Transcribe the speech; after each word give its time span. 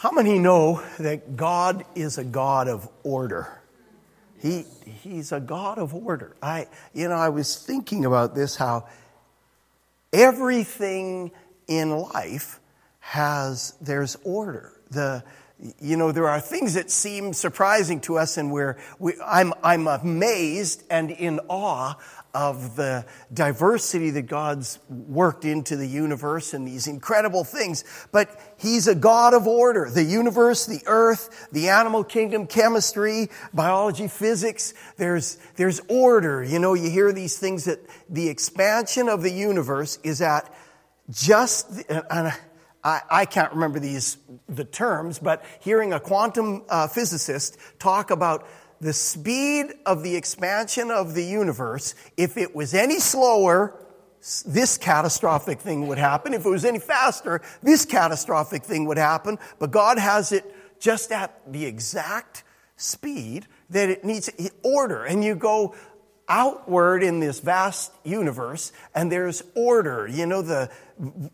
How 0.00 0.12
many 0.12 0.38
know 0.38 0.82
that 0.98 1.36
God 1.36 1.84
is 1.94 2.16
a 2.16 2.24
God 2.24 2.68
of 2.68 2.88
order? 3.02 3.60
He, 4.40 4.64
he's 4.86 5.30
a 5.30 5.40
God 5.40 5.76
of 5.76 5.94
order. 5.94 6.34
I, 6.40 6.68
you 6.94 7.06
know, 7.06 7.16
I 7.16 7.28
was 7.28 7.54
thinking 7.54 8.06
about 8.06 8.34
this 8.34 8.56
how 8.56 8.88
everything 10.10 11.32
in 11.68 11.90
life 11.90 12.60
has, 13.00 13.74
there's 13.82 14.16
order. 14.24 14.72
The, 14.90 15.22
you 15.78 15.98
know, 15.98 16.12
there 16.12 16.30
are 16.30 16.40
things 16.40 16.72
that 16.74 16.90
seem 16.90 17.34
surprising 17.34 18.00
to 18.00 18.16
us, 18.16 18.38
and 18.38 18.50
where 18.50 18.78
we, 18.98 19.12
I'm, 19.22 19.52
I'm 19.62 19.86
amazed 19.86 20.82
and 20.88 21.10
in 21.10 21.40
awe 21.48 21.96
of 22.34 22.76
the 22.76 23.04
diversity 23.32 24.10
that 24.10 24.22
God's 24.22 24.78
worked 24.88 25.44
into 25.44 25.76
the 25.76 25.86
universe 25.86 26.54
and 26.54 26.66
these 26.66 26.86
incredible 26.86 27.44
things. 27.44 27.84
But 28.12 28.38
He's 28.58 28.86
a 28.88 28.94
God 28.94 29.34
of 29.34 29.46
order. 29.46 29.90
The 29.90 30.04
universe, 30.04 30.66
the 30.66 30.82
earth, 30.86 31.48
the 31.52 31.68
animal 31.68 32.04
kingdom, 32.04 32.46
chemistry, 32.46 33.28
biology, 33.52 34.08
physics, 34.08 34.74
there's, 34.96 35.38
there's 35.56 35.80
order. 35.88 36.42
You 36.44 36.58
know, 36.58 36.74
you 36.74 36.90
hear 36.90 37.12
these 37.12 37.38
things 37.38 37.64
that 37.64 37.80
the 38.08 38.28
expansion 38.28 39.08
of 39.08 39.22
the 39.22 39.32
universe 39.32 39.98
is 40.04 40.22
at 40.22 40.52
just, 41.10 41.82
and 41.88 42.32
I, 42.82 43.02
I 43.10 43.24
can't 43.26 43.52
remember 43.52 43.78
these, 43.78 44.16
the 44.48 44.64
terms, 44.64 45.18
but 45.18 45.44
hearing 45.60 45.92
a 45.92 46.00
quantum 46.00 46.64
uh, 46.68 46.86
physicist 46.88 47.58
talk 47.78 48.10
about 48.10 48.46
the 48.80 48.92
speed 48.92 49.72
of 49.84 50.02
the 50.02 50.16
expansion 50.16 50.90
of 50.90 51.14
the 51.14 51.24
universe, 51.24 51.94
if 52.16 52.36
it 52.36 52.54
was 52.54 52.74
any 52.74 52.98
slower, 52.98 53.74
this 54.46 54.78
catastrophic 54.78 55.60
thing 55.60 55.86
would 55.88 55.98
happen. 55.98 56.34
If 56.34 56.44
it 56.44 56.48
was 56.48 56.64
any 56.64 56.78
faster, 56.78 57.40
this 57.62 57.84
catastrophic 57.84 58.64
thing 58.64 58.86
would 58.86 58.98
happen. 58.98 59.38
But 59.58 59.70
God 59.70 59.98
has 59.98 60.32
it 60.32 60.44
just 60.78 61.12
at 61.12 61.40
the 61.50 61.64
exact 61.66 62.44
speed 62.76 63.46
that 63.70 63.88
it 63.90 64.04
needs 64.04 64.30
order. 64.62 65.04
And 65.04 65.22
you 65.22 65.34
go 65.34 65.74
outward 66.28 67.02
in 67.02 67.20
this 67.20 67.40
vast 67.40 67.92
universe 68.04 68.72
and 68.94 69.10
there's 69.10 69.42
order. 69.54 70.06
You 70.06 70.26
know, 70.26 70.42
the, 70.42 70.70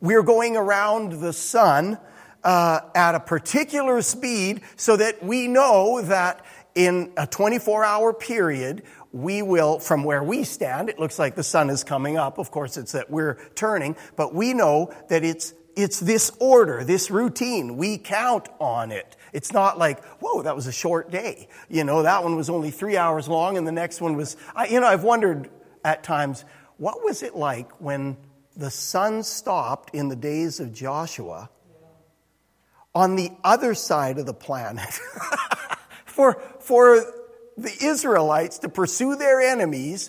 we're 0.00 0.22
going 0.22 0.56
around 0.56 1.20
the 1.20 1.32
sun 1.32 1.98
uh, 2.42 2.80
at 2.94 3.14
a 3.14 3.20
particular 3.20 4.00
speed 4.02 4.62
so 4.76 4.96
that 4.96 5.22
we 5.22 5.48
know 5.48 6.00
that 6.02 6.44
in 6.76 7.10
a 7.16 7.26
24 7.26 7.84
hour 7.84 8.12
period, 8.12 8.82
we 9.10 9.40
will, 9.40 9.78
from 9.78 10.04
where 10.04 10.22
we 10.22 10.44
stand, 10.44 10.90
it 10.90 10.98
looks 10.98 11.18
like 11.18 11.34
the 11.34 11.42
sun 11.42 11.70
is 11.70 11.82
coming 11.82 12.18
up. 12.18 12.38
Of 12.38 12.50
course, 12.50 12.76
it's 12.76 12.92
that 12.92 13.10
we're 13.10 13.38
turning, 13.54 13.96
but 14.14 14.34
we 14.34 14.52
know 14.52 14.92
that 15.08 15.24
it's, 15.24 15.54
it's 15.74 15.98
this 15.98 16.30
order, 16.38 16.84
this 16.84 17.10
routine. 17.10 17.78
We 17.78 17.96
count 17.96 18.50
on 18.60 18.92
it. 18.92 19.16
It's 19.32 19.54
not 19.54 19.78
like, 19.78 20.04
whoa, 20.20 20.42
that 20.42 20.54
was 20.54 20.66
a 20.66 20.72
short 20.72 21.10
day. 21.10 21.48
You 21.70 21.82
know, 21.82 22.02
that 22.02 22.22
one 22.22 22.36
was 22.36 22.50
only 22.50 22.70
three 22.70 22.98
hours 22.98 23.26
long 23.26 23.56
and 23.56 23.66
the 23.66 23.72
next 23.72 24.02
one 24.02 24.14
was, 24.14 24.36
I, 24.54 24.66
you 24.66 24.78
know, 24.78 24.86
I've 24.86 25.02
wondered 25.02 25.48
at 25.82 26.04
times, 26.04 26.44
what 26.76 27.02
was 27.02 27.22
it 27.22 27.34
like 27.34 27.72
when 27.80 28.18
the 28.54 28.70
sun 28.70 29.22
stopped 29.22 29.94
in 29.94 30.08
the 30.08 30.16
days 30.16 30.60
of 30.60 30.74
Joshua 30.74 31.48
on 32.94 33.16
the 33.16 33.30
other 33.42 33.72
side 33.72 34.18
of 34.18 34.26
the 34.26 34.34
planet? 34.34 35.00
for, 36.16 36.40
for 36.60 37.04
the 37.58 37.76
Israelites 37.82 38.60
to 38.60 38.70
pursue 38.70 39.16
their 39.16 39.38
enemies, 39.38 40.08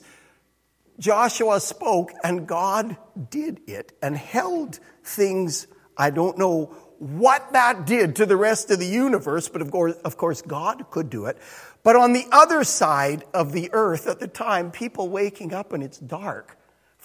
Joshua 0.97 1.59
spoke 1.59 2.13
and 2.23 2.47
God 2.47 2.95
did 3.29 3.59
it 3.67 3.91
and 4.01 4.15
held 4.15 4.79
things. 5.03 5.67
I 5.97 6.11
don't 6.11 6.37
know 6.37 6.67
what 6.97 7.51
that 7.51 7.85
did 7.85 8.15
to 8.15 8.25
the 8.25 8.37
rest 8.37 8.71
of 8.71 8.79
the 8.79 8.87
universe, 8.87 9.49
but 9.49 9.61
of 9.61 9.69
course, 9.69 9.95
of 10.05 10.15
course, 10.15 10.41
God 10.41 10.89
could 10.91 11.09
do 11.09 11.25
it. 11.25 11.37
But 11.83 11.97
on 11.97 12.13
the 12.13 12.25
other 12.31 12.63
side 12.63 13.25
of 13.33 13.51
the 13.51 13.69
earth 13.73 14.07
at 14.07 14.21
the 14.21 14.29
time, 14.29 14.71
people 14.71 15.09
waking 15.09 15.53
up 15.53 15.73
and 15.73 15.83
it's 15.83 15.97
dark 15.97 16.56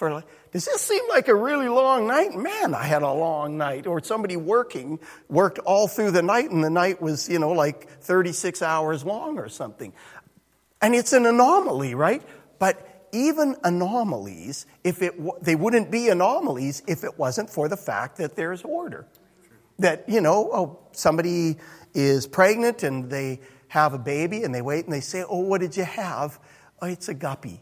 for 0.03 0.13
like, 0.13 0.27
does 0.51 0.65
this 0.65 0.83
seem 0.83 1.09
like 1.11 1.29
a 1.29 1.35
really 1.35 1.69
long 1.69 2.09
night? 2.09 2.35
Man, 2.35 2.75
I 2.75 2.83
had 2.83 3.03
a 3.03 3.13
long 3.13 3.57
night. 3.57 3.87
Or 3.87 4.03
somebody 4.03 4.37
working, 4.37 4.99
worked 5.29 5.61
all 5.61 5.87
through 5.87 6.11
the 6.11 6.23
night 6.23 6.51
and 6.51 6.65
the 6.65 6.71
night 6.71 7.01
was, 7.01 7.29
you 7.29 7.39
know, 7.39 7.53
like 7.53 7.89
36 8.01 8.63
hours 8.63 9.05
long 9.05 9.39
or 9.39 9.49
something. 9.49 9.93
And 10.81 10.97
it's 10.97 11.13
an 11.13 11.25
anomaly, 11.25 11.95
right? 11.95 12.21
But 12.59 13.07
even 13.13 13.55
anomalies, 13.63 14.67
if 14.83 15.03
it, 15.03 15.15
they 15.41 15.55
wouldn't 15.55 15.93
be 15.93 16.09
anomalies 16.09 16.83
if 16.89 17.05
it 17.05 17.17
wasn't 17.17 17.49
for 17.49 17.69
the 17.69 17.77
fact 17.77 18.17
that 18.17 18.35
there's 18.35 18.63
order. 18.63 19.07
That, 19.79 20.09
you 20.09 20.21
know, 20.21 20.51
oh, 20.53 20.79
somebody 20.91 21.59
is 21.95 22.27
pregnant 22.27 22.83
and 22.83 23.09
they 23.09 23.39
have 23.69 23.95
a 23.95 23.99
baby 23.99 24.43
and 24.43 24.53
they 24.53 24.63
wait 24.63 24.85
and 24.85 24.93
they 24.93 25.01
say, 25.01 25.23
oh, 25.23 25.39
what 25.39 25.61
did 25.61 25.77
you 25.77 25.85
have? 25.85 26.41
Oh, 26.81 26.89
it's 26.89 27.09
a 27.09 27.15
guppy 27.15 27.61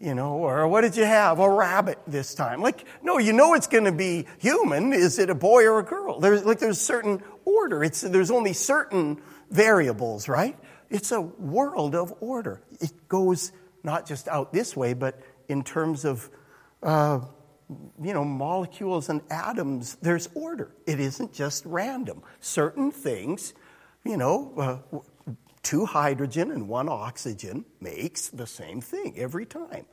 you 0.00 0.14
know, 0.14 0.34
or 0.34 0.66
what 0.68 0.82
did 0.82 0.96
you 0.96 1.04
have? 1.04 1.38
A 1.38 1.48
rabbit 1.48 1.98
this 2.06 2.34
time. 2.34 2.60
Like, 2.60 2.84
no, 3.02 3.18
you 3.18 3.32
know 3.32 3.54
it's 3.54 3.66
going 3.66 3.84
to 3.84 3.92
be 3.92 4.26
human. 4.38 4.92
Is 4.92 5.18
it 5.18 5.30
a 5.30 5.34
boy 5.34 5.64
or 5.64 5.78
a 5.78 5.84
girl? 5.84 6.20
There's 6.20 6.44
like 6.44 6.58
there's 6.58 6.80
certain 6.80 7.22
order. 7.44 7.84
It's 7.84 8.00
there's 8.00 8.30
only 8.30 8.52
certain 8.52 9.20
variables, 9.50 10.28
right? 10.28 10.58
It's 10.90 11.12
a 11.12 11.20
world 11.20 11.94
of 11.94 12.12
order. 12.20 12.62
It 12.80 13.08
goes 13.08 13.52
not 13.82 14.06
just 14.06 14.28
out 14.28 14.52
this 14.52 14.76
way, 14.76 14.94
but 14.94 15.20
in 15.48 15.62
terms 15.62 16.04
of 16.04 16.28
uh, 16.82 17.20
you 18.02 18.12
know 18.12 18.24
molecules 18.24 19.08
and 19.08 19.22
atoms. 19.30 19.96
There's 20.02 20.28
order. 20.34 20.70
It 20.86 21.00
isn't 21.00 21.32
just 21.32 21.64
random. 21.64 22.22
Certain 22.40 22.90
things, 22.90 23.54
you 24.04 24.16
know, 24.16 24.82
uh, 24.92 24.98
two 25.64 25.86
hydrogen 25.86 26.50
and 26.50 26.68
one 26.68 26.88
oxygen 26.88 27.64
makes 27.80 28.28
the 28.28 28.46
same 28.46 28.80
thing 28.80 29.18
every 29.18 29.46
time. 29.46 29.86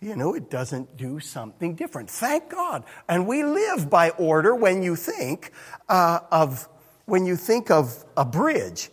You 0.00 0.16
know, 0.16 0.34
it 0.34 0.50
doesn't 0.50 0.96
do 0.96 1.20
something 1.20 1.74
different. 1.74 2.10
Thank 2.10 2.50
God. 2.50 2.84
And 3.08 3.26
we 3.26 3.44
live 3.44 3.90
by 3.90 4.10
order 4.10 4.54
when 4.54 4.82
you 4.82 4.94
think 4.94 5.52
uh, 5.88 6.20
of 6.30 6.68
when 7.06 7.24
you 7.24 7.36
think 7.36 7.70
of 7.70 8.04
a 8.16 8.24
bridge. 8.24 8.90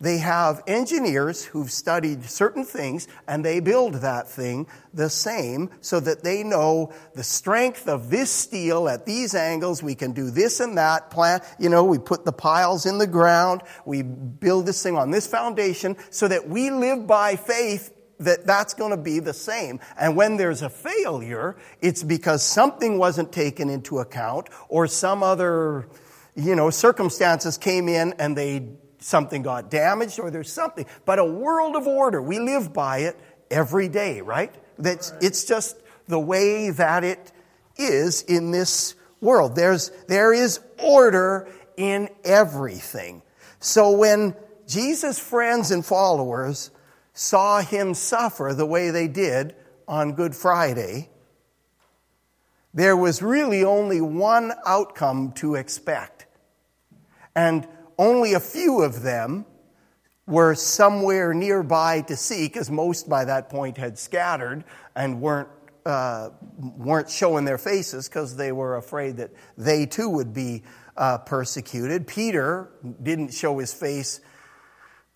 They 0.00 0.18
have 0.18 0.62
engineers 0.68 1.44
who've 1.44 1.70
studied 1.70 2.24
certain 2.24 2.64
things 2.64 3.08
and 3.26 3.44
they 3.44 3.58
build 3.58 3.94
that 3.94 4.28
thing 4.28 4.68
the 4.94 5.10
same 5.10 5.70
so 5.80 5.98
that 5.98 6.22
they 6.22 6.44
know 6.44 6.92
the 7.14 7.24
strength 7.24 7.88
of 7.88 8.08
this 8.08 8.30
steel 8.30 8.88
at 8.88 9.06
these 9.06 9.34
angles. 9.34 9.82
We 9.82 9.96
can 9.96 10.12
do 10.12 10.30
this 10.30 10.60
and 10.60 10.78
that 10.78 11.10
plant. 11.10 11.42
You 11.58 11.68
know, 11.68 11.82
we 11.82 11.98
put 11.98 12.24
the 12.24 12.32
piles 12.32 12.86
in 12.86 12.98
the 12.98 13.08
ground. 13.08 13.62
We 13.84 14.02
build 14.02 14.66
this 14.66 14.80
thing 14.84 14.96
on 14.96 15.10
this 15.10 15.26
foundation 15.26 15.96
so 16.10 16.28
that 16.28 16.48
we 16.48 16.70
live 16.70 17.08
by 17.08 17.34
faith 17.34 17.92
that 18.20 18.46
that's 18.46 18.74
going 18.74 18.92
to 18.92 18.96
be 18.96 19.18
the 19.18 19.34
same. 19.34 19.80
And 19.98 20.14
when 20.14 20.36
there's 20.36 20.62
a 20.62 20.70
failure, 20.70 21.56
it's 21.80 22.04
because 22.04 22.44
something 22.44 22.98
wasn't 22.98 23.32
taken 23.32 23.68
into 23.68 23.98
account 23.98 24.48
or 24.68 24.86
some 24.86 25.24
other, 25.24 25.88
you 26.36 26.54
know, 26.54 26.70
circumstances 26.70 27.58
came 27.58 27.88
in 27.88 28.14
and 28.20 28.36
they 28.36 28.68
something 28.98 29.42
got 29.42 29.70
damaged 29.70 30.18
or 30.18 30.30
there's 30.30 30.52
something. 30.52 30.86
But 31.04 31.18
a 31.18 31.24
world 31.24 31.76
of 31.76 31.86
order, 31.86 32.20
we 32.20 32.38
live 32.38 32.72
by 32.72 32.98
it 32.98 33.18
every 33.50 33.88
day, 33.88 34.20
right? 34.20 34.54
That's, 34.78 35.12
it's 35.20 35.44
just 35.44 35.76
the 36.06 36.18
way 36.20 36.70
that 36.70 37.04
it 37.04 37.32
is 37.76 38.22
in 38.22 38.50
this 38.50 38.94
world. 39.20 39.54
There's, 39.54 39.90
there 40.08 40.32
is 40.32 40.60
order 40.82 41.48
in 41.76 42.08
everything. 42.24 43.22
So 43.60 43.92
when 43.92 44.34
Jesus' 44.66 45.18
friends 45.18 45.70
and 45.70 45.84
followers 45.84 46.70
saw 47.12 47.60
him 47.60 47.94
suffer 47.94 48.52
the 48.54 48.66
way 48.66 48.90
they 48.90 49.08
did 49.08 49.54
on 49.86 50.12
Good 50.12 50.36
Friday, 50.36 51.10
there 52.74 52.96
was 52.96 53.22
really 53.22 53.64
only 53.64 54.00
one 54.00 54.52
outcome 54.66 55.32
to 55.32 55.54
expect. 55.54 56.26
And 57.34 57.66
only 57.98 58.34
a 58.34 58.40
few 58.40 58.82
of 58.82 59.02
them 59.02 59.44
were 60.26 60.54
somewhere 60.54 61.32
nearby 61.34 62.02
to 62.02 62.16
see, 62.16 62.46
because 62.46 62.70
most 62.70 63.08
by 63.08 63.24
that 63.24 63.48
point 63.48 63.76
had 63.76 63.98
scattered 63.98 64.64
and 64.94 65.20
weren't, 65.20 65.48
uh, 65.86 66.30
weren't 66.58 67.10
showing 67.10 67.44
their 67.44 67.58
faces 67.58 68.08
because 68.08 68.36
they 68.36 68.52
were 68.52 68.76
afraid 68.76 69.16
that 69.16 69.30
they 69.56 69.86
too 69.86 70.08
would 70.08 70.34
be 70.34 70.62
uh, 70.96 71.18
persecuted. 71.18 72.06
Peter 72.06 72.68
didn't 73.02 73.32
show 73.32 73.58
his 73.58 73.72
face 73.72 74.20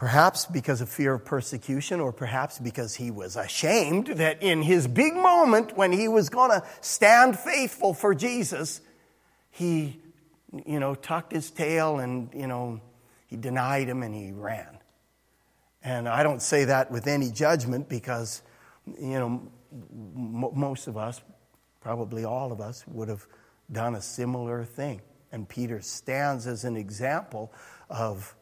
Perhaps 0.02 0.46
because 0.46 0.80
of 0.80 0.88
fear 0.88 1.14
of 1.14 1.24
persecution, 1.24 2.00
or 2.00 2.12
perhaps 2.12 2.58
because 2.58 2.96
he 2.96 3.12
was 3.12 3.36
ashamed 3.36 4.08
that 4.08 4.42
in 4.42 4.60
his 4.60 4.88
big 4.88 5.14
moment 5.14 5.76
when 5.76 5.92
he 5.92 6.08
was 6.08 6.28
going 6.28 6.50
to 6.50 6.66
stand 6.80 7.38
faithful 7.38 7.94
for 7.94 8.12
Jesus, 8.12 8.80
he 9.52 10.01
you 10.66 10.80
know, 10.80 10.94
tucked 10.94 11.32
his 11.32 11.50
tail 11.50 11.98
and, 11.98 12.30
you 12.34 12.46
know, 12.46 12.80
he 13.26 13.36
denied 13.36 13.88
him 13.88 14.02
and 14.02 14.14
he 14.14 14.32
ran. 14.32 14.78
And 15.82 16.08
I 16.08 16.22
don't 16.22 16.42
say 16.42 16.64
that 16.64 16.90
with 16.90 17.06
any 17.06 17.30
judgment 17.30 17.88
because, 17.88 18.42
you 18.86 19.18
know, 19.18 19.50
m- 19.72 20.50
most 20.54 20.86
of 20.86 20.96
us, 20.96 21.20
probably 21.80 22.24
all 22.24 22.52
of 22.52 22.60
us, 22.60 22.84
would 22.86 23.08
have 23.08 23.26
done 23.70 23.94
a 23.94 24.02
similar 24.02 24.64
thing. 24.64 25.00
And 25.32 25.48
Peter 25.48 25.80
stands 25.80 26.46
as 26.46 26.64
an 26.64 26.76
example 26.76 27.52
of, 27.88 28.36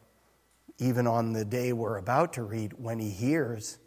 even 0.77 1.07
on 1.07 1.33
the 1.33 1.45
day 1.45 1.73
we're 1.73 1.97
about 1.97 2.33
to 2.33 2.43
read, 2.43 2.73
when 2.73 2.99
he 2.99 3.09
hears 3.09 3.79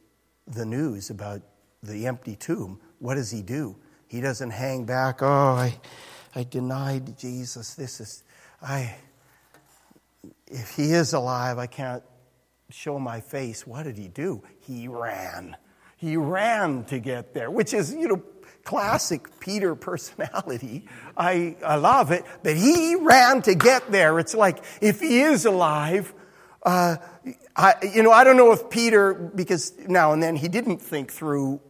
the 0.46 0.64
news 0.64 1.10
about 1.10 1.42
the 1.82 2.06
empty 2.06 2.36
tomb, 2.36 2.80
what 2.98 3.16
does 3.16 3.30
he 3.30 3.42
do? 3.42 3.76
He 4.08 4.20
doesn't 4.20 4.50
hang 4.50 4.84
back, 4.84 5.22
oh, 5.22 5.26
I, 5.26 5.78
I 6.34 6.44
denied 6.44 7.18
Jesus. 7.18 7.74
This 7.74 8.00
is, 8.00 8.24
I, 8.60 8.96
if 10.46 10.70
he 10.70 10.92
is 10.92 11.12
alive, 11.12 11.58
I 11.58 11.66
can't 11.66 12.02
show 12.70 12.98
my 12.98 13.20
face. 13.20 13.66
What 13.66 13.84
did 13.84 13.96
he 13.96 14.08
do? 14.08 14.42
He 14.60 14.88
ran. 14.88 15.56
He 15.96 16.16
ran 16.16 16.84
to 16.86 16.98
get 16.98 17.34
there, 17.34 17.50
which 17.50 17.72
is, 17.72 17.94
you 17.94 18.08
know, 18.08 18.22
classic 18.64 19.40
Peter 19.40 19.74
personality. 19.74 20.86
I, 21.16 21.56
I 21.64 21.76
love 21.76 22.10
it, 22.10 22.24
but 22.42 22.56
he 22.56 22.96
ran 22.96 23.42
to 23.42 23.54
get 23.54 23.92
there. 23.92 24.18
It's 24.18 24.34
like 24.34 24.64
if 24.80 25.00
he 25.00 25.20
is 25.20 25.44
alive, 25.44 26.12
uh, 26.64 26.96
I, 27.54 27.74
you 27.94 28.02
know, 28.02 28.10
I 28.10 28.24
don't 28.24 28.36
know 28.36 28.52
if 28.52 28.70
Peter, 28.70 29.14
because 29.14 29.72
now 29.86 30.12
and 30.12 30.22
then 30.22 30.34
he 30.34 30.48
didn't 30.48 30.78
think 30.78 31.12
through, 31.12 31.60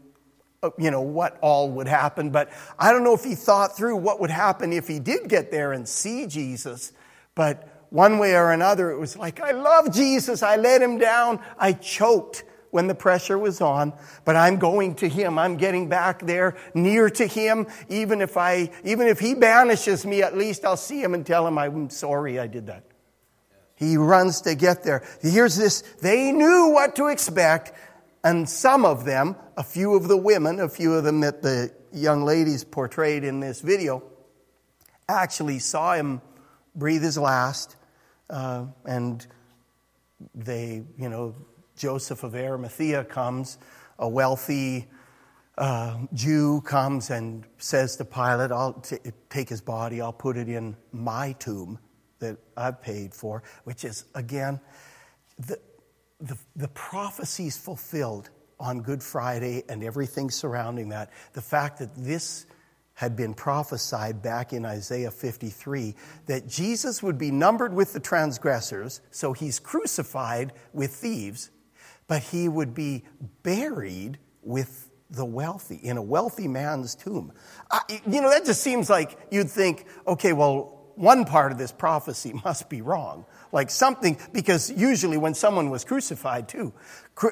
Uh, 0.64 0.70
you 0.78 0.90
know, 0.90 1.02
what 1.02 1.36
all 1.42 1.70
would 1.70 1.86
happen, 1.86 2.30
but 2.30 2.50
I 2.78 2.90
don't 2.90 3.04
know 3.04 3.12
if 3.12 3.22
he 3.22 3.34
thought 3.34 3.76
through 3.76 3.96
what 3.96 4.18
would 4.18 4.30
happen 4.30 4.72
if 4.72 4.88
he 4.88 4.98
did 4.98 5.28
get 5.28 5.50
there 5.50 5.72
and 5.72 5.86
see 5.86 6.26
Jesus. 6.26 6.92
But 7.34 7.86
one 7.90 8.18
way 8.18 8.34
or 8.34 8.50
another, 8.50 8.90
it 8.90 8.98
was 8.98 9.14
like, 9.14 9.42
I 9.42 9.50
love 9.50 9.92
Jesus. 9.92 10.42
I 10.42 10.56
let 10.56 10.80
him 10.80 10.96
down. 10.96 11.40
I 11.58 11.74
choked 11.74 12.44
when 12.70 12.86
the 12.86 12.94
pressure 12.94 13.38
was 13.38 13.60
on, 13.60 13.92
but 14.24 14.36
I'm 14.36 14.58
going 14.58 14.94
to 14.96 15.08
him. 15.08 15.38
I'm 15.38 15.58
getting 15.58 15.90
back 15.90 16.24
there 16.24 16.56
near 16.72 17.10
to 17.10 17.26
him. 17.26 17.66
Even 17.90 18.22
if 18.22 18.38
I, 18.38 18.70
even 18.84 19.06
if 19.06 19.20
he 19.20 19.34
banishes 19.34 20.06
me, 20.06 20.22
at 20.22 20.34
least 20.34 20.64
I'll 20.64 20.78
see 20.78 21.02
him 21.02 21.12
and 21.12 21.26
tell 21.26 21.46
him 21.46 21.58
I'm 21.58 21.90
sorry 21.90 22.40
I 22.40 22.46
did 22.46 22.68
that. 22.68 22.84
He 23.76 23.98
runs 23.98 24.40
to 24.40 24.54
get 24.54 24.82
there. 24.82 25.04
Here's 25.20 25.56
this. 25.56 25.82
They 26.00 26.32
knew 26.32 26.70
what 26.70 26.96
to 26.96 27.08
expect. 27.08 27.72
And 28.24 28.48
some 28.48 28.86
of 28.86 29.04
them, 29.04 29.36
a 29.56 29.62
few 29.62 29.94
of 29.94 30.08
the 30.08 30.16
women, 30.16 30.58
a 30.58 30.68
few 30.68 30.94
of 30.94 31.04
them 31.04 31.20
that 31.20 31.42
the 31.42 31.70
young 31.92 32.24
ladies 32.24 32.64
portrayed 32.64 33.22
in 33.22 33.38
this 33.38 33.60
video, 33.60 34.02
actually 35.08 35.58
saw 35.58 35.94
him 35.94 36.22
breathe 36.74 37.02
his 37.02 37.18
last. 37.18 37.76
Uh, 38.30 38.64
and 38.86 39.26
they, 40.34 40.82
you 40.98 41.08
know, 41.10 41.34
Joseph 41.76 42.24
of 42.24 42.34
Arimathea 42.34 43.04
comes, 43.04 43.58
a 43.98 44.08
wealthy 44.08 44.88
uh, 45.58 45.98
Jew 46.14 46.62
comes 46.62 47.10
and 47.10 47.44
says 47.58 47.96
to 47.96 48.06
Pilate, 48.06 48.50
I'll 48.50 48.72
t- 48.72 48.98
take 49.28 49.50
his 49.50 49.60
body, 49.60 50.00
I'll 50.00 50.12
put 50.12 50.38
it 50.38 50.48
in 50.48 50.76
my 50.92 51.32
tomb 51.32 51.78
that 52.20 52.38
I've 52.56 52.80
paid 52.80 53.14
for, 53.14 53.42
which 53.64 53.84
is, 53.84 54.06
again, 54.14 54.60
the, 55.38 55.58
the, 56.20 56.36
the 56.56 56.68
prophecies 56.68 57.56
fulfilled 57.56 58.30
on 58.60 58.80
Good 58.80 59.02
Friday 59.02 59.64
and 59.68 59.82
everything 59.82 60.30
surrounding 60.30 60.90
that. 60.90 61.10
The 61.32 61.42
fact 61.42 61.78
that 61.78 61.94
this 61.94 62.46
had 62.94 63.16
been 63.16 63.34
prophesied 63.34 64.22
back 64.22 64.52
in 64.52 64.64
Isaiah 64.64 65.10
53 65.10 65.94
that 66.26 66.46
Jesus 66.46 67.02
would 67.02 67.18
be 67.18 67.30
numbered 67.30 67.74
with 67.74 67.92
the 67.92 68.00
transgressors, 68.00 69.00
so 69.10 69.32
he's 69.32 69.58
crucified 69.58 70.52
with 70.72 70.94
thieves, 70.94 71.50
but 72.06 72.22
he 72.22 72.48
would 72.48 72.72
be 72.72 73.02
buried 73.42 74.18
with 74.42 74.88
the 75.10 75.24
wealthy, 75.24 75.76
in 75.76 75.96
a 75.96 76.02
wealthy 76.02 76.46
man's 76.46 76.94
tomb. 76.94 77.32
I, 77.70 78.00
you 78.06 78.20
know, 78.20 78.30
that 78.30 78.44
just 78.44 78.62
seems 78.62 78.88
like 78.88 79.18
you'd 79.30 79.50
think, 79.50 79.86
okay, 80.06 80.32
well, 80.32 80.92
one 80.94 81.24
part 81.24 81.50
of 81.50 81.58
this 81.58 81.72
prophecy 81.72 82.32
must 82.44 82.68
be 82.68 82.80
wrong. 82.80 83.26
Like 83.54 83.70
something, 83.70 84.18
because 84.32 84.68
usually 84.68 85.16
when 85.16 85.32
someone 85.34 85.70
was 85.70 85.84
crucified 85.84 86.48
too, 86.48 86.74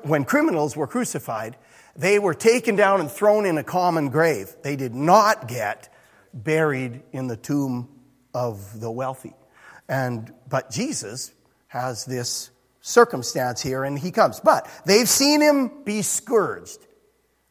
when 0.04 0.24
criminals 0.24 0.76
were 0.76 0.86
crucified, 0.86 1.56
they 1.96 2.20
were 2.20 2.32
taken 2.32 2.76
down 2.76 3.00
and 3.00 3.10
thrown 3.10 3.44
in 3.44 3.58
a 3.58 3.64
common 3.64 4.08
grave. 4.08 4.54
They 4.62 4.76
did 4.76 4.94
not 4.94 5.48
get 5.48 5.92
buried 6.32 7.02
in 7.10 7.26
the 7.26 7.36
tomb 7.36 7.88
of 8.32 8.78
the 8.78 8.88
wealthy. 8.88 9.34
And, 9.88 10.32
but 10.48 10.70
Jesus 10.70 11.32
has 11.66 12.04
this 12.04 12.52
circumstance 12.82 13.60
here, 13.60 13.82
and 13.82 13.98
he 13.98 14.12
comes. 14.12 14.38
But 14.38 14.70
they've 14.86 15.08
seen 15.08 15.40
him 15.40 15.82
be 15.82 16.02
scourged, 16.02 16.86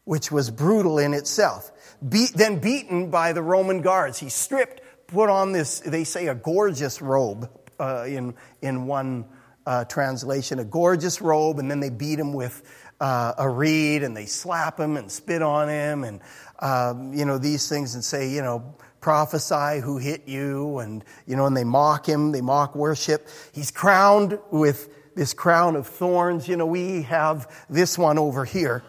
which 0.05 0.31
was 0.31 0.49
brutal 0.49 0.97
in 0.97 1.13
itself. 1.13 1.73
Be, 2.07 2.27
then 2.33 2.59
beaten 2.59 3.11
by 3.11 3.33
the 3.33 3.41
Roman 3.41 3.81
guards. 3.81 4.17
He's 4.17 4.33
stripped, 4.33 4.79
put 5.07 5.29
on 5.29 5.51
this, 5.51 5.81
they 5.81 6.05
say, 6.05 6.27
a 6.27 6.35
gorgeous 6.35 7.01
robe 7.01 7.49
uh, 7.81 8.05
in, 8.05 8.35
in 8.61 8.85
one 8.85 9.25
uh, 9.65 9.85
translation, 9.85 10.59
a 10.59 10.63
gorgeous 10.63 11.21
robe, 11.21 11.59
and 11.59 11.69
then 11.69 11.79
they 11.79 11.89
beat 11.89 12.19
him 12.19 12.33
with 12.33 12.61
uh, 12.99 13.33
a 13.37 13.49
reed 13.49 14.03
and 14.03 14.15
they 14.15 14.25
slap 14.25 14.79
him 14.79 14.95
and 14.97 15.11
spit 15.11 15.41
on 15.41 15.67
him 15.67 16.03
and, 16.03 16.21
um, 16.59 17.13
you 17.13 17.25
know, 17.25 17.37
these 17.37 17.67
things 17.67 17.95
and 17.95 18.03
say, 18.03 18.29
you 18.29 18.41
know, 18.41 18.75
prophesy 18.99 19.81
who 19.81 19.97
hit 19.97 20.27
you 20.27 20.77
and, 20.77 21.03
you 21.25 21.35
know, 21.35 21.47
and 21.47 21.57
they 21.57 21.63
mock 21.63 22.07
him, 22.07 22.31
they 22.31 22.41
mock 22.41 22.75
worship. 22.75 23.27
He's 23.51 23.71
crowned 23.71 24.37
with 24.51 24.87
this 25.15 25.33
crown 25.33 25.75
of 25.75 25.87
thorns. 25.87 26.47
You 26.47 26.57
know, 26.57 26.67
we 26.67 27.01
have 27.03 27.51
this 27.69 27.97
one 27.97 28.19
over 28.19 28.45
here. 28.45 28.83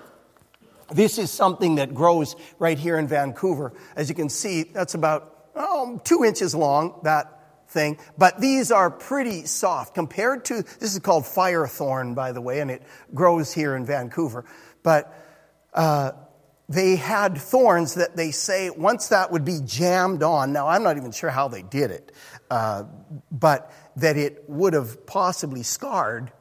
This 0.90 1.16
is 1.16 1.30
something 1.30 1.76
that 1.76 1.94
grows 1.94 2.36
right 2.58 2.78
here 2.78 2.98
in 2.98 3.08
Vancouver. 3.08 3.72
As 3.96 4.10
you 4.10 4.14
can 4.14 4.28
see, 4.28 4.64
that's 4.64 4.92
about 4.92 5.32
oh, 5.56 6.00
two 6.04 6.24
inches 6.24 6.54
long, 6.54 7.00
that 7.04 7.41
thing. 7.72 7.98
But 8.16 8.40
these 8.40 8.70
are 8.70 8.90
pretty 8.90 9.46
soft 9.46 9.94
compared 9.94 10.44
to, 10.46 10.62
this 10.62 10.92
is 10.94 10.98
called 11.00 11.26
fire 11.26 11.66
thorn, 11.66 12.14
by 12.14 12.32
the 12.32 12.40
way, 12.40 12.60
and 12.60 12.70
it 12.70 12.82
grows 13.14 13.52
here 13.52 13.74
in 13.74 13.84
Vancouver. 13.86 14.44
But 14.82 15.12
uh, 15.74 16.12
they 16.68 16.96
had 16.96 17.38
thorns 17.38 17.94
that 17.94 18.16
they 18.16 18.30
say 18.30 18.70
once 18.70 19.08
that 19.08 19.32
would 19.32 19.44
be 19.44 19.60
jammed 19.64 20.22
on. 20.22 20.52
Now, 20.52 20.68
I'm 20.68 20.82
not 20.82 20.96
even 20.96 21.12
sure 21.12 21.30
how 21.30 21.48
they 21.48 21.62
did 21.62 21.90
it, 21.90 22.12
uh, 22.50 22.84
but 23.30 23.72
that 23.96 24.16
it 24.16 24.44
would 24.48 24.74
have 24.74 25.06
possibly 25.06 25.62
scarred 25.62 26.32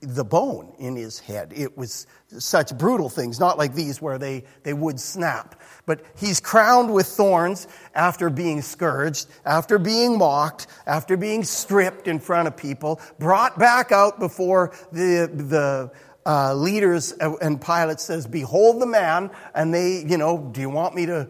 the 0.00 0.24
bone 0.24 0.72
in 0.78 0.96
his 0.96 1.18
head. 1.18 1.52
It 1.54 1.76
was 1.76 2.06
such 2.28 2.76
brutal 2.76 3.08
things, 3.08 3.38
not 3.40 3.58
like 3.58 3.74
these 3.74 4.00
where 4.00 4.18
they, 4.18 4.44
they 4.62 4.72
would 4.72 4.98
snap. 4.98 5.60
But 5.86 6.02
he's 6.16 6.40
crowned 6.40 6.92
with 6.92 7.06
thorns 7.06 7.68
after 7.94 8.30
being 8.30 8.62
scourged, 8.62 9.26
after 9.44 9.78
being 9.78 10.18
mocked, 10.18 10.66
after 10.86 11.16
being 11.16 11.44
stripped 11.44 12.08
in 12.08 12.18
front 12.18 12.48
of 12.48 12.56
people, 12.56 13.00
brought 13.18 13.58
back 13.58 13.92
out 13.92 14.18
before 14.18 14.72
the, 14.92 15.30
the 15.32 15.90
uh, 16.26 16.54
leaders, 16.54 17.12
and 17.12 17.60
Pilate 17.60 18.00
says, 18.00 18.26
Behold 18.26 18.82
the 18.82 18.86
man. 18.86 19.30
And 19.54 19.72
they, 19.72 20.04
you 20.04 20.18
know, 20.18 20.50
do 20.52 20.60
you 20.60 20.70
want 20.70 20.94
me 20.94 21.06
to 21.06 21.28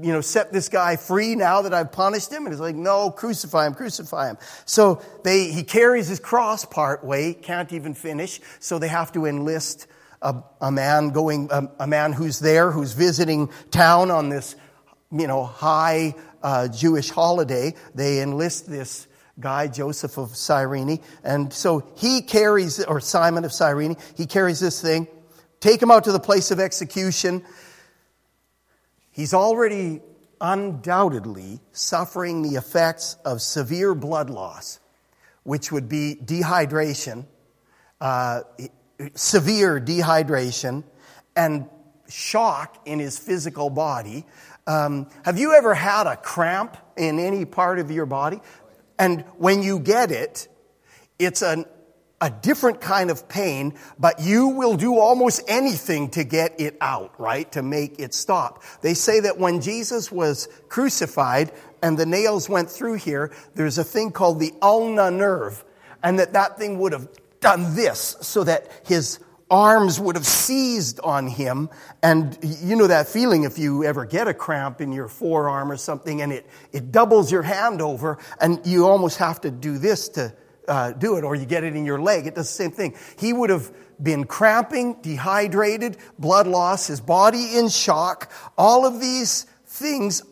you 0.00 0.12
know, 0.12 0.20
set 0.20 0.52
this 0.52 0.68
guy 0.68 0.96
free 0.96 1.36
now 1.36 1.62
that 1.62 1.72
I've 1.72 1.92
punished 1.92 2.32
him? 2.32 2.44
And 2.44 2.52
he's 2.52 2.60
like, 2.60 2.74
no, 2.74 3.10
crucify 3.10 3.66
him, 3.66 3.74
crucify 3.74 4.30
him. 4.30 4.38
So 4.64 5.02
they, 5.22 5.50
he 5.50 5.62
carries 5.62 6.08
his 6.08 6.20
cross 6.20 6.64
part 6.64 7.04
way, 7.04 7.34
can't 7.34 7.72
even 7.72 7.94
finish. 7.94 8.40
So 8.60 8.78
they 8.78 8.88
have 8.88 9.12
to 9.12 9.26
enlist 9.26 9.86
a, 10.20 10.42
a 10.60 10.72
man 10.72 11.10
going, 11.10 11.48
a, 11.50 11.68
a, 11.80 11.86
man 11.86 12.12
who's 12.12 12.40
there, 12.40 12.70
who's 12.70 12.94
visiting 12.94 13.50
town 13.70 14.10
on 14.10 14.30
this, 14.30 14.56
you 15.12 15.26
know, 15.26 15.44
high 15.44 16.14
uh, 16.42 16.68
Jewish 16.68 17.10
holiday. 17.10 17.74
They 17.94 18.20
enlist 18.20 18.68
this 18.68 19.06
guy, 19.38 19.68
Joseph 19.68 20.16
of 20.18 20.34
Cyrene. 20.34 21.00
And 21.22 21.52
so 21.52 21.86
he 21.96 22.22
carries, 22.22 22.82
or 22.82 23.00
Simon 23.00 23.44
of 23.44 23.52
Cyrene, 23.52 23.96
he 24.16 24.26
carries 24.26 24.60
this 24.60 24.80
thing, 24.80 25.06
take 25.60 25.82
him 25.82 25.90
out 25.90 26.04
to 26.04 26.12
the 26.12 26.20
place 26.20 26.50
of 26.50 26.58
execution. 26.58 27.44
He's 29.14 29.32
already 29.32 30.00
undoubtedly 30.40 31.60
suffering 31.70 32.42
the 32.42 32.56
effects 32.56 33.16
of 33.24 33.40
severe 33.40 33.94
blood 33.94 34.28
loss, 34.28 34.80
which 35.44 35.70
would 35.70 35.88
be 35.88 36.16
dehydration, 36.16 37.24
uh, 38.00 38.40
severe 39.14 39.80
dehydration, 39.80 40.82
and 41.36 41.68
shock 42.08 42.76
in 42.86 42.98
his 42.98 43.16
physical 43.16 43.70
body. 43.70 44.26
Um, 44.66 45.08
have 45.24 45.38
you 45.38 45.54
ever 45.54 45.74
had 45.74 46.08
a 46.08 46.16
cramp 46.16 46.76
in 46.96 47.20
any 47.20 47.44
part 47.44 47.78
of 47.78 47.92
your 47.92 48.06
body? 48.06 48.40
And 48.98 49.20
when 49.36 49.62
you 49.62 49.78
get 49.78 50.10
it, 50.10 50.48
it's 51.20 51.40
an 51.40 51.66
a 52.24 52.30
different 52.30 52.80
kind 52.80 53.10
of 53.10 53.28
pain, 53.28 53.74
but 53.98 54.18
you 54.18 54.48
will 54.48 54.78
do 54.78 54.98
almost 54.98 55.42
anything 55.46 56.08
to 56.08 56.24
get 56.24 56.58
it 56.58 56.74
out, 56.80 57.12
right? 57.20 57.52
To 57.52 57.62
make 57.62 58.00
it 58.00 58.14
stop. 58.14 58.62
They 58.80 58.94
say 58.94 59.20
that 59.20 59.38
when 59.38 59.60
Jesus 59.60 60.10
was 60.10 60.48
crucified 60.70 61.52
and 61.82 61.98
the 61.98 62.06
nails 62.06 62.48
went 62.48 62.70
through 62.70 62.94
here, 62.94 63.30
there's 63.56 63.76
a 63.76 63.84
thing 63.84 64.10
called 64.10 64.40
the 64.40 64.54
ulna 64.62 65.10
nerve, 65.10 65.62
and 66.02 66.18
that 66.18 66.32
that 66.32 66.56
thing 66.56 66.78
would 66.78 66.92
have 66.92 67.08
done 67.40 67.76
this 67.76 68.16
so 68.22 68.42
that 68.42 68.72
his 68.86 69.18
arms 69.50 70.00
would 70.00 70.16
have 70.16 70.26
seized 70.26 71.00
on 71.00 71.26
him. 71.26 71.68
And 72.02 72.38
you 72.42 72.74
know 72.74 72.86
that 72.86 73.06
feeling 73.06 73.42
if 73.42 73.58
you 73.58 73.84
ever 73.84 74.06
get 74.06 74.28
a 74.28 74.34
cramp 74.34 74.80
in 74.80 74.92
your 74.92 75.08
forearm 75.08 75.70
or 75.70 75.76
something 75.76 76.22
and 76.22 76.32
it, 76.32 76.46
it 76.72 76.90
doubles 76.90 77.30
your 77.30 77.42
hand 77.42 77.82
over 77.82 78.16
and 78.40 78.66
you 78.66 78.86
almost 78.86 79.18
have 79.18 79.42
to 79.42 79.50
do 79.50 79.76
this 79.76 80.08
to 80.10 80.32
uh, 80.68 80.92
do 80.92 81.16
it 81.16 81.24
or 81.24 81.34
you 81.34 81.46
get 81.46 81.64
it 81.64 81.76
in 81.76 81.84
your 81.84 82.00
leg. 82.00 82.26
It 82.26 82.34
does 82.34 82.46
the 82.46 82.52
same 82.52 82.70
thing. 82.70 82.94
He 83.18 83.32
would 83.32 83.50
have 83.50 83.70
been 84.02 84.24
cramping, 84.24 84.96
dehydrated, 85.02 85.96
blood 86.18 86.46
loss, 86.46 86.86
his 86.86 87.00
body 87.00 87.56
in 87.56 87.68
shock, 87.68 88.30
all 88.56 88.86
of 88.86 89.00
these 89.00 89.44
things 89.66 90.22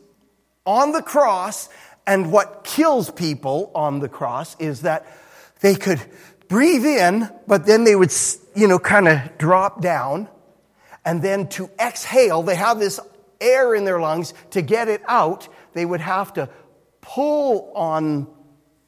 on 0.66 0.92
the 0.92 1.02
cross. 1.02 1.68
And 2.06 2.32
what 2.32 2.64
kills 2.64 3.10
people 3.10 3.70
on 3.74 4.00
the 4.00 4.08
cross 4.08 4.56
is 4.58 4.82
that 4.82 5.06
they 5.60 5.74
could 5.74 6.00
breathe 6.48 6.84
in, 6.84 7.28
but 7.46 7.64
then 7.64 7.84
they 7.84 7.94
would, 7.94 8.12
you 8.54 8.66
know, 8.66 8.78
kind 8.78 9.08
of 9.08 9.38
drop 9.38 9.80
down. 9.80 10.28
And 11.04 11.22
then 11.22 11.48
to 11.50 11.70
exhale, 11.80 12.42
they 12.42 12.56
have 12.56 12.78
this 12.78 13.00
air 13.40 13.74
in 13.74 13.84
their 13.84 14.00
lungs. 14.00 14.34
To 14.50 14.62
get 14.62 14.88
it 14.88 15.02
out, 15.06 15.48
they 15.72 15.84
would 15.84 16.00
have 16.00 16.32
to 16.34 16.48
pull 17.00 17.72
on 17.74 18.28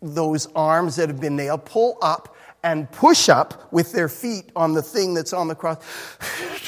those 0.05 0.47
arms 0.55 0.97
that 0.97 1.09
have 1.09 1.21
been 1.21 1.37
nailed, 1.37 1.65
pull 1.65 1.99
up 2.03 2.37
and 2.63 2.91
push 2.91 3.29
up 3.29 3.73
with 3.73 3.93
their 3.93 4.09
feet 4.09 4.51
on 4.57 4.73
the 4.73 4.83
thing 4.83 5.15
that's 5.15 5.33
on 5.33 5.49
the 5.49 5.55
cross 5.55 5.79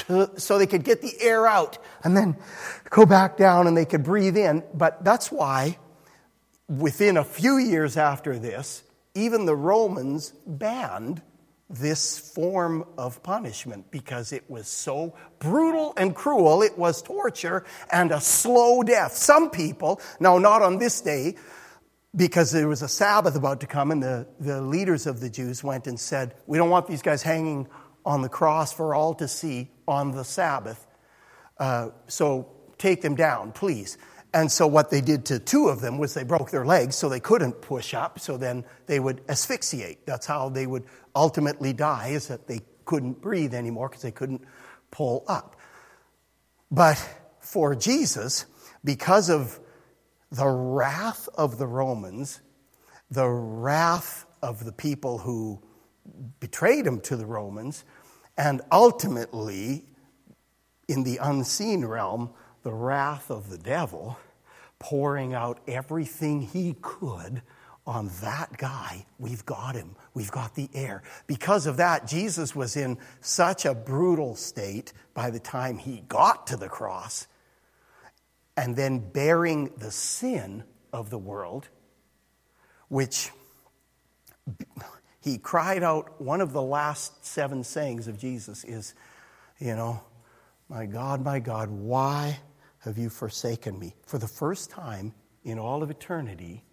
so 0.37 0.57
they 0.57 0.67
could 0.67 0.83
get 0.83 1.01
the 1.01 1.13
air 1.19 1.47
out 1.47 1.77
and 2.03 2.15
then 2.15 2.37
go 2.89 3.05
back 3.05 3.37
down 3.37 3.67
and 3.67 3.75
they 3.75 3.85
could 3.85 4.03
breathe 4.03 4.37
in. 4.37 4.63
But 4.73 5.03
that's 5.03 5.31
why 5.31 5.77
within 6.67 7.17
a 7.17 7.23
few 7.23 7.57
years 7.57 7.97
after 7.97 8.37
this, 8.37 8.83
even 9.15 9.45
the 9.45 9.55
Romans 9.55 10.33
banned 10.45 11.21
this 11.69 12.17
form 12.17 12.85
of 12.97 13.21
punishment 13.23 13.91
because 13.91 14.31
it 14.31 14.49
was 14.49 14.67
so 14.67 15.15
brutal 15.39 15.93
and 15.97 16.15
cruel. 16.15 16.61
It 16.61 16.77
was 16.77 17.01
torture 17.01 17.65
and 17.91 18.11
a 18.11 18.21
slow 18.21 18.83
death. 18.83 19.13
Some 19.13 19.49
people, 19.49 19.99
now 20.19 20.37
not 20.37 20.61
on 20.61 20.77
this 20.77 21.01
day, 21.01 21.35
because 22.17 22.51
there 22.51 22.67
was 22.67 22.81
a 22.81 22.87
Sabbath 22.87 23.35
about 23.35 23.61
to 23.61 23.67
come, 23.67 23.91
and 23.91 24.01
the, 24.01 24.27
the 24.39 24.59
leaders 24.59 25.05
of 25.05 25.19
the 25.19 25.29
Jews 25.29 25.63
went 25.63 25.85
and 25.85 25.99
said, 25.99 26.33
We 26.47 26.57
don't 26.57 26.71
want 26.71 26.87
these 26.87 27.03
guys 27.03 27.21
hanging 27.21 27.67
on 28.03 28.23
the 28.23 28.29
cross 28.29 28.73
for 28.73 28.95
all 28.95 29.13
to 29.15 29.27
see 29.27 29.69
on 29.87 30.11
the 30.11 30.23
Sabbath. 30.23 30.85
Uh, 31.59 31.89
so 32.07 32.49
take 32.79 33.01
them 33.01 33.15
down, 33.15 33.51
please. 33.51 33.97
And 34.33 34.51
so 34.51 34.67
what 34.67 34.89
they 34.89 34.99
did 34.99 35.25
to 35.27 35.39
two 35.39 35.67
of 35.67 35.79
them 35.79 35.99
was 35.99 36.13
they 36.13 36.23
broke 36.23 36.49
their 36.51 36.65
legs 36.65 36.95
so 36.95 37.07
they 37.07 37.19
couldn't 37.19 37.61
push 37.61 37.93
up, 37.93 38.19
so 38.19 38.35
then 38.35 38.65
they 38.87 38.99
would 38.99 39.21
asphyxiate. 39.29 40.05
That's 40.05 40.25
how 40.25 40.49
they 40.49 40.65
would 40.65 40.85
ultimately 41.15 41.71
die, 41.71 42.09
is 42.09 42.27
that 42.29 42.47
they 42.47 42.61
couldn't 42.85 43.21
breathe 43.21 43.53
anymore 43.53 43.89
because 43.89 44.01
they 44.01 44.11
couldn't 44.11 44.41
pull 44.89 45.23
up. 45.27 45.55
But 46.71 46.97
for 47.39 47.75
Jesus, 47.75 48.45
because 48.83 49.29
of 49.29 49.59
the 50.31 50.47
wrath 50.47 51.29
of 51.35 51.57
the 51.57 51.67
Romans, 51.67 52.41
the 53.09 53.27
wrath 53.27 54.25
of 54.41 54.65
the 54.65 54.71
people 54.71 55.19
who 55.19 55.61
betrayed 56.39 56.85
him 56.85 56.99
to 57.01 57.15
the 57.15 57.25
Romans, 57.25 57.83
and 58.37 58.61
ultimately, 58.71 59.85
in 60.87 61.03
the 61.03 61.17
unseen 61.17 61.85
realm, 61.85 62.31
the 62.63 62.73
wrath 62.73 63.29
of 63.31 63.49
the 63.49 63.57
devil, 63.57 64.17
pouring 64.79 65.33
out 65.33 65.59
everything 65.67 66.41
he 66.41 66.75
could 66.81 67.41
on 67.85 68.11
that 68.21 68.57
guy. 68.57 69.05
We've 69.17 69.45
got 69.45 69.75
him. 69.75 69.95
We've 70.13 70.31
got 70.31 70.55
the 70.55 70.69
air. 70.73 71.03
Because 71.25 71.65
of 71.65 71.77
that, 71.77 72.05
Jesus 72.05 72.53
was 72.53 72.75
in 72.75 72.97
such 73.21 73.65
a 73.65 73.73
brutal 73.73 74.35
state 74.35 74.91
by 75.13 75.29
the 75.29 75.39
time 75.39 75.77
he 75.77 76.03
got 76.07 76.47
to 76.47 76.57
the 76.57 76.67
cross 76.67 77.27
and 78.57 78.75
then 78.75 78.97
bearing 78.99 79.71
the 79.77 79.91
sin 79.91 80.63
of 80.91 81.11
the 81.11 81.17
world, 81.17 81.69
which 82.89 83.29
he 85.21 85.37
cried 85.37 85.83
out. 85.83 86.19
One 86.19 86.41
of 86.41 86.51
the 86.51 86.61
last 86.61 87.23
seven 87.23 87.63
sayings 87.63 88.07
of 88.07 88.17
Jesus 88.17 88.63
is, 88.63 88.95
you 89.59 89.75
know, 89.75 90.01
my 90.67 90.87
God, 90.87 91.23
my 91.23 91.39
God, 91.39 91.69
why 91.69 92.39
have 92.79 92.97
you 92.97 93.09
forsaken 93.09 93.77
me? 93.77 93.93
For 94.07 94.17
the 94.17 94.27
first 94.27 94.71
time 94.71 95.13
in 95.43 95.59
all 95.59 95.83
of 95.83 95.91
eternity, 95.91 96.63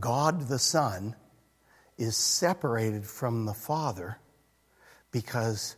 God 0.00 0.48
the 0.48 0.58
Son 0.58 1.14
is 1.98 2.16
separated 2.16 3.04
from 3.04 3.44
the 3.44 3.54
Father 3.54 4.18
because 5.10 5.76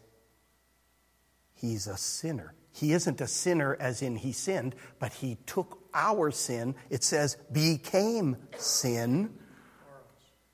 he's 1.54 1.86
a 1.86 1.96
sinner. 1.96 2.54
He 2.72 2.92
isn't 2.92 3.20
a 3.20 3.26
sinner 3.26 3.76
as 3.80 4.02
in 4.02 4.16
he 4.16 4.32
sinned, 4.32 4.74
but 4.98 5.12
he 5.12 5.36
took 5.46 5.78
our 5.92 6.30
sin. 6.30 6.74
It 6.88 7.02
says, 7.02 7.36
became 7.52 8.36
sin. 8.56 9.34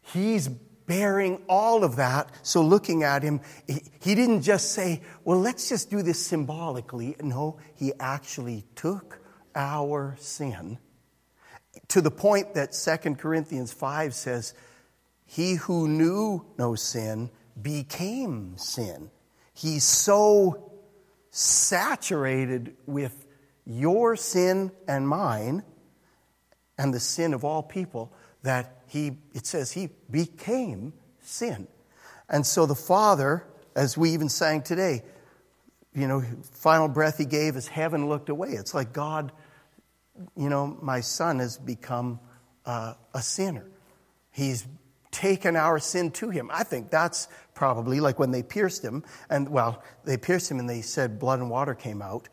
He's 0.00 0.48
bearing 0.48 1.42
all 1.48 1.84
of 1.84 1.96
that. 1.96 2.30
So 2.42 2.62
looking 2.62 3.02
at 3.02 3.22
him, 3.22 3.40
he 3.66 4.14
didn't 4.14 4.42
just 4.42 4.72
say, 4.72 5.02
well, 5.24 5.40
let's 5.40 5.68
just 5.68 5.90
do 5.90 6.02
this 6.02 6.24
symbolically. 6.24 7.16
No, 7.20 7.58
he 7.74 7.92
actually 7.98 8.64
took 8.74 9.20
our 9.54 10.16
sin 10.18 10.78
to 11.88 12.00
the 12.00 12.10
point 12.10 12.54
that 12.54 12.72
2 12.72 13.14
Corinthians 13.14 13.72
5 13.72 14.14
says, 14.14 14.54
He 15.24 15.54
who 15.54 15.88
knew 15.88 16.44
no 16.58 16.74
sin 16.74 17.30
became 17.60 18.56
sin. 18.56 19.10
He's 19.54 19.84
so 19.84 20.72
saturated 21.36 22.74
with 22.86 23.26
your 23.66 24.16
sin 24.16 24.72
and 24.88 25.06
mine 25.06 25.62
and 26.78 26.94
the 26.94 27.00
sin 27.00 27.34
of 27.34 27.44
all 27.44 27.62
people 27.62 28.10
that 28.42 28.80
he, 28.86 29.18
it 29.34 29.44
says 29.44 29.70
he 29.72 29.90
became 30.10 30.94
sin. 31.20 31.68
And 32.30 32.46
so 32.46 32.64
the 32.64 32.74
Father, 32.74 33.44
as 33.74 33.98
we 33.98 34.12
even 34.12 34.30
sang 34.30 34.62
today, 34.62 35.02
you 35.92 36.08
know, 36.08 36.22
final 36.52 36.88
breath 36.88 37.18
he 37.18 37.26
gave 37.26 37.56
as 37.56 37.66
heaven 37.66 38.08
looked 38.08 38.30
away. 38.30 38.52
It's 38.52 38.72
like 38.72 38.94
God, 38.94 39.30
you 40.38 40.48
know, 40.48 40.78
my 40.80 41.00
son 41.00 41.40
has 41.40 41.58
become 41.58 42.18
uh, 42.64 42.94
a 43.12 43.20
sinner. 43.20 43.66
He's 44.30 44.66
taken 45.16 45.56
our 45.56 45.78
sin 45.78 46.10
to 46.10 46.28
him. 46.28 46.50
I 46.52 46.62
think 46.62 46.90
that's 46.90 47.28
probably 47.54 48.00
like 48.00 48.18
when 48.18 48.32
they 48.32 48.42
pierced 48.42 48.84
him, 48.84 49.02
and 49.30 49.48
well, 49.48 49.82
they 50.04 50.18
pierced 50.18 50.50
him 50.50 50.58
and 50.58 50.68
they 50.68 50.82
said 50.82 51.18
blood 51.18 51.38
and 51.38 51.48
water 51.48 51.74
came 51.74 52.02
out 52.02 52.28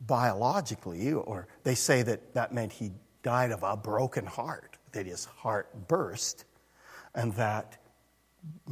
biologically, 0.00 1.12
or 1.12 1.48
they 1.64 1.74
say 1.74 2.02
that 2.02 2.32
that 2.32 2.54
meant 2.54 2.72
he 2.72 2.92
died 3.22 3.50
of 3.50 3.62
a 3.62 3.76
broken 3.76 4.24
heart 4.24 4.78
that 4.92 5.04
his 5.04 5.26
heart 5.26 5.86
burst 5.86 6.46
and 7.14 7.34
that, 7.34 7.76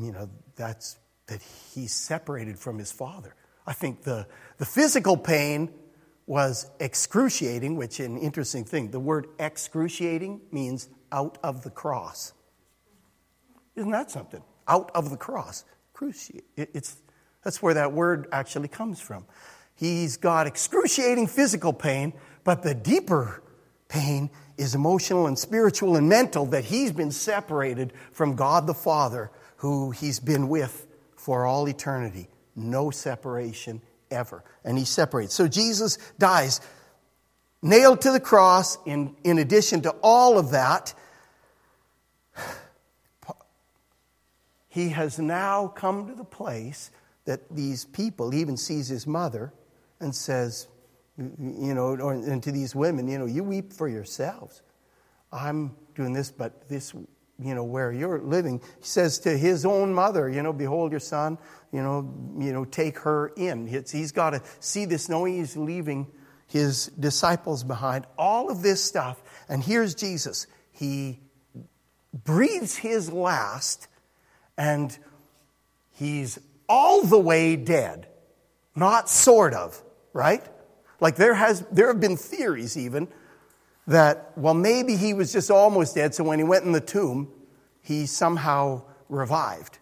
you 0.00 0.12
know, 0.12 0.30
that's, 0.54 0.96
that 1.26 1.42
he's 1.74 1.92
separated 1.92 2.58
from 2.58 2.78
his 2.78 2.90
father. 2.90 3.34
I 3.66 3.74
think 3.74 4.02
the, 4.02 4.26
the 4.56 4.64
physical 4.64 5.18
pain 5.18 5.70
was 6.26 6.70
excruciating, 6.80 7.76
which 7.76 8.00
an 8.00 8.16
interesting 8.16 8.64
thing. 8.64 8.90
The 8.90 9.00
word 9.00 9.26
excruciating 9.38 10.40
means 10.50 10.88
out 11.12 11.36
of 11.42 11.62
the 11.64 11.70
cross. 11.70 12.32
Isn't 13.76 13.92
that 13.92 14.10
something? 14.10 14.42
Out 14.66 14.90
of 14.94 15.10
the 15.10 15.16
cross. 15.16 15.64
Cruciate. 15.94 16.42
It's, 16.56 16.96
that's 17.44 17.62
where 17.62 17.74
that 17.74 17.92
word 17.92 18.26
actually 18.32 18.68
comes 18.68 19.00
from. 19.00 19.24
He's 19.74 20.16
got 20.16 20.46
excruciating 20.46 21.26
physical 21.26 21.72
pain, 21.72 22.14
but 22.44 22.62
the 22.62 22.74
deeper 22.74 23.42
pain 23.88 24.30
is 24.56 24.74
emotional 24.74 25.26
and 25.26 25.38
spiritual 25.38 25.96
and 25.96 26.08
mental 26.08 26.46
that 26.46 26.64
he's 26.64 26.92
been 26.92 27.10
separated 27.10 27.92
from 28.12 28.34
God 28.34 28.66
the 28.66 28.74
Father, 28.74 29.30
who 29.58 29.90
he's 29.90 30.18
been 30.18 30.48
with 30.48 30.86
for 31.16 31.44
all 31.44 31.68
eternity. 31.68 32.28
No 32.54 32.90
separation 32.90 33.82
ever. 34.10 34.42
And 34.64 34.78
he 34.78 34.84
separates. 34.84 35.34
So 35.34 35.46
Jesus 35.46 35.98
dies, 36.18 36.62
nailed 37.62 38.00
to 38.02 38.12
the 38.12 38.20
cross. 38.20 38.78
In, 38.86 39.14
in 39.24 39.38
addition 39.38 39.82
to 39.82 39.90
all 40.02 40.38
of 40.38 40.52
that, 40.52 40.94
he 44.76 44.90
has 44.90 45.18
now 45.18 45.68
come 45.68 46.06
to 46.06 46.14
the 46.14 46.22
place 46.22 46.90
that 47.24 47.40
these 47.50 47.86
people, 47.86 48.30
he 48.30 48.42
even 48.42 48.58
sees 48.58 48.88
his 48.88 49.06
mother 49.06 49.54
and 50.00 50.14
says, 50.14 50.68
you 51.16 51.72
know, 51.72 51.96
or, 51.96 52.12
and 52.12 52.42
to 52.42 52.52
these 52.52 52.74
women, 52.74 53.08
you 53.08 53.18
know, 53.18 53.24
you 53.24 53.42
weep 53.42 53.72
for 53.72 53.88
yourselves. 53.88 54.60
I'm 55.32 55.74
doing 55.94 56.12
this, 56.12 56.30
but 56.30 56.68
this, 56.68 56.92
you 56.92 57.54
know, 57.54 57.64
where 57.64 57.90
you're 57.90 58.20
living, 58.20 58.58
he 58.58 58.84
says 58.84 59.18
to 59.20 59.38
his 59.38 59.64
own 59.64 59.94
mother, 59.94 60.28
you 60.28 60.42
know, 60.42 60.52
behold 60.52 60.90
your 60.90 61.00
son, 61.00 61.38
you 61.72 61.82
know, 61.82 62.14
you 62.38 62.52
know, 62.52 62.66
take 62.66 62.98
her 62.98 63.28
in. 63.28 63.68
It's, 63.68 63.90
he's 63.90 64.12
got 64.12 64.30
to 64.30 64.42
see 64.60 64.84
this, 64.84 65.08
knowing 65.08 65.38
he's 65.38 65.56
leaving 65.56 66.06
his 66.48 66.88
disciples 67.00 67.64
behind. 67.64 68.04
All 68.18 68.50
of 68.50 68.60
this 68.60 68.84
stuff, 68.84 69.22
and 69.48 69.64
here's 69.64 69.94
Jesus. 69.94 70.46
He 70.70 71.20
breathes 72.12 72.76
his 72.76 73.10
last, 73.10 73.88
and 74.56 74.96
he's 75.92 76.38
all 76.68 77.02
the 77.02 77.18
way 77.18 77.56
dead, 77.56 78.08
not 78.74 79.08
sort 79.08 79.54
of, 79.54 79.82
right? 80.12 80.44
Like 81.00 81.16
there 81.16 81.34
has 81.34 81.60
there 81.72 81.88
have 81.88 82.00
been 82.00 82.16
theories 82.16 82.76
even 82.76 83.08
that 83.86 84.32
well 84.36 84.54
maybe 84.54 84.96
he 84.96 85.14
was 85.14 85.32
just 85.32 85.50
almost 85.50 85.94
dead 85.94 86.14
so 86.14 86.24
when 86.24 86.38
he 86.38 86.44
went 86.44 86.64
in 86.64 86.72
the 86.72 86.80
tomb 86.80 87.28
he 87.82 88.06
somehow 88.06 88.82
revived. 89.08 89.78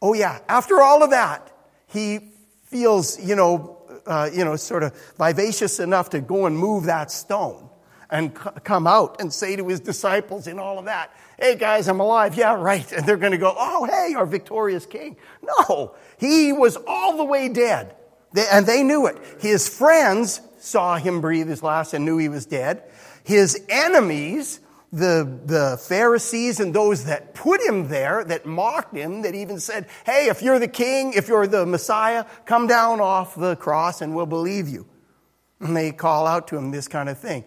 Oh 0.00 0.14
yeah, 0.14 0.38
after 0.48 0.80
all 0.80 1.02
of 1.02 1.10
that 1.10 1.52
he 1.86 2.32
feels, 2.64 3.22
you 3.22 3.36
know, 3.36 3.78
uh, 4.06 4.30
you 4.32 4.44
know, 4.44 4.56
sort 4.56 4.82
of 4.82 4.94
vivacious 5.18 5.80
enough 5.80 6.10
to 6.10 6.20
go 6.20 6.46
and 6.46 6.56
move 6.56 6.84
that 6.84 7.10
stone 7.10 7.68
and 8.10 8.36
c- 8.36 8.50
come 8.64 8.86
out 8.86 9.20
and 9.20 9.32
say 9.32 9.56
to 9.56 9.66
his 9.66 9.80
disciples 9.80 10.46
and 10.46 10.60
all 10.60 10.78
of 10.78 10.84
that, 10.84 11.10
hey 11.38 11.56
guys, 11.56 11.88
I'm 11.88 12.00
alive. 12.00 12.34
Yeah, 12.34 12.54
right. 12.54 12.90
And 12.92 13.06
they're 13.06 13.16
going 13.16 13.32
to 13.32 13.38
go, 13.38 13.54
oh, 13.56 13.84
hey, 13.84 14.14
our 14.14 14.26
victorious 14.26 14.86
king. 14.86 15.16
No, 15.42 15.94
he 16.18 16.52
was 16.52 16.76
all 16.86 17.16
the 17.16 17.24
way 17.24 17.48
dead. 17.48 17.94
They, 18.32 18.46
and 18.50 18.66
they 18.66 18.82
knew 18.82 19.06
it. 19.06 19.18
His 19.40 19.68
friends 19.68 20.40
saw 20.58 20.96
him 20.96 21.20
breathe 21.20 21.48
his 21.48 21.62
last 21.62 21.94
and 21.94 22.04
knew 22.04 22.18
he 22.18 22.28
was 22.28 22.46
dead. 22.46 22.82
His 23.24 23.64
enemies, 23.68 24.60
the, 24.92 25.40
the 25.44 25.78
Pharisees 25.80 26.60
and 26.60 26.74
those 26.74 27.04
that 27.04 27.34
put 27.34 27.60
him 27.60 27.88
there, 27.88 28.24
that 28.24 28.46
mocked 28.46 28.94
him, 28.94 29.22
that 29.22 29.34
even 29.34 29.60
said, 29.60 29.86
hey, 30.04 30.28
if 30.28 30.42
you're 30.42 30.58
the 30.58 30.68
king, 30.68 31.12
if 31.14 31.28
you're 31.28 31.46
the 31.46 31.66
Messiah, 31.66 32.24
come 32.44 32.66
down 32.66 33.00
off 33.00 33.34
the 33.34 33.56
cross 33.56 34.00
and 34.00 34.14
we'll 34.14 34.26
believe 34.26 34.68
you. 34.68 34.86
And 35.60 35.76
they 35.76 35.92
call 35.92 36.26
out 36.26 36.48
to 36.48 36.56
him 36.56 36.70
this 36.70 36.88
kind 36.88 37.08
of 37.08 37.18
thing 37.18 37.44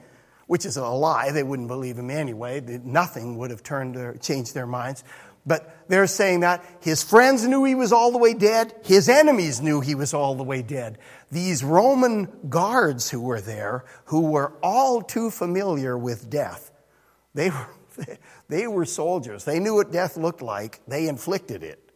which 0.50 0.66
is 0.66 0.78
a 0.78 0.88
lie. 0.88 1.30
They 1.30 1.44
wouldn't 1.44 1.68
believe 1.68 2.00
him 2.00 2.10
anyway. 2.10 2.60
Nothing 2.84 3.38
would 3.38 3.52
have 3.52 3.62
turned 3.62 3.94
their, 3.94 4.16
changed 4.16 4.56
their 4.56 4.66
minds. 4.66 5.04
But 5.46 5.88
they're 5.88 6.08
saying 6.08 6.40
that 6.40 6.66
his 6.80 7.04
friends 7.04 7.46
knew 7.46 7.66
he 7.66 7.76
was 7.76 7.94
all 7.94 8.12
the 8.12 8.18
way 8.18 8.34
dead. 8.34 8.74
His 8.84 9.10
enemies 9.10 9.62
knew 9.62 9.80
he 9.80 9.94
was 9.94 10.12
all 10.12 10.34
the 10.34 10.44
way 10.44 10.64
dead. 10.64 10.98
These 11.32 11.64
Roman 11.64 12.28
guards 12.50 13.12
who 13.12 13.22
were 13.22 13.40
there, 13.40 13.86
who 14.06 14.22
were 14.22 14.54
all 14.64 15.04
too 15.04 15.30
familiar 15.30 15.96
with 15.96 16.32
death, 16.32 16.72
they 17.36 17.52
were, 17.52 17.68
they 18.50 18.66
were 18.66 18.86
soldiers. 18.86 19.46
They 19.46 19.60
knew 19.60 19.76
what 19.76 19.92
death 19.92 20.18
looked 20.18 20.42
like. 20.42 20.80
They 20.88 21.08
inflicted 21.08 21.62
it 21.62 21.92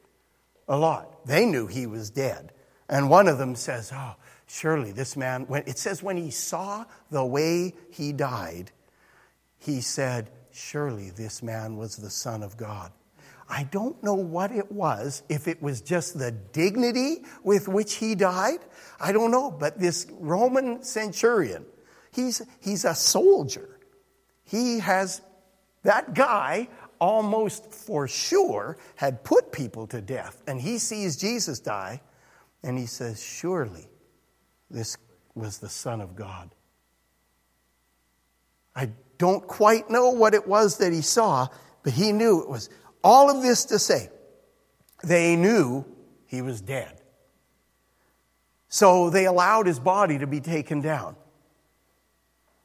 a 0.68 0.78
lot. 0.78 1.26
They 1.26 1.48
knew 1.48 1.66
he 1.66 1.88
was 1.88 2.12
dead. 2.12 2.52
And 2.88 3.10
one 3.10 3.28
of 3.28 3.40
them 3.40 3.56
says, 3.56 3.92
Oh, 3.92 4.14
Surely 4.48 4.92
this 4.92 5.16
man, 5.16 5.46
when, 5.48 5.64
it 5.66 5.78
says 5.78 6.04
when 6.04 6.18
he 6.18 6.32
saw 6.32 6.86
the 7.10 7.26
way 7.26 7.74
he 7.92 8.12
died, 8.12 8.72
he 9.58 9.82
said, 9.82 10.30
Surely 10.52 11.10
this 11.10 11.42
man 11.42 11.78
was 11.78 11.96
the 11.96 12.10
Son 12.10 12.44
of 12.44 12.58
God. 12.58 12.92
I 13.50 13.64
don't 13.64 14.02
know 14.04 14.14
what 14.14 14.52
it 14.52 14.72
was, 14.72 15.24
if 15.30 15.48
it 15.48 15.62
was 15.62 15.82
just 15.82 16.18
the 16.18 16.32
dignity 16.32 17.24
with 17.44 17.68
which 17.68 17.96
he 17.96 18.16
died. 18.16 18.60
I 19.00 19.12
don't 19.12 19.32
know, 19.32 19.52
but 19.52 19.80
this 19.80 20.08
Roman 20.12 20.84
centurion, 20.84 21.66
he's, 22.12 22.42
he's 22.62 22.86
a 22.86 22.96
soldier. 22.96 23.80
He 24.46 24.80
has, 24.80 25.22
that 25.84 26.14
guy 26.14 26.70
almost 27.00 27.74
for 27.74 28.08
sure 28.08 28.78
had 28.96 29.24
put 29.24 29.52
people 29.52 29.88
to 29.88 30.02
death. 30.02 30.42
And 30.48 30.62
he 30.62 30.78
sees 30.78 31.18
Jesus 31.18 31.60
die, 31.60 32.02
and 32.64 32.78
he 32.78 32.86
says, 32.86 33.22
Surely 33.22 33.88
this 34.74 34.98
was 35.36 35.60
the 35.60 35.70
Son 35.70 36.02
of 36.02 36.16
God. 36.16 36.50
I 38.76 38.90
don't 39.18 39.48
quite 39.48 39.90
know 39.90 40.10
what 40.10 40.34
it 40.34 40.48
was 40.48 40.80
that 40.80 40.92
he 40.92 41.02
saw, 41.02 41.48
but 41.84 41.94
he 41.94 42.12
knew 42.12 42.42
it 42.42 42.50
was 42.50 42.70
all 43.04 43.30
of 43.30 43.42
this 43.42 43.66
to 43.66 43.80
say 43.80 44.10
they 45.04 45.36
knew 45.36 45.86
he 46.26 46.42
was 46.42 46.60
dead. 46.60 47.00
So 48.70 49.12
they 49.12 49.26
allowed 49.26 49.68
his 49.68 49.80
body 49.80 50.18
to 50.18 50.28
be 50.28 50.42
taken 50.42 50.82
down. 50.82 51.16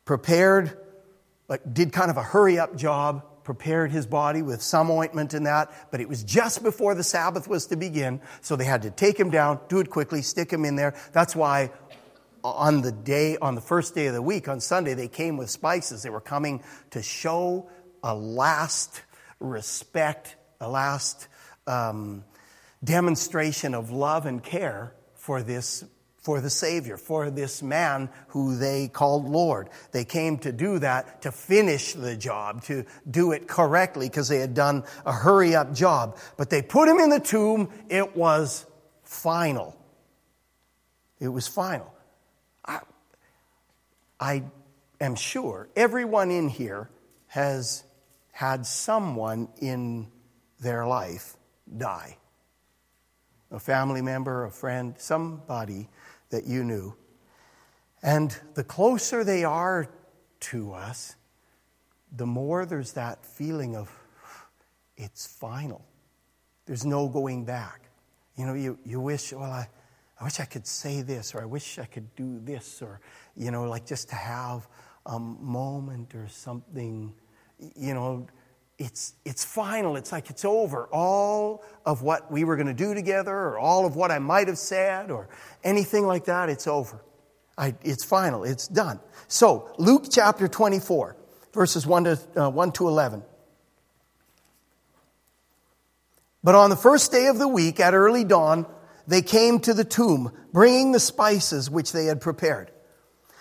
Prepared, 0.07 0.79
like, 1.49 1.61
did 1.75 1.93
kind 1.93 2.11
of 2.11 2.17
a 2.17 2.23
hurry 2.23 2.59
up 2.59 2.77
job, 2.77 3.25
prepared 3.45 3.91
his 3.91 4.07
body 4.07 4.41
with 4.41 4.63
some 4.63 4.91
ointment 4.91 5.35
and 5.35 5.47
that, 5.47 5.71
but 5.91 6.01
it 6.01 6.09
was 6.09 6.23
just 6.23 6.63
before 6.63 6.95
the 6.95 7.03
Sabbath 7.03 7.49
was 7.49 7.67
to 7.67 7.77
begin, 7.77 8.21
so 8.41 8.57
they 8.57 8.65
had 8.65 8.83
to 8.83 8.91
take 8.91 9.19
him 9.19 9.31
down, 9.31 9.59
do 9.69 9.81
it 9.81 9.91
quickly, 9.91 10.23
stick 10.23 10.51
him 10.51 10.65
in 10.65 10.77
there. 10.77 10.95
That's 11.13 11.35
why 11.35 11.71
on 12.57 12.83
the 12.83 12.93
day, 12.93 13.37
on 13.37 13.55
the 13.55 13.61
first 13.61 13.95
day 13.95 14.07
of 14.07 14.15
the 14.15 14.23
week, 14.23 14.49
on 14.49 14.61
Sunday, 14.61 14.95
they 14.95 15.09
came 15.09 15.37
with 15.37 15.51
spices. 15.51 16.03
They 16.03 16.11
were 16.11 16.21
coming 16.21 16.63
to 16.91 17.03
show 17.03 17.71
a 18.03 18.15
last 18.15 19.03
respect, 19.41 20.37
a 20.61 20.69
last 20.69 21.29
um, 21.67 22.25
demonstration 22.83 23.75
of 23.75 23.91
love 23.91 24.27
and 24.27 24.43
care 24.43 24.95
for 25.15 25.43
this 25.43 25.85
for 26.29 26.43
the 26.43 26.51
Savior, 26.51 26.99
for 26.99 27.31
this 27.31 27.63
man 27.63 28.11
who 28.29 28.57
they 28.57 28.89
called 28.89 29.27
Lord. 29.27 29.71
They 29.93 30.05
came 30.05 30.37
to 30.41 30.53
do 30.53 30.79
that, 30.81 31.23
to 31.23 31.33
finish 31.33 31.95
the 31.95 32.19
job, 32.19 32.65
to 32.65 32.85
do 33.11 33.33
it 33.33 33.49
correctly, 33.49 34.11
because 34.11 34.29
they 34.29 34.39
had 34.39 34.53
done 34.53 34.85
a 35.07 35.13
hurry 35.13 35.55
up 35.55 35.73
job. 35.73 36.19
But 36.37 36.51
they 36.51 36.61
put 36.61 36.87
him 36.87 36.99
in 36.99 37.09
the 37.09 37.21
tomb. 37.21 37.71
It 37.89 38.15
was 38.15 38.67
final. 39.05 39.75
It 41.19 41.29
was 41.29 41.49
final. 41.49 41.95
I 44.21 44.43
am 45.01 45.15
sure 45.15 45.69
everyone 45.77 46.31
in 46.31 46.49
here 46.49 46.91
has 47.29 47.85
had 48.33 48.67
someone 48.67 49.49
in 49.61 50.09
their 50.61 50.87
life 50.87 51.37
die 51.77 52.17
a 53.51 53.59
family 53.59 54.03
member, 54.03 54.45
a 54.45 54.51
friend, 54.51 54.95
somebody 54.99 55.89
that 56.31 56.47
you 56.47 56.65
knew. 56.65 56.95
And 58.03 58.37
the 58.55 58.65
closer 58.65 59.25
they 59.25 59.45
are 59.45 59.89
to 60.41 60.73
us, 60.73 61.17
the 62.15 62.27
more 62.27 62.67
there's 62.67 62.93
that 62.93 63.25
feeling 63.25 63.75
of 63.77 63.91
it's 64.97 65.27
final. 65.27 65.85
There's 66.67 66.85
no 66.85 67.09
going 67.09 67.45
back. 67.45 67.83
You 68.37 68.47
know, 68.47 68.55
you, 68.55 68.79
you 68.85 69.01
wish, 69.01 69.33
well, 69.33 69.51
I, 69.51 69.69
I 70.21 70.25
wish 70.25 70.41
I 70.41 70.45
could 70.45 70.67
say 70.67 71.03
this, 71.03 71.35
or 71.35 71.43
I 71.43 71.45
wish 71.45 71.79
I 71.79 71.85
could 71.85 72.15
do 72.17 72.41
this, 72.41 72.83
or, 72.83 73.01
you 73.37 73.51
know, 73.51 73.69
like 73.69 73.87
just 73.87 74.09
to 74.09 74.17
have 74.17 74.67
a 75.07 75.19
moment 75.19 76.15
or 76.15 76.27
something, 76.29 77.15
you 77.59 77.95
know, 77.95 78.27
it's, 78.79 79.15
it's 79.25 79.45
final. 79.45 79.97
It's 79.97 80.13
like 80.13 80.31
it's 80.31 80.45
over. 80.45 80.89
All 80.93 81.65
of 81.85 82.03
what 82.03 82.31
we 82.31 82.45
were 82.45 82.57
going 82.57 82.69
to 82.69 82.75
do 82.75 82.95
together, 82.95 83.35
or 83.35 83.59
all 83.59 83.87
of 83.87 83.97
what 83.97 84.11
I 84.11 84.19
might 84.19 84.49
have 84.49 84.59
said, 84.59 85.11
or 85.11 85.29
anything 85.65 86.07
like 86.07 86.27
that, 86.27 86.49
it's 86.49 86.67
over. 86.67 87.03
I, 87.57 87.75
it's 87.83 88.05
final. 88.05 88.45
It's 88.45 88.69
done. 88.69 89.01
So, 89.27 89.73
Luke 89.79 90.05
chapter 90.11 90.47
24, 90.47 91.17
verses 91.53 91.87
1 91.87 92.05
to, 92.05 92.19
uh, 92.37 92.51
1 92.51 92.73
to 92.73 92.89
11. 92.89 93.23
But 96.45 96.55
on 96.55 96.71
the 96.71 96.77
first 96.77 97.11
day 97.11 97.27
of 97.27 97.39
the 97.39 97.49
week, 97.49 97.81
at 97.81 97.95
early 97.95 98.23
dawn, 98.23 98.65
they 99.09 99.23
came 99.23 99.59
to 99.61 99.75
the 99.75 99.85
tomb, 99.85 100.31
bringing 100.53 100.93
the 100.93 101.01
spices 101.01 101.71
which 101.71 101.93
they 101.93 102.05
had 102.05 102.21
prepared. 102.21 102.71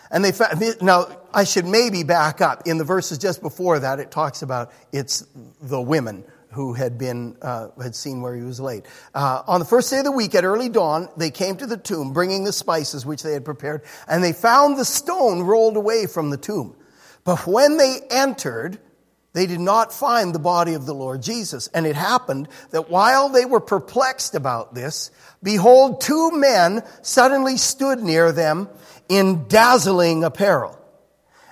And 0.09 0.23
they 0.23 0.31
found, 0.31 0.81
now 0.81 1.07
I 1.33 1.43
should 1.43 1.65
maybe 1.65 2.03
back 2.03 2.39
up. 2.39 2.65
In 2.65 2.77
the 2.77 2.85
verses 2.85 3.17
just 3.17 3.41
before 3.41 3.79
that, 3.79 3.99
it 3.99 4.09
talks 4.09 4.41
about 4.41 4.71
it's 4.93 5.27
the 5.61 5.81
women 5.81 6.23
who 6.51 6.73
had 6.73 6.97
been 6.97 7.35
uh, 7.41 7.67
had 7.81 7.93
seen 7.93 8.21
where 8.21 8.33
he 8.33 8.41
was 8.41 8.61
laid. 8.61 8.83
Uh, 9.13 9.43
on 9.45 9.59
the 9.59 9.65
first 9.65 9.89
day 9.89 9.99
of 9.99 10.05
the 10.05 10.11
week, 10.11 10.33
at 10.33 10.45
early 10.45 10.69
dawn, 10.69 11.09
they 11.17 11.29
came 11.29 11.57
to 11.57 11.67
the 11.67 11.75
tomb, 11.75 12.13
bringing 12.13 12.45
the 12.45 12.53
spices 12.53 13.05
which 13.05 13.21
they 13.21 13.33
had 13.33 13.43
prepared, 13.43 13.81
and 14.07 14.23
they 14.23 14.31
found 14.31 14.77
the 14.77 14.85
stone 14.85 15.41
rolled 15.41 15.75
away 15.75 16.07
from 16.07 16.29
the 16.29 16.37
tomb. 16.37 16.75
But 17.25 17.45
when 17.45 17.75
they 17.75 17.99
entered, 18.09 18.79
they 19.37 19.45
did 19.45 19.59
not 19.59 19.93
find 19.93 20.33
the 20.33 20.39
body 20.39 20.73
of 20.73 20.87
the 20.87 20.95
Lord 20.95 21.21
Jesus. 21.21 21.67
And 21.67 21.85
it 21.85 21.95
happened 21.95 22.47
that 22.71 22.89
while 22.89 23.29
they 23.29 23.45
were 23.45 23.59
perplexed 23.59 24.33
about 24.33 24.73
this, 24.73 25.11
behold, 25.43 26.01
two 26.01 26.31
men 26.31 26.81
suddenly 27.03 27.57
stood 27.57 27.99
near 27.99 28.31
them 28.31 28.67
in 29.07 29.47
dazzling 29.47 30.23
apparel. 30.23 30.83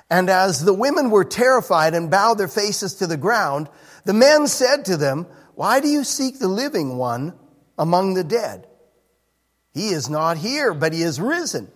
And 0.09 0.31
as 0.31 0.65
the 0.65 0.73
women 0.73 1.11
were 1.11 1.23
terrified 1.23 1.93
and 1.93 2.09
bowed 2.09 2.39
their 2.39 2.47
faces 2.47 2.95
to 2.95 3.05
the 3.05 3.17
ground, 3.17 3.69
the 4.03 4.13
men 4.13 4.47
said 4.47 4.85
to 4.85 4.97
them, 4.97 5.27
Why 5.53 5.79
do 5.79 5.87
you 5.87 6.03
seek 6.03 6.39
the 6.39 6.47
living 6.47 6.97
one 6.97 7.35
among 7.77 8.15
the 8.15 8.23
dead? 8.23 8.65
He 9.75 9.89
is 9.89 10.09
not 10.09 10.37
here, 10.37 10.73
but 10.73 10.91
he 10.91 11.03
is 11.03 11.21
risen. 11.21 11.71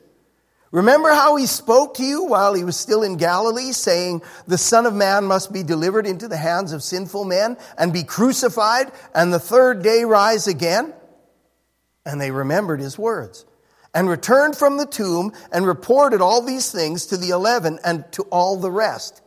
Remember 0.71 1.09
how 1.09 1.35
he 1.35 1.47
spoke 1.47 1.95
to 1.95 2.03
you 2.03 2.25
while 2.25 2.53
he 2.53 2.63
was 2.63 2.77
still 2.77 3.01
in 3.01 3.17
Galilee, 3.17 3.71
saying, 3.71 4.21
The 4.47 4.57
Son 4.57 4.85
of 4.85 4.93
Man 4.93 5.25
must 5.25 5.51
be 5.51 5.63
delivered 5.63 6.05
into 6.05 6.27
the 6.27 6.37
hands 6.37 6.73
of 6.73 6.83
sinful 6.83 7.25
men 7.25 7.57
and 7.77 7.91
be 7.91 8.03
crucified, 8.03 8.91
and 9.15 9.33
the 9.33 9.39
third 9.39 9.81
day 9.81 10.03
rise 10.03 10.47
again? 10.47 10.93
And 12.05 12.21
they 12.21 12.29
remembered 12.29 12.79
his 12.79 12.99
words, 12.99 13.45
and 13.95 14.07
returned 14.07 14.55
from 14.55 14.77
the 14.77 14.85
tomb 14.85 15.33
and 15.51 15.65
reported 15.65 16.21
all 16.21 16.43
these 16.43 16.71
things 16.71 17.07
to 17.07 17.17
the 17.17 17.29
eleven 17.29 17.79
and 17.83 18.09
to 18.11 18.23
all 18.23 18.57
the 18.57 18.71
rest. 18.71 19.23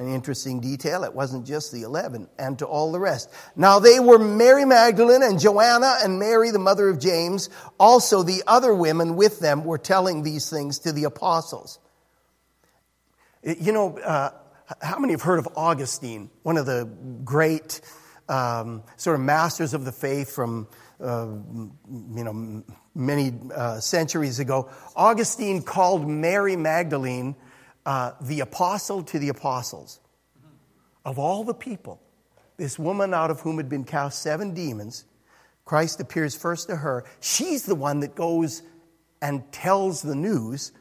An 0.00 0.08
interesting 0.08 0.60
detail, 0.60 1.04
it 1.04 1.14
wasn't 1.14 1.46
just 1.46 1.72
the 1.72 1.82
11, 1.82 2.26
and 2.38 2.58
to 2.60 2.64
all 2.64 2.90
the 2.90 2.98
rest. 2.98 3.28
Now 3.54 3.80
they 3.80 4.00
were 4.00 4.18
Mary 4.18 4.64
Magdalene 4.64 5.22
and 5.22 5.38
Joanna 5.38 5.98
and 6.02 6.18
Mary, 6.18 6.50
the 6.50 6.58
mother 6.58 6.88
of 6.88 6.98
James. 6.98 7.50
Also, 7.78 8.22
the 8.22 8.42
other 8.46 8.74
women 8.74 9.14
with 9.14 9.40
them 9.40 9.62
were 9.62 9.76
telling 9.76 10.22
these 10.22 10.48
things 10.48 10.78
to 10.80 10.92
the 10.92 11.04
apostles. 11.04 11.78
You 13.42 13.72
know, 13.72 13.98
uh, 13.98 14.30
how 14.80 14.98
many 14.98 15.12
have 15.12 15.20
heard 15.20 15.38
of 15.38 15.48
Augustine, 15.54 16.30
one 16.44 16.56
of 16.56 16.64
the 16.64 16.88
great 17.22 17.82
um, 18.26 18.82
sort 18.96 19.16
of 19.16 19.20
masters 19.20 19.74
of 19.74 19.84
the 19.84 19.92
faith 19.92 20.34
from, 20.34 20.66
uh, 20.98 21.26
you 21.26 22.24
know, 22.24 22.64
many 22.94 23.34
uh, 23.54 23.80
centuries 23.80 24.38
ago? 24.38 24.70
Augustine 24.96 25.60
called 25.60 26.08
Mary 26.08 26.56
Magdalene 26.56 27.36
uh, 27.86 28.12
the 28.20 28.40
apostle 28.40 29.02
to 29.04 29.18
the 29.18 29.28
apostles. 29.28 30.00
Of 31.04 31.18
all 31.18 31.44
the 31.44 31.54
people, 31.54 32.00
this 32.56 32.78
woman 32.78 33.14
out 33.14 33.30
of 33.30 33.40
whom 33.40 33.56
had 33.56 33.68
been 33.68 33.84
cast 33.84 34.22
seven 34.22 34.52
demons, 34.52 35.04
Christ 35.64 36.00
appears 36.00 36.36
first 36.36 36.68
to 36.68 36.76
her. 36.76 37.04
She's 37.20 37.64
the 37.64 37.74
one 37.74 38.00
that 38.00 38.14
goes 38.14 38.62
and 39.22 39.50
tells 39.52 40.02
the 40.02 40.14
news 40.14 40.72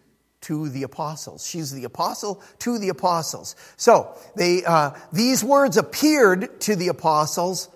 to 0.42 0.70
the 0.70 0.84
apostles. 0.84 1.46
She's 1.46 1.72
the 1.72 1.84
apostle 1.84 2.42
to 2.60 2.78
the 2.80 2.90
apostles. 2.90 3.56
So 3.76 4.16
they, 4.36 4.64
uh, 4.64 4.92
these 5.12 5.44
words 5.44 5.78
appeared 5.78 6.62
to 6.62 6.76
the 6.76 6.88
apostles 6.88 7.70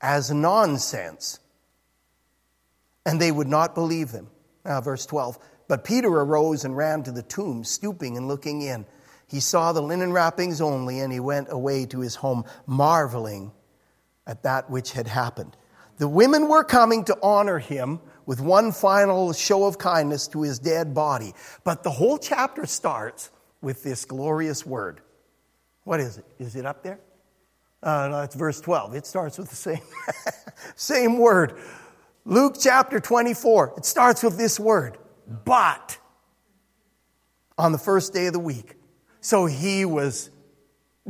as 0.00 0.30
nonsense, 0.30 1.38
and 3.06 3.20
they 3.20 3.32
would 3.32 3.48
not 3.48 3.74
believe 3.74 4.12
them. 4.12 4.28
Now, 4.64 4.80
verse 4.80 5.06
12. 5.06 5.38
But 5.68 5.84
Peter 5.84 6.08
arose 6.08 6.64
and 6.64 6.76
ran 6.76 7.02
to 7.04 7.12
the 7.12 7.22
tomb, 7.22 7.64
stooping 7.64 8.16
and 8.16 8.28
looking 8.28 8.62
in. 8.62 8.86
He 9.26 9.40
saw 9.40 9.72
the 9.72 9.82
linen 9.82 10.12
wrappings 10.12 10.60
only, 10.60 11.00
and 11.00 11.12
he 11.12 11.20
went 11.20 11.48
away 11.50 11.86
to 11.86 12.00
his 12.00 12.16
home, 12.16 12.44
marveling 12.66 13.52
at 14.26 14.42
that 14.42 14.70
which 14.70 14.92
had 14.92 15.08
happened. 15.08 15.56
The 15.96 16.08
women 16.08 16.48
were 16.48 16.64
coming 16.64 17.04
to 17.04 17.16
honor 17.22 17.58
him 17.58 18.00
with 18.26 18.40
one 18.40 18.72
final 18.72 19.32
show 19.32 19.66
of 19.66 19.78
kindness 19.78 20.28
to 20.28 20.42
his 20.42 20.58
dead 20.58 20.94
body. 20.94 21.34
But 21.62 21.82
the 21.82 21.90
whole 21.90 22.18
chapter 22.18 22.66
starts 22.66 23.30
with 23.60 23.82
this 23.82 24.04
glorious 24.04 24.66
word. 24.66 25.00
What 25.84 26.00
is 26.00 26.18
it? 26.18 26.24
Is 26.38 26.56
it 26.56 26.66
up 26.66 26.82
there? 26.82 26.98
Uh, 27.82 28.08
no, 28.08 28.20
it's 28.22 28.34
verse 28.34 28.60
12. 28.60 28.94
It 28.94 29.06
starts 29.06 29.38
with 29.38 29.50
the 29.50 29.56
same, 29.56 29.82
same 30.74 31.18
word. 31.18 31.58
Luke 32.24 32.56
chapter 32.58 32.98
24, 32.98 33.74
it 33.76 33.84
starts 33.84 34.22
with 34.22 34.38
this 34.38 34.58
word, 34.58 34.96
but 35.26 35.98
on 37.56 37.72
the 37.72 37.78
first 37.78 38.12
day 38.12 38.26
of 38.26 38.32
the 38.32 38.38
week. 38.38 38.74
So 39.20 39.46
he 39.46 39.84
was 39.84 40.30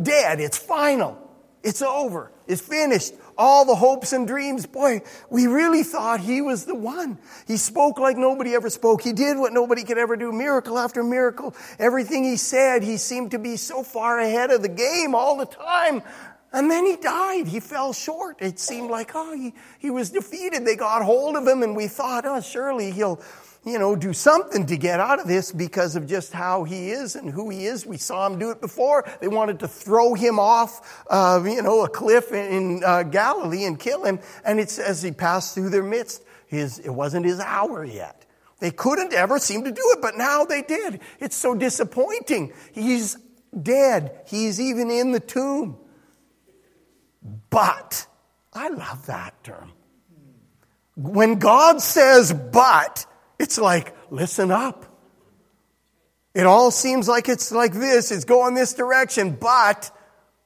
dead. 0.01 0.41
It's 0.41 0.59
final. 0.59 1.19
It's 1.63 1.83
over. 1.83 2.31
It's 2.47 2.61
finished 2.61 3.15
all 3.37 3.65
the 3.65 3.75
hopes 3.75 4.13
and 4.13 4.27
dreams. 4.27 4.67
Boy, 4.67 5.03
we 5.31 5.47
really 5.47 5.83
thought 5.83 6.21
he 6.21 6.41
was 6.43 6.67
the 6.67 6.75
one. 6.75 7.19
He 7.47 7.57
spoke 7.57 7.99
like 7.99 8.17
nobody 8.17 8.55
ever 8.55 8.71
spoke. 8.71 9.03
He 9.03 9.13
did 9.13 9.39
what 9.39 9.53
nobody 9.53 9.83
could 9.83 9.99
ever 9.99 10.17
do, 10.17 10.31
miracle 10.31 10.79
after 10.79 11.03
miracle. 11.03 11.55
Everything 11.79 12.25
he 12.25 12.37
said, 12.37 12.83
he 12.83 12.97
seemed 12.99 13.31
to 13.33 13.39
be 13.39 13.57
so 13.57 13.83
far 13.83 14.21
ahead 14.21 14.51
of 14.51 14.63
the 14.63 14.69
game 14.69 15.15
all 15.15 15.37
the 15.37 15.47
time. 15.47 16.03
And 16.53 16.71
then 16.71 16.87
he 16.87 16.97
died. 16.97 17.49
He 17.49 17.59
fell 17.59 17.93
short. 17.93 18.37
It 18.41 18.61
seemed 18.61 18.91
like, 18.91 19.13
oh, 19.15 19.35
he, 19.35 19.55
he 19.81 19.91
was 19.91 20.11
defeated. 20.11 20.65
They 20.65 20.77
got 20.77 21.03
hold 21.03 21.37
of 21.37 21.47
him, 21.47 21.65
and 21.65 21.75
we 21.75 21.89
thought, 21.89 22.25
oh, 22.25 22.41
surely 22.41 22.93
he'll 22.93 23.21
you 23.67 23.79
know, 23.79 23.97
do 23.97 24.13
something 24.13 24.67
to 24.67 24.77
get 24.77 25.01
out 25.01 25.21
of 25.21 25.27
this 25.27 25.51
because 25.51 25.97
of 25.97 26.07
just 26.07 26.33
how 26.33 26.65
he 26.65 26.91
is 26.91 27.17
and 27.17 27.31
who 27.31 27.49
he 27.49 27.65
is. 27.67 27.87
We 27.87 27.97
saw 27.97 28.27
him 28.27 28.39
do 28.39 28.51
it 28.51 28.61
before. 28.61 29.09
They 29.21 29.29
wanted 29.29 29.61
to 29.61 29.69
throw 29.69 30.15
him 30.15 30.39
off, 30.39 31.05
uh, 31.09 31.43
you 31.45 31.63
know, 31.63 31.85
a 31.85 31.89
cliff 31.89 32.33
in, 32.33 32.83
uh, 32.85 33.05
Galilee 33.05 33.65
and 33.65 33.79
kill 33.79 34.05
him. 34.05 34.21
And 34.45 34.61
it 34.61 34.71
says 34.71 35.03
he 35.03 35.13
passed 35.13 35.55
through 35.55 35.71
their 35.71 35.83
midst. 35.83 36.23
His, 36.47 36.79
it 36.79 36.91
wasn't 36.91 37.25
his 37.25 37.41
hour 37.41 37.85
yet. 37.85 38.27
They 38.61 38.71
couldn't 38.71 39.13
ever 39.13 39.39
seem 39.39 39.65
to 39.65 39.73
do 39.73 39.83
it, 39.95 40.03
but 40.03 40.17
now 40.17 40.45
they 40.45 40.63
did. 40.63 41.01
It's 41.19 41.37
so 41.37 41.55
disappointing. 41.55 42.53
He's 42.73 43.17
dead. 43.63 44.21
He's 44.27 44.61
even 44.61 44.91
in 44.91 45.13
the 45.13 45.21
tomb. 45.21 45.79
But, 47.51 48.07
I 48.53 48.69
love 48.69 49.07
that 49.07 49.43
term. 49.43 49.73
When 50.97 51.39
God 51.39 51.81
says 51.81 52.33
but, 52.33 53.07
it's 53.45 53.59
like, 53.59 53.95
listen 54.11 54.51
up. 54.51 54.87
It 56.35 56.47
all 56.47 56.71
seems 56.71 57.07
like 57.07 57.29
it's 57.29 57.53
like 57.53 57.75
this, 57.75 58.11
it's 58.11 58.25
going 58.25 58.55
this 58.55 58.73
direction, 58.73 59.37
but, 59.39 59.97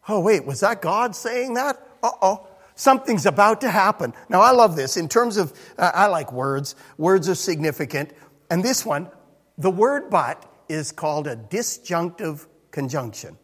oh, 0.09 0.21
wait, 0.21 0.45
was 0.45 0.61
that 0.61 0.83
God 0.83 1.15
saying 1.15 1.55
that? 1.55 1.81
Uh 2.03 2.11
oh. 2.21 2.49
Something's 2.75 3.25
about 3.25 3.63
to 3.63 3.71
happen. 3.71 4.15
Now, 4.29 4.41
I 4.41 4.51
love 4.51 4.77
this. 4.77 4.97
In 4.97 5.09
terms 5.09 5.37
of, 5.37 5.53
uh, 5.79 5.91
I 5.95 6.07
like 6.07 6.33
words, 6.33 6.77
words 6.97 7.29
are 7.29 7.35
significant. 7.35 8.13
And 8.51 8.63
this 8.63 8.85
one, 8.85 9.11
the 9.57 9.71
word 9.71 10.11
but 10.11 10.45
is 10.69 10.93
called 10.93 11.27
a 11.27 11.35
disjunctive 11.37 12.47
conjunction. 12.71 13.37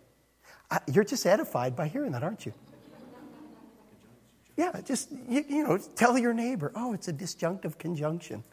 Uh, 0.71 0.79
you're 0.93 1.05
just 1.05 1.27
edified 1.27 1.75
by 1.75 1.88
hearing 1.88 2.12
that, 2.12 2.23
aren't 2.23 2.45
you? 2.47 2.53
Yeah, 4.57 4.81
just, 4.85 5.11
you, 5.29 5.45
you 5.49 5.67
know, 5.67 5.79
tell 5.79 6.17
your 6.17 6.35
neighbor, 6.35 6.71
oh, 6.77 6.93
it's 6.93 7.09
a 7.09 7.12
disjunctive 7.12 7.77
conjunction. 7.79 8.45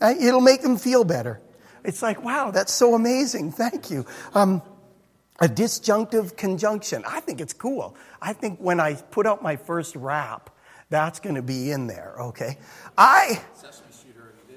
Uh, 0.00 0.14
it'll 0.18 0.40
make 0.40 0.62
them 0.62 0.76
feel 0.76 1.04
better. 1.04 1.40
It's 1.84 2.02
like, 2.02 2.22
wow, 2.22 2.50
that's 2.50 2.72
so 2.72 2.94
amazing. 2.94 3.52
Thank 3.64 3.90
you. 3.90 4.06
Um, 4.34 4.62
a 5.40 5.48
disjunctive 5.48 6.36
conjunction. 6.36 7.02
I 7.06 7.20
think 7.20 7.40
it's 7.40 7.54
cool. 7.54 7.96
I 8.20 8.32
think 8.34 8.58
when 8.58 8.78
I 8.78 8.94
put 8.94 9.26
out 9.26 9.42
my 9.42 9.56
first 9.56 9.96
rap, 9.96 10.50
that's 10.90 11.20
going 11.20 11.36
to 11.36 11.42
be 11.42 11.70
in 11.70 11.86
there, 11.86 12.14
okay? 12.18 12.58
I. 12.98 13.40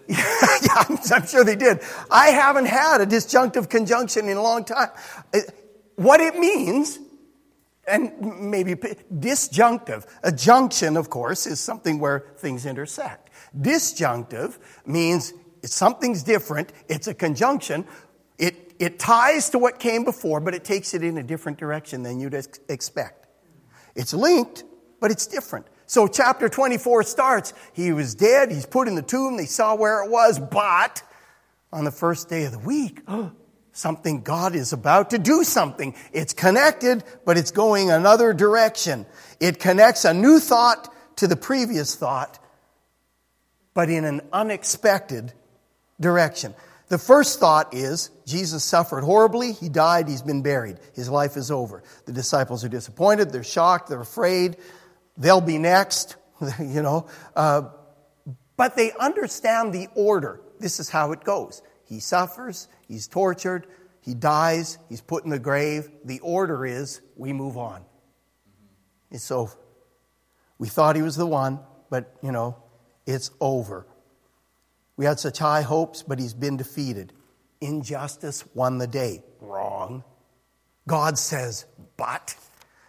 yeah, 0.08 0.84
I'm, 0.90 0.98
I'm 1.14 1.26
sure 1.26 1.46
they 1.46 1.56
did. 1.56 1.80
I 2.12 2.32
haven't 2.32 2.66
had 2.66 3.00
a 3.00 3.06
disjunctive 3.06 3.70
conjunction 3.70 4.28
in 4.28 4.36
a 4.36 4.42
long 4.42 4.66
time. 4.66 4.90
Uh, 5.34 5.40
what 5.96 6.20
it 6.20 6.38
means 6.38 7.00
and 7.88 8.40
maybe 8.40 8.76
disjunctive. 9.20 10.06
A 10.24 10.32
junction, 10.32 10.98
of 10.98 11.10
course, 11.10 11.46
is 11.46 11.60
something 11.60 12.00
where 12.00 12.26
things 12.38 12.66
intersect. 12.66 13.23
Disjunctive 13.60 14.58
means 14.86 15.34
something's 15.64 16.24
different, 16.24 16.72
it's 16.90 17.08
a 17.08 17.14
conjunction. 17.14 17.86
It, 18.38 18.74
it 18.80 19.00
ties 19.00 19.50
to 19.52 19.60
what 19.60 19.80
came 19.80 20.04
before, 20.04 20.40
but 20.40 20.54
it 20.54 20.64
takes 20.64 20.94
it 20.94 21.04
in 21.04 21.18
a 21.18 21.24
different 21.24 21.58
direction 21.58 22.04
than 22.04 22.20
you'd 22.20 22.34
ex- 22.34 22.60
expect. 22.68 23.28
It's 23.96 24.14
linked, 24.14 24.64
but 25.00 25.12
it's 25.12 25.28
different. 25.28 25.68
So 25.86 26.08
chapter 26.08 26.50
24 26.50 27.04
starts, 27.04 27.54
he 27.74 27.92
was 27.92 28.16
dead, 28.16 28.52
he's 28.52 28.66
put 28.66 28.88
in 28.88 28.96
the 28.96 29.02
tomb, 29.02 29.38
they 29.38 29.46
saw 29.46 29.76
where 29.76 30.04
it 30.04 30.10
was, 30.10 30.40
but 30.40 31.04
on 31.72 31.84
the 31.84 31.92
first 31.92 32.30
day 32.30 32.46
of 32.46 32.52
the 32.52 32.60
week, 32.60 33.02
something, 33.74 34.22
God 34.22 34.56
is 34.56 34.74
about 34.74 35.10
to 35.12 35.20
do 35.20 35.44
something. 35.44 35.96
It's 36.12 36.34
connected, 36.34 37.04
but 37.26 37.38
it's 37.38 37.52
going 37.52 37.92
another 37.92 38.34
direction. 38.34 39.06
It 39.40 39.60
connects 39.60 40.06
a 40.06 40.14
new 40.14 40.40
thought 40.40 40.94
to 41.18 41.28
the 41.28 41.36
previous 41.36 41.96
thought, 41.96 42.40
but 43.74 43.90
in 43.90 44.06
an 44.06 44.22
unexpected 44.32 45.34
direction. 46.00 46.54
The 46.90 46.98
first 46.98 47.40
thought 47.40 47.74
is 47.74 48.12
Jesus 48.26 48.64
suffered 48.64 49.04
horribly, 49.04 49.54
he 49.54 49.70
died, 49.70 50.08
he's 50.08 50.22
been 50.22 50.42
buried, 50.42 50.78
his 50.94 51.10
life 51.10 51.38
is 51.38 51.50
over. 51.50 51.84
The 52.06 52.12
disciples 52.12 52.64
are 52.64 52.70
disappointed, 52.70 53.32
they're 53.32 53.44
shocked, 53.44 53.90
they're 53.90 54.02
afraid, 54.02 54.58
they'll 55.18 55.42
be 55.42 55.58
next, 55.58 56.16
you 56.60 56.82
know. 56.82 57.08
Uh, 57.36 57.70
but 58.58 58.76
they 58.76 58.92
understand 59.00 59.74
the 59.74 59.88
order. 59.96 60.42
This 60.60 60.80
is 60.80 60.90
how 60.90 61.12
it 61.12 61.24
goes. 61.24 61.62
He 61.86 62.00
suffers, 62.00 62.68
he's 62.88 63.08
tortured, 63.08 63.66
he 64.02 64.14
dies, 64.14 64.78
he's 64.90 65.02
put 65.02 65.24
in 65.24 65.30
the 65.30 65.40
grave. 65.40 65.90
The 66.04 66.20
order 66.20 66.66
is 66.66 67.02
we 67.16 67.34
move 67.34 67.58
on. 67.58 67.84
It's 69.10 69.32
over. 69.32 69.56
We 70.58 70.68
thought 70.68 70.96
he 70.96 71.02
was 71.02 71.16
the 71.16 71.26
one, 71.26 71.60
but, 71.90 72.16
you 72.22 72.32
know, 72.32 72.63
it's 73.06 73.32
over. 73.40 73.86
We 74.96 75.06
had 75.06 75.20
such 75.20 75.40
high 75.40 75.62
hopes, 75.62 76.04
but 76.04 76.20
he's 76.20 76.34
been 76.34 76.58
defeated. 76.58 77.14
Injustice 77.62 78.44
won 78.54 78.78
the 78.78 78.88
day. 78.88 79.24
Wrong. 79.42 80.04
God 80.88 81.18
says, 81.18 81.66
but. 81.98 82.36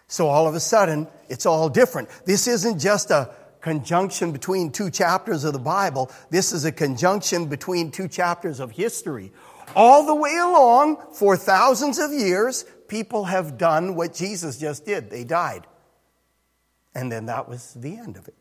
So 0.07 0.27
all 0.27 0.47
of 0.47 0.55
a 0.55 0.59
sudden, 0.59 1.07
it's 1.29 1.45
all 1.45 1.69
different. 1.69 2.09
This 2.25 2.47
isn't 2.47 2.79
just 2.79 3.09
a 3.09 3.33
conjunction 3.61 4.31
between 4.31 4.71
two 4.71 4.91
chapters 4.91 5.43
of 5.43 5.53
the 5.53 5.59
Bible. 5.59 6.11
This 6.29 6.51
is 6.51 6.65
a 6.65 6.71
conjunction 6.71 7.47
between 7.47 7.89
two 7.89 8.07
chapters 8.07 8.59
of 8.59 8.71
history. 8.71 9.31
All 9.75 10.05
the 10.05 10.13
way 10.13 10.37
along, 10.37 10.97
for 11.13 11.35
thousands 11.35 11.97
of 11.97 12.13
years, 12.13 12.65
people 12.87 13.25
have 13.25 13.57
done 13.57 13.95
what 13.95 14.13
Jesus 14.13 14.59
just 14.59 14.85
did. 14.85 15.09
They 15.09 15.23
died. 15.23 15.65
And 16.93 17.11
then 17.11 17.25
that 17.25 17.49
was 17.49 17.73
the 17.73 17.97
end 17.97 18.17
of 18.17 18.27
it. 18.27 18.35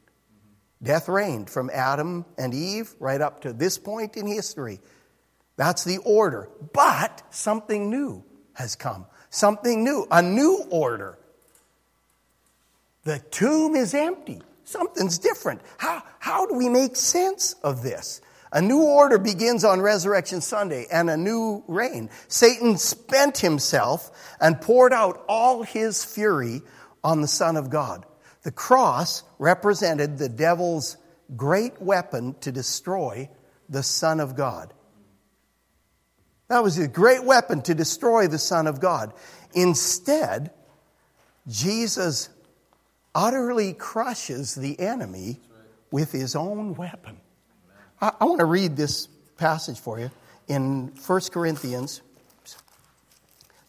Death 0.85 1.09
reigned 1.09 1.51
from 1.51 1.70
Adam 1.73 2.25
and 2.38 2.55
Eve 2.55 2.94
right 3.01 3.20
up 3.20 3.40
to 3.40 3.53
this 3.53 3.79
point 3.79 4.16
in 4.16 4.27
history. 4.27 4.81
That's 5.57 5.83
the 5.83 5.99
order. 5.99 6.49
But 6.73 7.23
something 7.31 7.90
new 7.90 8.23
has 8.53 8.77
come. 8.77 9.07
something 9.35 9.83
new, 9.83 10.07
a 10.11 10.23
new 10.23 10.64
order. 10.70 11.18
The 13.03 13.18
tomb 13.31 13.75
is 13.75 13.92
empty. 13.94 14.40
Something's 14.64 15.18
different. 15.18 15.61
How, 15.77 16.03
how 16.20 16.47
do 16.47 16.55
we 16.55 16.68
make 16.68 16.97
sense 16.97 17.55
of 17.62 17.83
this? 17.83 18.20
A 18.53 18.62
new 18.62 18.83
order 18.83 19.18
begins 19.18 19.64
on 19.64 19.81
Resurrection 19.81 20.40
Sunday 20.40 20.87
and 20.90 21.11
a 21.11 21.16
new 21.16 21.64
reign. 21.66 22.09
Satan 22.29 22.79
spent 22.79 23.38
himself 23.38 24.37
and 24.40 24.61
poured 24.61 24.92
out 24.92 25.25
all 25.29 25.64
his 25.64 26.05
fury 26.05 26.62
on 27.03 27.20
the 27.20 27.29
Son 27.29 27.57
of 27.57 27.68
God. 27.68 28.07
The 28.44 28.52
cross 28.52 29.22
represented 29.38 30.18
the 30.18 30.28
devil's 30.28 30.96
great 31.35 31.80
weapon 31.80 32.37
to 32.40 32.52
destroy 32.52 33.28
the 33.68 33.83
Son 33.83 34.20
of 34.20 34.37
God. 34.37 34.72
That 36.48 36.62
was 36.62 36.78
a 36.78 36.87
great 36.87 37.24
weapon 37.24 37.62
to 37.62 37.74
destroy 37.74 38.28
the 38.28 38.38
Son 38.38 38.66
of 38.66 38.80
God. 38.80 39.14
Instead, 39.54 40.52
Jesus 41.48 42.28
utterly 43.14 43.72
crushes 43.72 44.54
the 44.54 44.78
enemy 44.78 45.40
with 45.90 46.12
his 46.12 46.37
own 46.37 46.74
weapon. 46.74 47.18
I, 48.00 48.12
I 48.20 48.24
want 48.26 48.40
to 48.40 48.44
read 48.44 48.76
this 48.76 49.07
passage 49.38 49.78
for 49.78 49.98
you 49.98 50.11
in 50.48 50.92
1 51.07 51.20
Corinthians. 51.33 52.02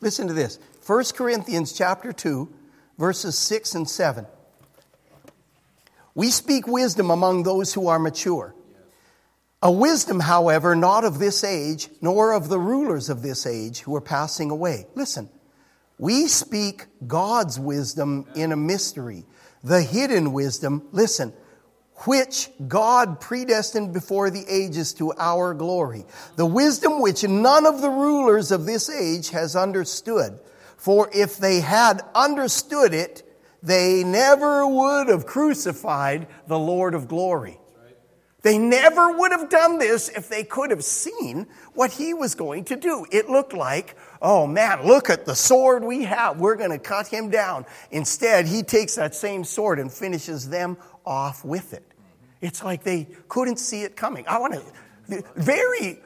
Listen 0.01 0.27
to 0.27 0.33
this 0.33 0.59
1 0.85 1.03
Corinthians 1.15 1.71
chapter 1.71 2.11
2, 2.11 2.53
verses 2.97 3.37
6 3.37 3.75
and 3.75 3.89
7. 3.89 4.25
We 6.15 6.31
speak 6.31 6.65
wisdom 6.65 7.11
among 7.11 7.43
those 7.43 7.73
who 7.73 7.87
are 7.87 7.99
mature. 7.99 8.55
A 9.61 9.71
wisdom, 9.71 10.21
however, 10.21 10.75
not 10.75 11.03
of 11.03 11.19
this 11.19 11.43
age, 11.43 11.89
nor 12.01 12.33
of 12.33 12.49
the 12.49 12.59
rulers 12.59 13.09
of 13.09 13.21
this 13.21 13.45
age 13.45 13.79
who 13.79 13.95
are 13.95 14.01
passing 14.01 14.49
away. 14.49 14.85
Listen, 14.95 15.29
we 15.97 16.27
speak 16.27 16.85
God's 17.05 17.59
wisdom 17.59 18.27
in 18.35 18.51
a 18.51 18.57
mystery, 18.57 19.25
the 19.63 19.81
hidden 19.81 20.33
wisdom, 20.33 20.87
listen, 20.91 21.33
which 22.05 22.49
God 22.67 23.19
predestined 23.19 23.93
before 23.93 24.29
the 24.29 24.45
ages 24.47 24.93
to 24.95 25.13
our 25.17 25.53
glory. 25.53 26.05
The 26.35 26.45
wisdom 26.45 27.01
which 27.01 27.23
none 27.23 27.65
of 27.65 27.81
the 27.81 27.89
rulers 27.89 28.51
of 28.51 28.65
this 28.65 28.89
age 28.89 29.29
has 29.31 29.55
understood. 29.55 30.39
For 30.77 31.09
if 31.13 31.37
they 31.37 31.61
had 31.61 32.01
understood 32.13 32.93
it, 32.93 33.24
they 33.65 34.03
never 34.03 34.65
would 34.67 35.09
have 35.09 35.25
crucified 35.25 36.27
the 36.47 36.59
Lord 36.59 36.93
of 36.93 37.07
glory. 37.07 37.59
They 38.41 38.59
never 38.59 39.17
would 39.17 39.31
have 39.31 39.49
done 39.49 39.79
this 39.79 40.07
if 40.07 40.29
they 40.29 40.43
could 40.43 40.69
have 40.69 40.83
seen 40.83 41.47
what 41.73 41.91
he 41.91 42.13
was 42.13 42.35
going 42.35 42.65
to 42.65 42.75
do. 42.75 43.03
It 43.11 43.27
looked 43.27 43.53
like, 43.53 43.95
oh 44.21 44.45
man, 44.45 44.85
look 44.85 45.09
at 45.09 45.25
the 45.25 45.33
sword 45.33 45.83
we 45.83 46.03
have. 46.03 46.39
We're 46.39 46.55
going 46.55 46.69
to 46.69 46.77
cut 46.77 47.07
him 47.07 47.31
down. 47.31 47.65
Instead, 47.89 48.45
he 48.45 48.61
takes 48.61 48.93
that 48.95 49.15
same 49.15 49.43
sword 49.43 49.79
and 49.79 49.91
finishes 49.91 50.47
them 50.47 50.77
off 51.03 51.43
with 51.43 51.73
it. 51.73 51.91
It's 52.39 52.63
like 52.63 52.83
they 52.83 53.07
couldn't 53.29 53.57
see 53.57 53.81
it 53.81 53.95
coming. 53.95 54.25
I 54.27 54.37
want 54.37 54.53
to, 54.53 55.23
very, 55.35 55.99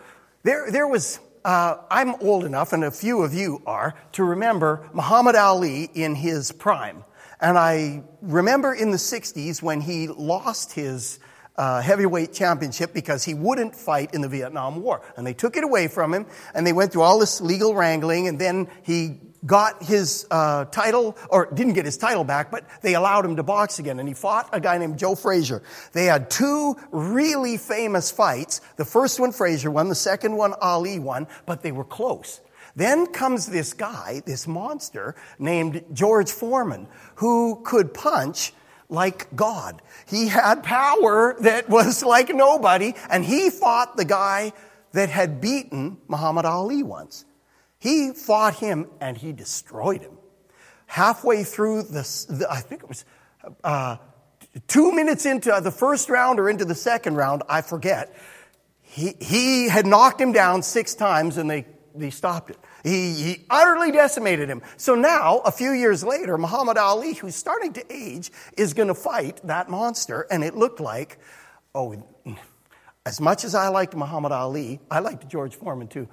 there, 0.43 0.71
there 0.71 0.87
was, 0.87 1.19
uh, 1.43 1.75
I'm 1.91 2.15
old 2.21 2.45
enough, 2.45 2.71
and 2.71 2.85
a 2.85 2.91
few 2.91 3.21
of 3.21 3.33
you 3.33 3.61
are, 3.65 3.95
to 4.13 4.23
remember 4.23 4.89
Muhammad 4.93 5.35
Ali 5.35 5.89
in 5.93 6.15
his 6.15 6.53
prime. 6.53 7.03
And 7.41 7.57
I 7.57 8.03
remember 8.21 8.73
in 8.73 8.91
the 8.91 8.97
60s 8.97 9.61
when 9.61 9.81
he 9.81 10.07
lost 10.07 10.73
his 10.73 11.19
uh, 11.55 11.81
heavyweight 11.81 12.31
championship 12.33 12.93
because 12.93 13.23
he 13.23 13.33
wouldn't 13.33 13.75
fight 13.75 14.13
in 14.13 14.21
the 14.21 14.29
Vietnam 14.29 14.81
War. 14.81 15.01
And 15.17 15.27
they 15.27 15.33
took 15.33 15.57
it 15.57 15.63
away 15.63 15.89
from 15.89 16.13
him, 16.13 16.25
and 16.53 16.65
they 16.65 16.73
went 16.73 16.93
through 16.93 17.01
all 17.01 17.19
this 17.19 17.41
legal 17.41 17.75
wrangling, 17.75 18.29
and 18.29 18.39
then 18.39 18.69
he 18.83 19.19
got 19.45 19.83
his 19.83 20.25
uh, 20.31 20.65
title, 20.65 21.17
or 21.29 21.49
didn't 21.53 21.73
get 21.73 21.85
his 21.85 21.97
title 21.97 22.23
back, 22.23 22.49
but 22.51 22.65
they 22.81 22.95
allowed 22.95 23.25
him 23.25 23.35
to 23.35 23.43
box 23.43 23.79
again. 23.79 23.99
And 23.99 24.07
he 24.07 24.13
fought 24.13 24.49
a 24.53 24.59
guy 24.59 24.77
named 24.77 24.97
Joe 24.97 25.15
Frazier. 25.15 25.61
They 25.91 26.05
had 26.05 26.29
two 26.29 26.75
really 26.91 27.57
famous 27.57 28.11
fights. 28.11 28.61
The 28.77 28.85
first 28.85 29.19
one, 29.19 29.31
Frazier 29.31 29.71
won. 29.71 29.89
The 29.89 29.95
second 29.95 30.35
one, 30.35 30.53
Ali 30.61 30.99
won, 30.99 31.27
but 31.45 31.61
they 31.61 31.71
were 31.71 31.85
close. 31.85 32.41
Then 32.79 33.07
comes 33.07 33.45
this 33.45 33.73
guy, 33.73 34.21
this 34.25 34.47
monster 34.47 35.13
named 35.37 35.83
George 35.91 36.31
Foreman, 36.31 36.87
who 37.15 37.61
could 37.65 37.93
punch 37.93 38.53
like 38.87 39.35
God. 39.35 39.81
He 40.07 40.29
had 40.29 40.63
power 40.63 41.35
that 41.41 41.67
was 41.67 42.03
like 42.15 42.33
nobody, 42.33 42.93
and 43.09 43.25
he 43.25 43.49
fought 43.49 43.97
the 43.97 44.05
guy 44.05 44.53
that 44.93 45.09
had 45.09 45.41
beaten 45.41 45.97
Muhammad 46.07 46.45
Ali 46.45 46.81
once. 46.81 47.25
He 47.79 48.13
fought 48.13 48.55
him 48.55 48.87
and 49.01 49.17
he 49.17 49.33
destroyed 49.33 49.99
him. 49.99 50.17
Halfway 50.85 51.43
through 51.43 51.83
the, 51.83 52.03
the 52.29 52.47
I 52.49 52.61
think 52.61 52.83
it 52.83 52.87
was 52.87 53.03
uh, 53.61 53.97
two 54.69 54.93
minutes 54.93 55.25
into 55.25 55.59
the 55.61 55.71
first 55.71 56.09
round 56.09 56.39
or 56.39 56.49
into 56.49 56.63
the 56.63 56.75
second 56.75 57.17
round, 57.17 57.43
I 57.49 57.61
forget, 57.61 58.15
he, 58.83 59.15
he 59.19 59.67
had 59.67 59.85
knocked 59.85 60.21
him 60.21 60.31
down 60.31 60.63
six 60.63 60.95
times 60.95 61.35
and 61.35 61.49
they, 61.49 61.65
they 61.93 62.09
stopped 62.09 62.51
it. 62.51 62.57
He, 62.83 63.13
he, 63.13 63.45
utterly 63.49 63.91
decimated 63.91 64.49
him. 64.49 64.61
So 64.77 64.95
now, 64.95 65.39
a 65.39 65.51
few 65.51 65.71
years 65.71 66.03
later, 66.03 66.37
Muhammad 66.37 66.77
Ali, 66.77 67.13
who's 67.13 67.35
starting 67.35 67.73
to 67.73 67.93
age, 67.93 68.31
is 68.57 68.73
going 68.73 68.87
to 68.87 68.93
fight 68.93 69.41
that 69.45 69.69
monster. 69.69 70.25
And 70.31 70.43
it 70.43 70.55
looked 70.55 70.79
like, 70.79 71.19
oh, 71.75 72.01
as 73.05 73.19
much 73.19 73.43
as 73.43 73.55
I 73.55 73.67
liked 73.69 73.95
Muhammad 73.95 74.31
Ali, 74.31 74.79
I 74.89 74.99
liked 74.99 75.27
George 75.27 75.55
Foreman 75.55 75.87
too. 75.87 76.07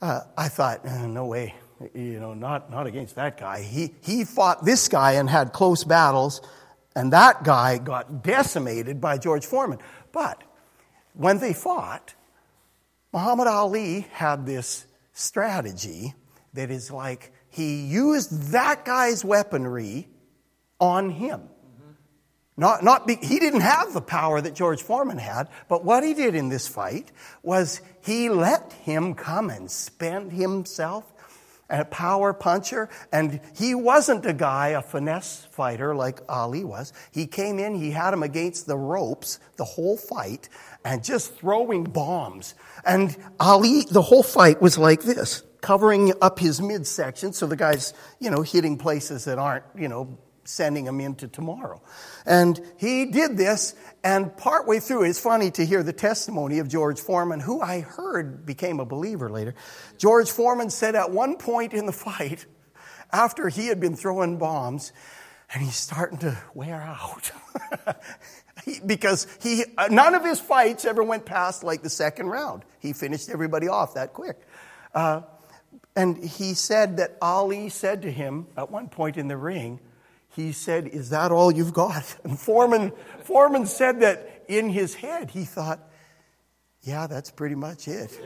Uh, 0.00 0.20
I 0.36 0.48
thought, 0.48 0.86
uh, 0.86 1.06
no 1.06 1.26
way, 1.26 1.54
you 1.94 2.20
know, 2.20 2.34
not, 2.34 2.70
not 2.70 2.86
against 2.86 3.16
that 3.16 3.38
guy. 3.38 3.62
He, 3.62 3.94
he 4.02 4.24
fought 4.24 4.64
this 4.64 4.88
guy 4.88 5.12
and 5.12 5.28
had 5.28 5.52
close 5.52 5.84
battles, 5.84 6.40
and 6.94 7.12
that 7.12 7.42
guy 7.42 7.78
got 7.78 8.22
decimated 8.22 9.00
by 9.00 9.18
George 9.18 9.46
Foreman. 9.46 9.78
But 10.12 10.42
when 11.14 11.38
they 11.38 11.52
fought, 11.52 12.14
Muhammad 13.12 13.46
Ali 13.46 14.06
had 14.12 14.44
this 14.46 14.86
strategy 15.14 16.14
that 16.52 16.70
is 16.70 16.90
like 16.90 17.32
he 17.48 17.86
used 17.86 18.52
that 18.52 18.84
guy's 18.84 19.24
weaponry 19.24 20.08
on 20.78 21.08
him. 21.10 21.40
Mm-hmm. 21.40 21.92
Not, 22.56 22.84
not 22.84 23.06
be, 23.06 23.14
he 23.16 23.38
didn't 23.38 23.60
have 23.60 23.94
the 23.94 24.00
power 24.02 24.40
that 24.40 24.54
George 24.54 24.82
Foreman 24.82 25.18
had, 25.18 25.48
but 25.68 25.84
what 25.84 26.04
he 26.04 26.14
did 26.14 26.34
in 26.34 26.48
this 26.48 26.68
fight 26.68 27.12
was 27.42 27.80
he 28.02 28.28
let 28.28 28.72
him 28.72 29.14
come 29.14 29.50
and 29.50 29.70
spend 29.70 30.32
himself 30.32 31.10
a 31.70 31.84
power 31.84 32.32
puncher, 32.32 32.88
and 33.12 33.40
he 33.56 33.74
wasn't 33.74 34.26
a 34.26 34.32
guy, 34.32 34.68
a 34.68 34.82
finesse 34.82 35.46
fighter 35.50 35.94
like 35.94 36.20
Ali 36.28 36.64
was. 36.64 36.92
He 37.10 37.26
came 37.26 37.58
in, 37.58 37.74
he 37.74 37.90
had 37.90 38.12
him 38.12 38.22
against 38.22 38.66
the 38.66 38.76
ropes 38.76 39.38
the 39.56 39.64
whole 39.64 39.96
fight, 39.96 40.48
and 40.84 41.02
just 41.02 41.34
throwing 41.36 41.84
bombs. 41.84 42.54
And 42.84 43.16
Ali, 43.40 43.84
the 43.90 44.02
whole 44.02 44.22
fight 44.22 44.60
was 44.60 44.76
like 44.76 45.02
this, 45.02 45.42
covering 45.60 46.12
up 46.20 46.38
his 46.38 46.60
midsection 46.60 47.32
so 47.32 47.46
the 47.46 47.56
guy's, 47.56 47.94
you 48.20 48.30
know, 48.30 48.42
hitting 48.42 48.76
places 48.76 49.24
that 49.24 49.38
aren't, 49.38 49.64
you 49.76 49.88
know, 49.88 50.18
sending 50.44 50.86
him 50.86 51.00
into 51.00 51.28
tomorrow. 51.28 51.82
And 52.26 52.60
he 52.76 53.06
did 53.06 53.36
this, 53.36 53.74
and 54.02 54.36
partway 54.36 54.80
through, 54.80 55.04
it's 55.04 55.20
funny 55.20 55.50
to 55.52 55.64
hear 55.64 55.82
the 55.82 55.92
testimony 55.92 56.58
of 56.58 56.68
George 56.68 57.00
Foreman, 57.00 57.40
who 57.40 57.60
I 57.60 57.80
heard 57.80 58.46
became 58.46 58.80
a 58.80 58.84
believer 58.84 59.30
later. 59.30 59.54
George 59.98 60.30
Foreman 60.30 60.70
said 60.70 60.94
at 60.94 61.10
one 61.10 61.36
point 61.36 61.74
in 61.74 61.86
the 61.86 61.92
fight, 61.92 62.46
after 63.12 63.48
he 63.48 63.68
had 63.68 63.80
been 63.80 63.94
throwing 63.94 64.38
bombs, 64.38 64.92
and 65.52 65.62
he's 65.62 65.76
starting 65.76 66.18
to 66.18 66.36
wear 66.54 66.80
out. 66.80 67.30
because 68.86 69.26
he, 69.42 69.64
uh, 69.78 69.88
none 69.90 70.14
of 70.14 70.24
his 70.24 70.40
fights 70.40 70.84
ever 70.84 71.02
went 71.02 71.24
past 71.24 71.62
like 71.62 71.82
the 71.82 71.90
second 71.90 72.26
round. 72.26 72.64
He 72.80 72.92
finished 72.92 73.28
everybody 73.30 73.68
off 73.68 73.94
that 73.94 74.12
quick. 74.12 74.40
Uh, 74.94 75.22
and 75.96 76.16
he 76.16 76.54
said 76.54 76.96
that 76.96 77.16
Ali 77.22 77.68
said 77.68 78.02
to 78.02 78.10
him 78.10 78.46
at 78.56 78.70
one 78.70 78.88
point 78.88 79.16
in 79.16 79.28
the 79.28 79.36
ring, 79.36 79.80
he 80.34 80.52
said, 80.52 80.88
Is 80.88 81.10
that 81.10 81.30
all 81.32 81.52
you've 81.52 81.72
got? 81.72 82.16
And 82.24 82.38
Foreman, 82.38 82.92
Foreman 83.22 83.66
said 83.66 84.00
that 84.00 84.44
in 84.48 84.68
his 84.68 84.94
head, 84.94 85.30
he 85.30 85.44
thought, 85.44 85.80
Yeah, 86.82 87.06
that's 87.06 87.30
pretty 87.30 87.54
much 87.54 87.88
it. 87.88 88.10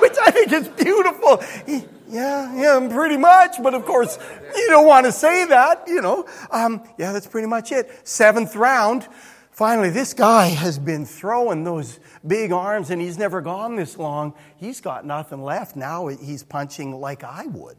Which 0.00 0.16
I 0.20 0.30
think 0.30 0.52
is 0.52 0.68
beautiful. 0.68 1.42
He, 1.66 1.84
yeah, 2.08 2.54
yeah, 2.54 2.88
pretty 2.90 3.16
much. 3.16 3.56
But 3.62 3.74
of 3.74 3.84
course, 3.84 4.18
you 4.56 4.66
don't 4.68 4.86
want 4.86 5.06
to 5.06 5.12
say 5.12 5.44
that, 5.46 5.84
you 5.86 6.00
know. 6.00 6.26
Um, 6.50 6.82
yeah, 6.98 7.12
that's 7.12 7.26
pretty 7.26 7.48
much 7.48 7.70
it. 7.72 7.90
Seventh 8.06 8.56
round. 8.56 9.06
Finally, 9.50 9.90
this 9.90 10.14
guy 10.14 10.46
has 10.46 10.78
been 10.78 11.04
throwing 11.04 11.64
those 11.64 11.98
big 12.26 12.52
arms 12.52 12.90
and 12.90 13.02
he's 13.02 13.18
never 13.18 13.40
gone 13.40 13.74
this 13.74 13.98
long. 13.98 14.32
He's 14.56 14.80
got 14.80 15.04
nothing 15.04 15.42
left. 15.42 15.74
Now 15.74 16.06
he's 16.06 16.44
punching 16.44 16.98
like 17.00 17.24
I 17.24 17.46
would, 17.46 17.76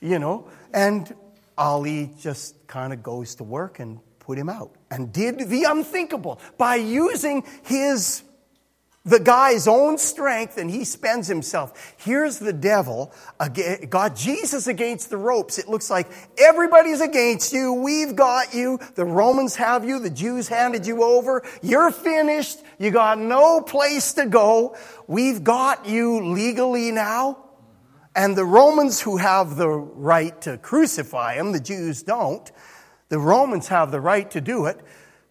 you 0.00 0.18
know. 0.18 0.48
And 0.72 1.14
Ali 1.58 2.10
just 2.18 2.66
kind 2.66 2.92
of 2.92 3.02
goes 3.02 3.34
to 3.34 3.44
work 3.44 3.80
and 3.80 3.98
put 4.20 4.38
him 4.38 4.48
out 4.48 4.74
and 4.90 5.12
did 5.12 5.38
the 5.50 5.64
unthinkable 5.64 6.40
by 6.56 6.76
using 6.76 7.44
his 7.64 8.22
the 9.08 9.18
guy's 9.18 9.66
own 9.66 9.96
strength 9.96 10.58
and 10.58 10.70
he 10.70 10.84
spends 10.84 11.26
himself. 11.26 11.94
Here's 11.96 12.38
the 12.38 12.52
devil, 12.52 13.12
got 13.88 14.14
Jesus 14.14 14.66
against 14.66 15.08
the 15.08 15.16
ropes. 15.16 15.58
It 15.58 15.66
looks 15.66 15.88
like 15.88 16.08
everybody's 16.36 17.00
against 17.00 17.52
you. 17.52 17.72
We've 17.72 18.14
got 18.14 18.52
you. 18.52 18.78
The 18.96 19.06
Romans 19.06 19.56
have 19.56 19.84
you. 19.84 19.98
The 19.98 20.10
Jews 20.10 20.48
handed 20.48 20.86
you 20.86 21.02
over. 21.02 21.42
You're 21.62 21.90
finished. 21.90 22.58
You 22.78 22.90
got 22.90 23.18
no 23.18 23.62
place 23.62 24.12
to 24.14 24.26
go. 24.26 24.76
We've 25.06 25.42
got 25.42 25.86
you 25.86 26.32
legally 26.32 26.90
now. 26.90 27.47
And 28.18 28.34
the 28.34 28.44
Romans 28.44 29.00
who 29.00 29.16
have 29.18 29.54
the 29.54 29.68
right 29.68 30.38
to 30.40 30.58
crucify 30.58 31.34
him, 31.34 31.52
the 31.52 31.60
Jews 31.60 32.02
don't. 32.02 32.50
The 33.10 33.18
Romans 33.20 33.68
have 33.68 33.92
the 33.92 34.00
right 34.00 34.28
to 34.32 34.40
do 34.40 34.66
it. 34.66 34.80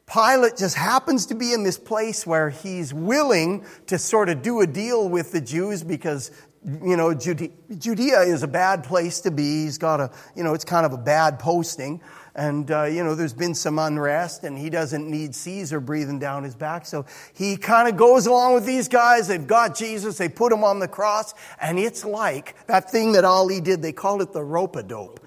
Pilate 0.05 0.55
just 0.55 0.77
happens 0.77 1.25
to 1.25 1.35
be 1.35 1.51
in 1.51 1.63
this 1.63 1.77
place 1.77 2.25
where 2.25 2.49
he's 2.49 2.93
willing 2.93 3.65
to 3.87 3.97
sort 3.97 4.29
of 4.29 4.41
do 4.41 4.61
a 4.61 4.67
deal 4.67 5.09
with 5.09 5.33
the 5.33 5.41
Jews 5.41 5.83
because, 5.83 6.31
you 6.63 6.95
know, 6.95 7.13
Judea 7.13 8.21
is 8.21 8.43
a 8.43 8.47
bad 8.47 8.85
place 8.85 9.19
to 9.19 9.31
be. 9.31 9.65
He's 9.65 9.77
got 9.77 9.99
a, 9.99 10.09
you 10.33 10.45
know, 10.45 10.53
it's 10.53 10.63
kind 10.63 10.85
of 10.85 10.93
a 10.93 10.97
bad 10.97 11.39
posting. 11.39 11.99
And, 12.37 12.69
uh, 12.69 12.83
you 12.83 13.03
know, 13.03 13.15
there's 13.15 13.33
been 13.33 13.55
some 13.55 13.79
unrest 13.79 14.43
and 14.43 14.55
he 14.55 14.69
doesn't 14.69 15.09
need 15.09 15.33
Caesar 15.33 15.79
breathing 15.79 16.19
down 16.19 16.43
his 16.43 16.53
back. 16.53 16.85
So 16.85 17.07
he 17.33 17.57
kind 17.57 17.89
of 17.89 17.97
goes 17.97 18.27
along 18.27 18.53
with 18.53 18.63
these 18.63 18.87
guys. 18.87 19.27
They've 19.27 19.45
got 19.45 19.75
Jesus. 19.75 20.19
They 20.19 20.29
put 20.29 20.53
him 20.53 20.63
on 20.63 20.77
the 20.77 20.87
cross. 20.87 21.33
And 21.59 21.79
it's 21.79 22.05
like 22.05 22.55
that 22.67 22.91
thing 22.91 23.13
that 23.13 23.25
Ali 23.25 23.59
did. 23.59 23.81
They 23.81 23.91
called 23.91 24.21
it 24.21 24.33
the 24.33 24.43
rope 24.43 24.75
a 24.75 24.83
dope. 24.83 25.19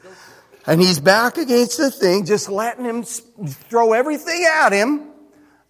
And 0.68 0.80
he's 0.80 1.00
back 1.00 1.36
against 1.36 1.78
the 1.78 1.90
thing, 1.90 2.26
just 2.26 2.48
letting 2.48 2.84
him 2.84 3.02
throw 3.02 3.92
everything 3.92 4.46
at 4.48 4.72
him. 4.72 5.10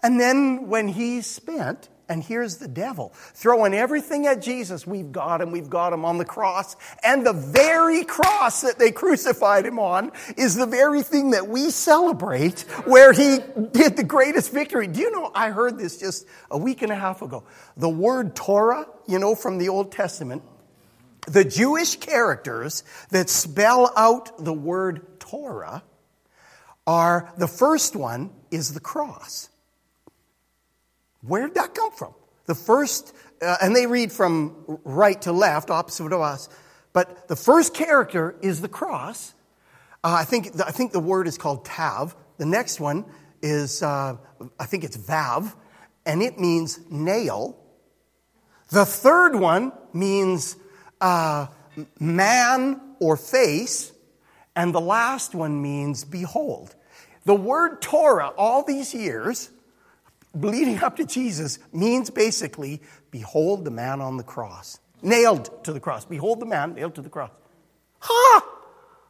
And 0.03 0.21
then 0.21 0.69
when 0.69 0.89
he's 0.89 1.27
spent, 1.27 1.89
and 2.11 2.25
here's 2.25 2.57
the 2.57 2.67
devil 2.67 3.13
throwing 3.15 3.73
everything 3.73 4.27
at 4.27 4.43
Jesus. 4.43 4.85
We've 4.85 5.13
got 5.13 5.41
him, 5.41 5.53
we've 5.53 5.71
got 5.71 5.93
him 5.93 6.05
on 6.05 6.19
the 6.19 6.25
cross. 6.25 6.75
And 7.05 7.25
the 7.25 7.33
very 7.33 8.05
cross 8.05 8.63
that 8.63 8.81
they 8.81 8.91
crucified 8.91 9.65
him 9.65 9.79
on 9.79 10.11
is 10.37 10.57
the 10.57 10.67
very 10.67 11.03
thing 11.03 11.31
that 11.31 11.47
we 11.47 11.71
celebrate 11.71 12.63
where 12.85 13.13
he 13.13 13.39
did 13.73 13.97
the 13.97 14.05
greatest 14.05 14.53
victory. 14.53 14.89
Do 14.89 15.01
you 15.01 15.13
know, 15.13 15.31
I 15.33 15.51
heard 15.51 15.79
this 15.79 15.99
just 15.99 16.27
a 16.51 16.59
week 16.59 16.83
and 16.83 16.91
a 16.91 16.97
half 16.97 17.23
ago. 17.23 17.45
The 17.77 17.89
word 17.89 18.35
Torah, 18.35 18.87
you 19.07 19.21
know, 19.21 19.37
from 19.37 19.59
the 19.59 19.69
Old 19.69 19.93
Testament, 19.93 20.43
the 21.29 21.45
Jewish 21.45 21.95
characters 21.97 22.83
that 23.11 23.31
spell 23.31 23.93
out 23.97 24.45
the 24.45 24.53
word 24.53 25.21
Torah 25.21 25.85
are 26.89 27.33
the 27.39 27.47
first 27.47 27.95
one 27.95 28.31
is 28.51 28.75
the 28.75 28.81
cross. 28.81 29.50
Where 31.23 31.47
did 31.47 31.57
that 31.57 31.75
come 31.75 31.93
from? 31.93 32.15
The 32.47 32.55
first, 32.55 33.15
uh, 33.43 33.57
and 33.63 33.75
they 33.75 33.87
read 33.87 34.13
from 34.13 34.79
right 34.85 35.21
to 35.23 35.33
left, 35.33 35.71
opposite 35.71 36.13
of 36.13 36.21
us, 36.21 36.49
but 36.93 37.29
the 37.29 37.37
first 37.37 37.75
character 37.75 38.35
is 38.43 38.61
the 38.61 38.69
cross. 38.69 39.35
Uh, 40.03 40.17
I, 40.21 40.25
think, 40.25 40.61
I 40.61 40.71
think 40.71 40.93
the 40.93 41.01
word 41.01 41.27
is 41.27 41.39
called 41.39 41.65
tav. 41.65 42.17
The 42.39 42.47
next 42.47 42.81
one 42.81 43.05
is, 43.43 43.83
uh, 43.83 44.17
I 44.59 44.67
think 44.67 44.85
it's 44.85 44.97
vav, 44.97 45.55
and 46.07 46.23
it 46.23 46.39
means 46.39 46.81
nail. 46.91 47.57
The 48.71 48.85
third 48.85 49.37
one 49.37 49.73
means 49.93 50.57
uh, 51.01 51.47
man 51.99 52.81
or 52.99 53.17
face, 53.17 53.93
and 54.57 54.75
the 54.75 54.81
last 54.81 55.35
one 55.35 55.61
means 55.61 56.05
behold. 56.05 56.75
The 57.25 57.35
word 57.35 57.83
Torah, 57.83 58.29
all 58.37 58.63
these 58.63 58.95
years, 58.95 59.51
leading 60.35 60.79
up 60.79 60.97
to 60.97 61.05
Jesus, 61.05 61.59
means 61.73 62.11
basically, 62.11 62.81
behold 63.11 63.65
the 63.65 63.71
man 63.71 64.01
on 64.01 64.17
the 64.17 64.23
cross. 64.23 64.79
Nailed 65.03 65.65
to 65.65 65.73
the 65.73 65.81
cross. 65.81 66.05
Behold 66.05 66.41
the 66.41 66.47
man 66.47 66.75
nailed 66.75 66.95
to 66.97 67.03
the 67.03 67.09
cross. 67.09 67.31
Ha! 68.01 68.43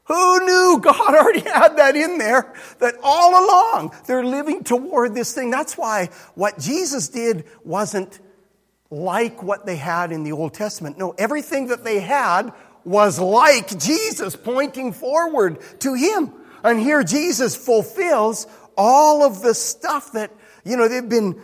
Who 0.04 0.44
knew 0.44 0.80
God 0.80 1.14
already 1.14 1.40
had 1.40 1.76
that 1.76 1.94
in 1.94 2.18
there? 2.18 2.52
That 2.78 2.94
all 3.02 3.30
along 3.30 3.94
they're 4.06 4.24
living 4.24 4.64
toward 4.64 5.14
this 5.14 5.35
thing. 5.35 5.50
That's 5.50 5.76
why 5.76 6.11
what 6.35 6.59
Jesus 6.59 7.09
did 7.09 7.44
wasn't 7.64 8.18
like 8.90 9.42
what 9.42 9.66
they 9.66 9.76
had 9.76 10.11
in 10.11 10.24
the 10.24 10.33
Old 10.33 10.52
Testament. 10.52 10.98
No, 10.98 11.14
everything 11.16 11.68
that 11.68 11.85
they 11.85 12.00
had 12.00 12.52
was 12.85 13.20
like 13.20 13.78
Jesus, 13.78 14.35
pointing 14.35 14.92
forward 14.92 15.59
to 15.80 15.94
Him. 15.94 16.33
And 16.64 16.80
here 16.80 17.04
Jesus 17.04 17.54
fulfills 17.54 18.46
all 18.76 19.22
of 19.24 19.42
the 19.42 19.54
stuff 19.54 20.12
that, 20.12 20.33
you 20.64 20.76
know, 20.76 20.88
they've 20.88 21.08
been 21.08 21.40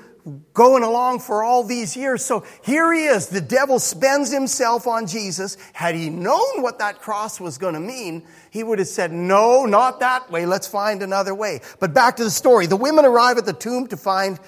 going 0.52 0.82
along 0.82 1.20
for 1.20 1.44
all 1.44 1.62
these 1.62 1.96
years. 1.96 2.24
So 2.24 2.44
here 2.64 2.92
he 2.92 3.04
is. 3.04 3.28
The 3.28 3.40
devil 3.40 3.78
spends 3.78 4.32
himself 4.32 4.86
on 4.86 5.06
Jesus. 5.06 5.56
Had 5.72 5.94
he 5.94 6.10
known 6.10 6.62
what 6.62 6.80
that 6.80 7.00
cross 7.00 7.38
was 7.38 7.58
going 7.58 7.74
to 7.74 7.80
mean, 7.80 8.26
he 8.50 8.64
would 8.64 8.80
have 8.80 8.88
said, 8.88 9.12
no, 9.12 9.66
not 9.66 10.00
that 10.00 10.30
way. 10.30 10.44
Let's 10.44 10.66
find 10.66 11.02
another 11.02 11.34
way. 11.34 11.60
But 11.78 11.94
back 11.94 12.16
to 12.16 12.24
the 12.24 12.30
story. 12.30 12.66
The 12.66 12.76
women 12.76 13.04
arrive 13.04 13.38
at 13.38 13.46
the 13.46 13.52
tomb 13.52 13.86
to 13.88 13.96
find 13.96 14.40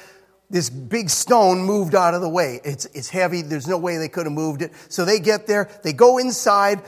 this 0.50 0.68
big 0.68 1.10
stone 1.10 1.60
moved 1.60 1.94
out 1.94 2.14
of 2.14 2.22
the 2.22 2.28
way. 2.28 2.60
It's, 2.64 2.86
it's 2.86 3.08
heavy. 3.08 3.42
There's 3.42 3.68
no 3.68 3.78
way 3.78 3.98
they 3.98 4.08
could 4.08 4.26
have 4.26 4.32
moved 4.32 4.62
it. 4.62 4.72
So 4.88 5.04
they 5.04 5.20
get 5.20 5.46
there. 5.46 5.68
They 5.84 5.92
go 5.92 6.18
inside. 6.18 6.82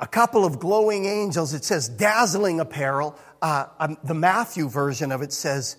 A 0.00 0.06
couple 0.06 0.44
of 0.44 0.58
glowing 0.58 1.04
angels. 1.04 1.52
It 1.52 1.64
says 1.64 1.88
dazzling 1.88 2.60
apparel. 2.60 3.16
Uh, 3.42 3.66
um, 3.78 3.98
the 4.04 4.14
Matthew 4.14 4.68
version 4.68 5.12
of 5.12 5.20
it 5.20 5.32
says 5.32 5.76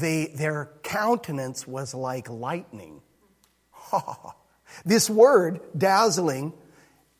their 0.00 0.70
countenance 0.82 1.66
was 1.66 1.94
like 1.94 2.28
lightning. 2.28 3.00
this 4.84 5.08
word, 5.08 5.60
dazzling, 5.76 6.52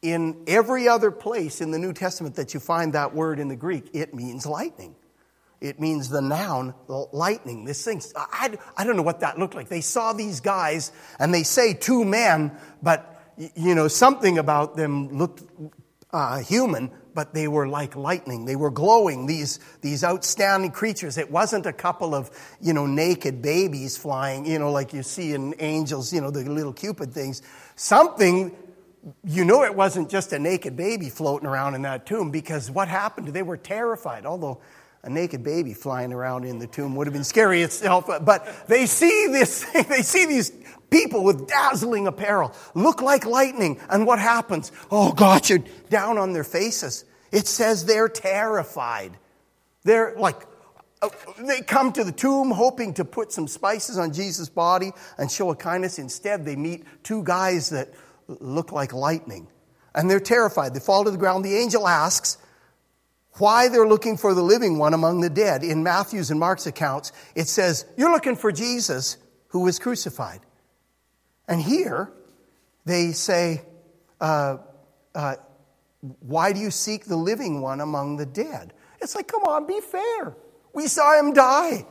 in 0.02 0.44
every 0.46 0.88
other 0.88 1.10
place 1.10 1.60
in 1.60 1.70
the 1.70 1.78
New 1.78 1.92
Testament 1.92 2.36
that 2.36 2.54
you 2.54 2.60
find 2.60 2.92
that 2.92 3.14
word 3.14 3.40
in 3.40 3.48
the 3.48 3.56
Greek, 3.56 3.90
it 3.92 4.14
means 4.14 4.46
lightning. 4.46 4.94
It 5.60 5.80
means 5.80 6.10
the 6.10 6.20
noun, 6.20 6.74
lightning. 7.12 7.64
This 7.64 7.82
thing, 7.82 8.02
I, 8.14 8.56
I 8.76 8.84
don't 8.84 8.96
know 8.96 9.02
what 9.02 9.20
that 9.20 9.38
looked 9.38 9.54
like. 9.54 9.68
They 9.68 9.80
saw 9.80 10.12
these 10.12 10.40
guys 10.40 10.92
and 11.18 11.32
they 11.32 11.42
say 11.42 11.72
two 11.72 12.04
men, 12.04 12.56
but, 12.82 13.32
you 13.54 13.74
know, 13.74 13.88
something 13.88 14.38
about 14.38 14.76
them 14.76 15.16
looked 15.16 15.42
uh, 16.12 16.40
human, 16.40 16.90
but 17.16 17.32
they 17.32 17.48
were 17.48 17.66
like 17.66 17.96
lightning. 17.96 18.44
They 18.44 18.56
were 18.56 18.70
glowing, 18.70 19.24
these, 19.24 19.58
these 19.80 20.04
outstanding 20.04 20.70
creatures. 20.70 21.16
It 21.16 21.30
wasn't 21.30 21.64
a 21.64 21.72
couple 21.72 22.14
of, 22.14 22.30
you 22.60 22.74
know, 22.74 22.84
naked 22.84 23.40
babies 23.40 23.96
flying, 23.96 24.44
you 24.44 24.58
know, 24.58 24.70
like 24.70 24.92
you 24.92 25.02
see 25.02 25.32
in 25.32 25.54
angels, 25.58 26.12
you 26.12 26.20
know, 26.20 26.30
the 26.30 26.44
little 26.44 26.74
cupid 26.74 27.12
things. 27.12 27.40
Something, 27.74 28.54
you 29.24 29.46
know, 29.46 29.64
it 29.64 29.74
wasn't 29.74 30.10
just 30.10 30.34
a 30.34 30.38
naked 30.38 30.76
baby 30.76 31.08
floating 31.08 31.48
around 31.48 31.74
in 31.74 31.82
that 31.82 32.04
tomb 32.04 32.30
because 32.30 32.70
what 32.70 32.86
happened? 32.86 33.28
They 33.28 33.42
were 33.42 33.56
terrified, 33.56 34.26
although 34.26 34.60
a 35.02 35.08
naked 35.08 35.42
baby 35.42 35.72
flying 35.72 36.12
around 36.12 36.44
in 36.44 36.58
the 36.58 36.66
tomb 36.66 36.94
would 36.96 37.06
have 37.06 37.14
been 37.14 37.24
scary 37.24 37.62
itself, 37.62 38.06
but 38.06 38.66
they 38.68 38.84
see 38.84 39.28
this, 39.28 39.64
they 39.88 40.02
see 40.02 40.26
these 40.26 40.52
people 40.90 41.24
with 41.24 41.46
dazzling 41.46 42.06
apparel 42.06 42.54
look 42.74 43.02
like 43.02 43.26
lightning. 43.26 43.80
And 43.88 44.06
what 44.06 44.18
happens? 44.18 44.72
Oh, 44.90 45.12
God, 45.12 45.48
you're 45.48 45.64
down 45.90 46.18
on 46.18 46.32
their 46.32 46.44
faces. 46.44 47.04
It 47.32 47.46
says 47.46 47.84
they're 47.84 48.08
terrified. 48.08 49.16
They're 49.84 50.14
like, 50.16 50.46
uh, 51.02 51.08
they 51.38 51.60
come 51.60 51.92
to 51.92 52.04
the 52.04 52.12
tomb 52.12 52.50
hoping 52.50 52.94
to 52.94 53.04
put 53.04 53.32
some 53.32 53.48
spices 53.48 53.98
on 53.98 54.12
Jesus' 54.12 54.48
body 54.48 54.92
and 55.18 55.30
show 55.30 55.50
a 55.50 55.56
kindness. 55.56 55.98
Instead, 55.98 56.44
they 56.44 56.56
meet 56.56 56.84
two 57.02 57.22
guys 57.22 57.70
that 57.70 57.90
look 58.28 58.72
like 58.72 58.92
lightning. 58.92 59.48
And 59.94 60.10
they're 60.10 60.20
terrified. 60.20 60.74
They 60.74 60.80
fall 60.80 61.04
to 61.04 61.10
the 61.10 61.18
ground. 61.18 61.44
The 61.44 61.56
angel 61.56 61.86
asks, 61.86 62.38
why 63.38 63.68
they're 63.68 63.86
looking 63.86 64.16
for 64.16 64.34
the 64.34 64.42
living 64.42 64.78
one 64.78 64.94
among 64.94 65.20
the 65.20 65.30
dead. 65.30 65.62
In 65.62 65.82
Matthew's 65.82 66.30
and 66.30 66.40
Mark's 66.40 66.66
accounts, 66.66 67.12
it 67.34 67.48
says, 67.48 67.84
You're 67.96 68.12
looking 68.12 68.36
for 68.36 68.52
Jesus 68.52 69.18
who 69.48 69.60
was 69.60 69.78
crucified. 69.78 70.40
And 71.48 71.60
here, 71.60 72.12
they 72.84 73.12
say, 73.12 73.62
uh, 74.20 74.58
uh, 75.14 75.36
Why 76.20 76.52
do 76.52 76.60
you 76.60 76.70
seek 76.70 77.04
the 77.06 77.16
living 77.16 77.60
one 77.60 77.80
among 77.80 78.16
the 78.16 78.26
dead? 78.26 78.72
It's 79.00 79.14
like, 79.14 79.28
come 79.28 79.44
on, 79.44 79.66
be 79.66 79.80
fair. 79.80 80.36
We 80.72 80.88
saw 80.88 81.18
him 81.18 81.32
die. 81.32 81.86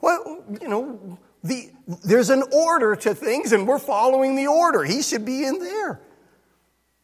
Well, 0.00 0.44
you 0.60 0.68
know, 0.68 1.18
the, 1.42 1.70
there's 2.04 2.30
an 2.30 2.42
order 2.52 2.96
to 2.96 3.14
things, 3.14 3.52
and 3.52 3.66
we're 3.66 3.78
following 3.78 4.36
the 4.36 4.46
order. 4.46 4.84
He 4.84 5.02
should 5.02 5.24
be 5.24 5.44
in 5.44 5.58
there. 5.58 6.00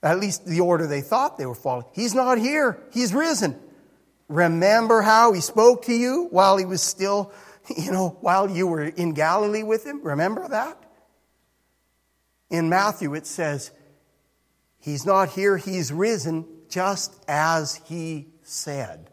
At 0.03 0.21
least 0.21 0.47
the 0.47 0.61
order 0.61 0.87
they 0.87 1.01
thought 1.01 1.39
they 1.39 1.47
were 1.47 1.55
following. 1.55 1.87
He's 1.93 2.15
not 2.15 2.39
here. 2.39 2.79
He's 2.93 3.15
risen. 3.15 3.59
Remember 4.29 5.01
how 5.03 5.33
he 5.33 5.41
spoke 5.41 5.85
to 5.87 5.95
you 5.95 6.29
while 6.31 6.57
he 6.57 6.65
was 6.65 6.83
still, 6.83 7.33
you 7.77 7.91
know, 7.91 8.19
while 8.21 8.51
you 8.51 8.67
were 8.67 8.83
in 8.85 9.15
Galilee 9.15 9.63
with 9.63 9.85
him? 9.85 10.03
Remember 10.03 10.47
that? 10.49 10.84
In 12.51 12.69
Matthew, 12.69 13.15
it 13.15 13.27
says, 13.27 13.71
He's 14.79 15.07
not 15.07 15.31
here, 15.31 15.57
he's 15.57 15.93
risen 15.93 16.47
just 16.69 17.15
as 17.27 17.77
he 17.87 18.29
said. 18.43 19.11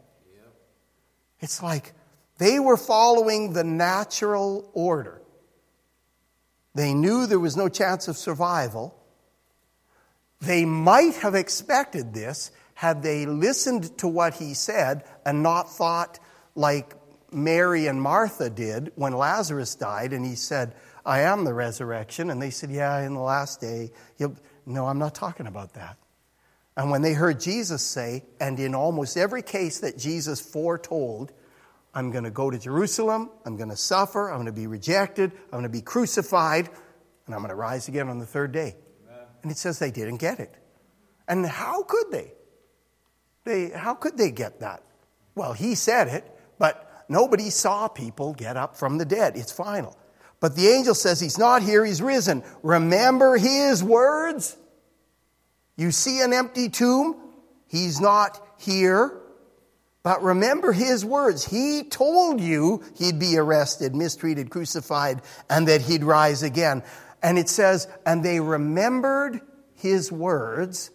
It's 1.40 1.62
like 1.62 1.92
they 2.38 2.60
were 2.60 2.76
following 2.76 3.52
the 3.52 3.64
natural 3.64 4.70
order. 4.74 5.22
They 6.74 6.94
knew 6.94 7.26
there 7.26 7.38
was 7.38 7.56
no 7.56 7.68
chance 7.68 8.08
of 8.08 8.16
survival. 8.16 8.94
They 10.40 10.64
might 10.64 11.14
have 11.16 11.34
expected 11.34 12.14
this 12.14 12.50
had 12.74 13.02
they 13.02 13.26
listened 13.26 13.96
to 13.98 14.08
what 14.08 14.34
he 14.34 14.54
said 14.54 15.04
and 15.24 15.42
not 15.42 15.70
thought 15.70 16.18
like 16.54 16.94
Mary 17.30 17.86
and 17.86 18.00
Martha 18.00 18.50
did 18.50 18.92
when 18.94 19.12
Lazarus 19.12 19.74
died 19.74 20.12
and 20.12 20.24
he 20.24 20.34
said, 20.34 20.74
I 21.04 21.22
am 21.22 21.44
the 21.44 21.54
resurrection. 21.54 22.30
And 22.30 22.40
they 22.40 22.50
said, 22.50 22.70
Yeah, 22.70 23.00
in 23.00 23.14
the 23.14 23.20
last 23.20 23.60
day. 23.60 23.90
No, 24.64 24.86
I'm 24.86 24.98
not 24.98 25.14
talking 25.14 25.46
about 25.46 25.74
that. 25.74 25.96
And 26.76 26.90
when 26.90 27.02
they 27.02 27.12
heard 27.12 27.40
Jesus 27.40 27.82
say, 27.82 28.24
and 28.40 28.58
in 28.58 28.74
almost 28.74 29.16
every 29.16 29.42
case 29.42 29.80
that 29.80 29.98
Jesus 29.98 30.40
foretold, 30.40 31.32
I'm 31.94 32.10
going 32.10 32.24
to 32.24 32.30
go 32.30 32.50
to 32.50 32.58
Jerusalem, 32.58 33.30
I'm 33.44 33.56
going 33.56 33.68
to 33.68 33.76
suffer, 33.76 34.30
I'm 34.30 34.36
going 34.36 34.46
to 34.46 34.52
be 34.52 34.66
rejected, 34.66 35.32
I'm 35.46 35.50
going 35.50 35.64
to 35.64 35.68
be 35.68 35.82
crucified, 35.82 36.70
and 37.26 37.34
I'm 37.34 37.42
going 37.42 37.50
to 37.50 37.54
rise 37.54 37.88
again 37.88 38.08
on 38.08 38.18
the 38.18 38.26
third 38.26 38.52
day. 38.52 38.76
Amen. 39.06 39.26
And 39.42 39.52
it 39.52 39.58
says 39.58 39.78
they 39.78 39.90
didn't 39.90 40.16
get 40.16 40.40
it. 40.40 40.54
And 41.28 41.44
how 41.44 41.82
could 41.82 42.10
they? 42.10 42.32
they? 43.44 43.68
How 43.70 43.94
could 43.94 44.16
they 44.16 44.30
get 44.30 44.60
that? 44.60 44.82
Well, 45.34 45.52
he 45.52 45.74
said 45.74 46.08
it, 46.08 46.24
but 46.58 47.04
nobody 47.08 47.50
saw 47.50 47.88
people 47.88 48.32
get 48.32 48.56
up 48.56 48.76
from 48.76 48.96
the 48.96 49.04
dead. 49.04 49.36
It's 49.36 49.52
final. 49.52 49.96
But 50.42 50.56
the 50.56 50.68
angel 50.68 50.96
says 50.96 51.20
he's 51.20 51.38
not 51.38 51.62
here, 51.62 51.84
he's 51.84 52.02
risen. 52.02 52.42
Remember 52.64 53.38
his 53.38 53.82
words? 53.82 54.56
You 55.76 55.92
see 55.92 56.20
an 56.20 56.32
empty 56.32 56.68
tomb? 56.68 57.14
He's 57.68 58.00
not 58.00 58.44
here. 58.58 59.18
But 60.02 60.20
remember 60.20 60.72
his 60.72 61.04
words. 61.04 61.44
He 61.44 61.84
told 61.84 62.40
you 62.40 62.82
he'd 62.96 63.20
be 63.20 63.38
arrested, 63.38 63.94
mistreated, 63.94 64.50
crucified, 64.50 65.22
and 65.48 65.68
that 65.68 65.80
he'd 65.80 66.02
rise 66.02 66.42
again. 66.42 66.82
And 67.22 67.38
it 67.38 67.48
says, 67.48 67.86
and 68.04 68.24
they 68.24 68.40
remembered 68.40 69.40
his 69.76 70.10
words 70.10 70.90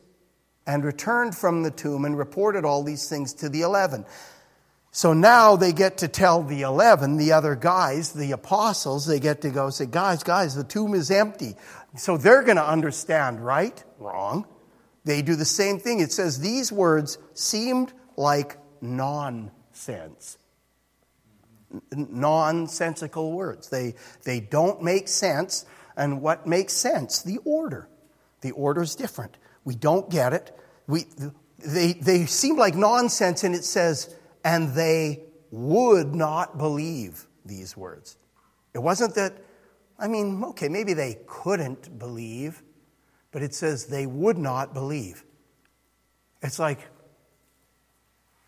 and 0.66 0.84
returned 0.84 1.38
from 1.38 1.64
the 1.64 1.72
tomb 1.72 2.04
and 2.04 2.18
reported 2.18 2.66
all 2.66 2.84
these 2.84 3.08
things 3.08 3.34
to 3.36 3.48
the 3.48 3.62
eleven. 3.62 4.04
So 4.98 5.14
now 5.14 5.56
they 5.58 5.74
get 5.74 6.00
to 6.00 6.08
tell 6.08 6.42
the 6.42 6.64
11, 6.64 7.18
the 7.18 7.34
other 7.34 7.54
guys, 7.56 8.14
the 8.14 8.32
apostles, 8.32 9.06
they 9.06 9.20
get 9.20 9.42
to 9.42 9.52
go 9.52 9.70
say, 9.70 9.86
guys, 9.86 10.24
guys, 10.24 10.56
the 10.56 10.64
tomb 10.64 10.96
is 10.96 11.12
empty. 11.12 11.54
So 11.96 12.18
they're 12.18 12.42
going 12.42 12.58
to 12.58 12.68
understand, 12.68 13.46
right? 13.46 13.84
Wrong. 14.00 14.48
They 15.06 15.22
do 15.22 15.36
the 15.36 15.46
same 15.46 15.78
thing. 15.78 16.00
It 16.00 16.12
says 16.12 16.40
these 16.40 16.72
words 16.72 17.20
seemed 17.36 17.94
like 18.16 18.58
nonsense. 18.82 20.40
Nonsensical 21.92 23.34
words. 23.34 23.70
They, 23.70 23.94
they 24.24 24.40
don't 24.40 24.82
make 24.82 25.10
sense. 25.10 25.68
And 25.96 26.24
what 26.24 26.48
makes 26.48 26.74
sense? 26.74 27.22
The 27.22 27.38
order. 27.46 27.88
The 28.42 28.50
order 28.50 28.82
is 28.82 28.96
different. 28.96 29.38
We 29.64 29.76
don't 29.76 30.10
get 30.10 30.34
it. 30.34 30.58
We, 30.88 31.06
they, 31.60 31.94
they 31.94 32.26
seem 32.26 32.58
like 32.58 32.74
nonsense, 32.74 33.44
and 33.44 33.54
it 33.54 33.64
says, 33.64 34.16
and 34.44 34.74
they 34.74 35.24
would 35.52 36.14
not 36.14 36.58
believe 36.58 37.26
these 37.46 37.76
words. 37.76 38.18
It 38.74 38.80
wasn't 38.80 39.16
that, 39.16 39.34
I 39.98 40.08
mean, 40.08 40.44
okay, 40.44 40.70
maybe 40.70 40.94
they 40.94 41.18
couldn't 41.26 41.98
believe, 41.98 42.62
but 43.32 43.42
it 43.42 43.54
says 43.54 43.86
they 43.86 44.06
would 44.06 44.38
not 44.38 44.74
believe. 44.74 45.24
It's 46.42 46.60
like, 46.60 46.80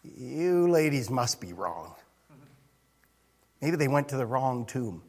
you 0.03 0.69
ladies 0.69 1.09
must 1.09 1.41
be 1.41 1.53
wrong. 1.53 1.95
Maybe 3.61 3.75
they 3.75 3.87
went 3.87 4.09
to 4.09 4.17
the 4.17 4.25
wrong 4.25 4.65
tomb, 4.65 5.03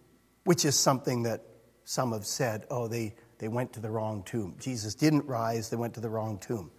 which 0.45 0.65
is 0.65 0.77
something 0.77 1.23
that 1.25 1.43
some 1.85 2.13
have 2.13 2.27
said, 2.27 2.67
oh, 2.71 2.89
they, 2.89 3.15
they 3.39 3.49
went 3.49 3.73
to 3.75 3.81
the 3.81 3.91
wrong 3.91 4.23
tomb. 4.25 4.57
Jesus 4.59 4.95
didn't 4.95 5.27
rise, 5.27 5.71
they 5.71 5.77
went 5.77 5.95
to 5.95 6.01
the 6.01 6.11
wrong 6.11 6.39
tomb. 6.39 6.71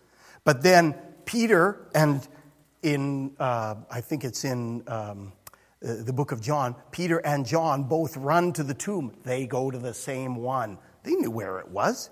But 0.43 0.63
then 0.63 0.95
Peter 1.25 1.87
and 1.93 2.27
in, 2.81 3.35
uh, 3.39 3.75
I 3.89 4.01
think 4.01 4.23
it's 4.23 4.43
in 4.43 4.83
um, 4.87 5.33
the 5.81 6.13
book 6.13 6.31
of 6.31 6.41
John, 6.41 6.75
Peter 6.91 7.17
and 7.19 7.45
John 7.45 7.83
both 7.83 8.17
run 8.17 8.53
to 8.53 8.63
the 8.63 8.73
tomb. 8.73 9.13
They 9.23 9.47
go 9.47 9.71
to 9.71 9.77
the 9.77 9.93
same 9.93 10.35
one. 10.35 10.77
They 11.03 11.11
knew 11.11 11.31
where 11.31 11.59
it 11.59 11.69
was. 11.69 12.09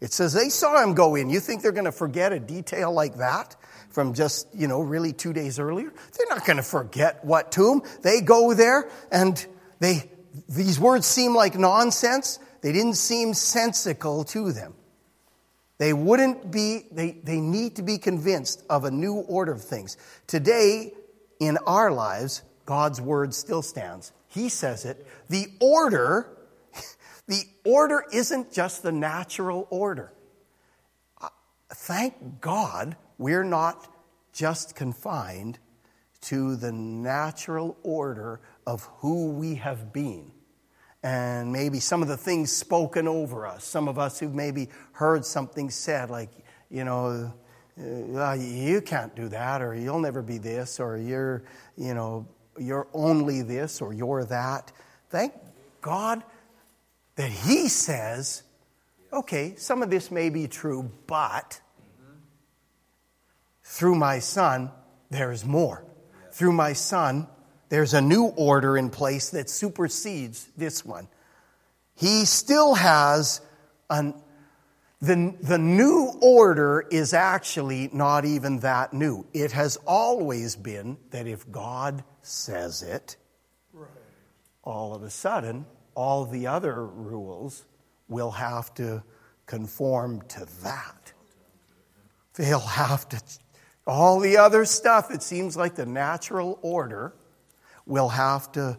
It 0.00 0.12
says 0.12 0.34
they 0.34 0.50
saw 0.50 0.82
him 0.82 0.94
go 0.94 1.14
in. 1.14 1.30
You 1.30 1.40
think 1.40 1.62
they're 1.62 1.72
going 1.72 1.86
to 1.86 1.92
forget 1.92 2.32
a 2.32 2.38
detail 2.38 2.92
like 2.92 3.16
that 3.16 3.56
from 3.88 4.12
just, 4.12 4.46
you 4.54 4.68
know, 4.68 4.80
really 4.82 5.14
two 5.14 5.32
days 5.32 5.58
earlier? 5.58 5.92
They're 6.16 6.26
not 6.28 6.44
going 6.44 6.58
to 6.58 6.62
forget 6.62 7.24
what 7.24 7.50
tomb. 7.50 7.82
They 8.02 8.20
go 8.20 8.52
there 8.52 8.90
and 9.10 9.44
they, 9.80 10.10
these 10.48 10.78
words 10.78 11.06
seem 11.06 11.34
like 11.34 11.58
nonsense. 11.58 12.38
They 12.60 12.72
didn't 12.72 12.94
seem 12.94 13.32
sensical 13.32 14.24
to 14.24 14.52
them. 14.52 14.74
They 15.78 15.92
wouldn't 15.92 16.50
be, 16.50 16.86
they, 16.90 17.12
they 17.22 17.40
need 17.40 17.76
to 17.76 17.82
be 17.82 17.98
convinced 17.98 18.64
of 18.70 18.84
a 18.84 18.90
new 18.90 19.14
order 19.14 19.52
of 19.52 19.62
things. 19.62 19.96
Today, 20.26 20.92
in 21.38 21.58
our 21.66 21.90
lives, 21.90 22.42
God's 22.64 23.00
word 23.00 23.34
still 23.34 23.62
stands. 23.62 24.12
He 24.28 24.48
says 24.48 24.84
it. 24.84 25.06
The 25.28 25.46
order 25.60 26.36
the 27.26 27.42
order 27.64 28.04
isn't 28.12 28.52
just 28.52 28.82
the 28.82 28.92
natural 28.92 29.66
order. 29.70 30.12
Uh, 31.20 31.28
thank 31.70 32.40
God 32.40 32.96
we're 33.18 33.44
not 33.44 33.92
just 34.32 34.74
confined 34.74 35.58
to 36.22 36.56
the 36.56 36.72
natural 36.72 37.76
order 37.82 38.40
of 38.66 38.84
who 38.98 39.30
we 39.30 39.56
have 39.56 39.92
been. 39.92 40.32
And 41.06 41.52
maybe 41.52 41.78
some 41.78 42.02
of 42.02 42.08
the 42.08 42.16
things 42.16 42.50
spoken 42.50 43.06
over 43.06 43.46
us, 43.46 43.62
some 43.62 43.86
of 43.86 43.96
us 43.96 44.18
who've 44.18 44.34
maybe 44.34 44.70
heard 44.90 45.24
something 45.24 45.70
said, 45.70 46.10
like, 46.10 46.30
you 46.68 46.82
know, 46.82 47.32
uh, 47.78 48.32
you 48.32 48.80
can't 48.80 49.14
do 49.14 49.28
that, 49.28 49.62
or 49.62 49.72
you'll 49.72 50.00
never 50.00 50.20
be 50.20 50.38
this, 50.38 50.80
or 50.80 50.96
you're, 50.96 51.44
you 51.76 51.94
know, 51.94 52.26
you're 52.58 52.88
only 52.92 53.42
this, 53.42 53.80
or 53.80 53.92
you're 53.92 54.24
that. 54.24 54.72
Thank 55.08 55.32
God 55.80 56.24
that 57.14 57.30
he 57.30 57.68
says, 57.68 58.42
okay, 59.12 59.54
some 59.56 59.84
of 59.84 59.90
this 59.90 60.10
may 60.10 60.28
be 60.28 60.48
true, 60.48 60.90
but 61.06 61.60
through 63.62 63.94
my 63.94 64.18
son, 64.18 64.72
there 65.10 65.30
is 65.30 65.44
more. 65.44 65.84
Through 66.32 66.54
my 66.54 66.72
son, 66.72 67.28
there's 67.68 67.94
a 67.94 68.00
new 68.00 68.24
order 68.24 68.76
in 68.76 68.90
place 68.90 69.30
that 69.30 69.50
supersedes 69.50 70.48
this 70.56 70.84
one. 70.84 71.08
He 71.94 72.24
still 72.24 72.74
has 72.74 73.40
an, 73.90 74.14
the, 75.00 75.34
the 75.40 75.58
new 75.58 76.12
order 76.20 76.86
is 76.90 77.12
actually 77.12 77.90
not 77.92 78.24
even 78.24 78.60
that 78.60 78.92
new. 78.92 79.26
It 79.32 79.52
has 79.52 79.76
always 79.86 80.56
been 80.56 80.96
that 81.10 81.26
if 81.26 81.50
God 81.50 82.04
says 82.22 82.82
it, 82.82 83.16
right. 83.72 83.88
all 84.62 84.94
of 84.94 85.02
a 85.02 85.10
sudden, 85.10 85.66
all 85.94 86.26
the 86.26 86.46
other 86.46 86.86
rules 86.86 87.64
will 88.08 88.30
have 88.30 88.72
to 88.74 89.02
conform 89.46 90.22
to 90.28 90.46
that. 90.62 91.12
They'll 92.34 92.60
have 92.60 93.08
to, 93.08 93.20
all 93.86 94.20
the 94.20 94.36
other 94.36 94.64
stuff, 94.64 95.10
it 95.10 95.22
seems 95.22 95.56
like 95.56 95.74
the 95.74 95.86
natural 95.86 96.58
order, 96.62 97.14
will 97.86 98.08
have 98.08 98.50
to 98.52 98.78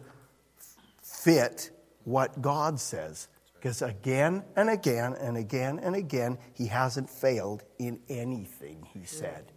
fit 1.02 1.70
what 2.04 2.40
God 2.40 2.78
says. 2.78 3.28
Because 3.54 3.82
again 3.82 4.44
and 4.54 4.70
again 4.70 5.14
and 5.14 5.36
again 5.36 5.80
and 5.80 5.96
again, 5.96 6.38
he 6.54 6.66
hasn't 6.66 7.10
failed 7.10 7.64
in 7.78 8.00
anything 8.08 8.86
he 8.92 9.04
said. 9.04 9.52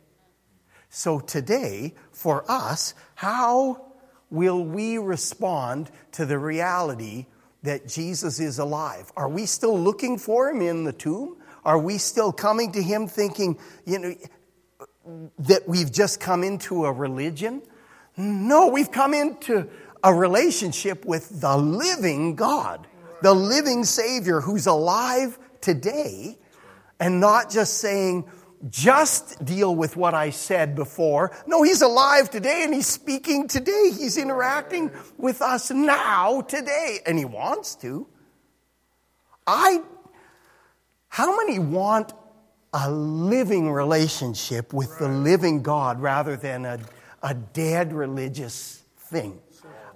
So 0.90 1.20
today, 1.20 1.94
for 2.12 2.44
us, 2.50 2.96
how 3.16 3.92
will 4.32 4.64
we 4.64 4.98
respond 4.98 5.92
to 6.14 6.26
the 6.26 6.40
reality 6.40 7.28
that 7.64 7.88
Jesus 7.88 8.40
is 8.40 8.58
alive? 8.58 9.12
Are 9.16 9.30
we 9.30 9.46
still 9.46 9.80
looking 9.80 10.18
for 10.18 10.50
him 10.50 10.62
in 10.62 10.84
the 10.84 10.94
tomb? 10.94 11.38
Are 11.64 11.78
we 11.78 12.00
still 12.00 12.32
coming 12.32 12.72
to 12.72 12.82
him 12.82 13.08
thinking, 13.08 13.60
you 13.86 14.00
know, 14.00 14.16
that 15.40 15.68
we've 15.68 15.92
just 15.92 16.20
come 16.20 16.44
into 16.44 16.86
a 16.86 16.92
religion? 16.92 17.62
No, 18.18 18.68
we've 18.68 18.92
come 18.92 19.14
into 19.14 19.70
a 20.04 20.14
relationship 20.14 21.06
with 21.06 21.42
the 21.42 21.58
living 21.58 22.36
God, 22.36 22.88
the 23.22 23.34
living 23.34 23.84
Savior 23.84 24.42
who's 24.42 24.68
alive 24.68 25.38
today, 25.62 26.38
and 27.00 27.20
not 27.20 27.50
just 27.50 27.80
saying, 27.80 28.30
just 28.70 29.44
deal 29.44 29.76
with 29.76 29.96
what 29.96 30.14
I 30.14 30.30
said 30.30 30.76
before. 30.76 31.32
No, 31.48 31.64
he's 31.64 31.82
alive 31.82 32.30
today 32.30 32.62
and 32.64 32.74
he's 32.74 32.88
speaking 32.88 33.48
today. 33.48 33.92
He's 33.98 34.18
interacting 34.18 34.92
with 35.18 35.42
us 35.42 35.72
now, 35.72 36.42
today, 36.42 37.00
and 37.06 37.18
he 37.18 37.26
wants 37.26 37.76
to. 37.78 38.08
I, 39.48 39.82
how 41.08 41.36
many 41.38 41.58
want 41.58 42.14
a 42.74 42.90
living 42.92 43.72
relationship 43.72 44.74
with 44.74 44.98
the 45.00 45.08
living 45.08 45.64
God 45.64 46.00
rather 46.00 46.38
than 46.38 46.66
a, 46.66 46.80
a 47.22 47.34
dead 47.34 47.94
religious 47.94 48.84
thing? 48.98 49.40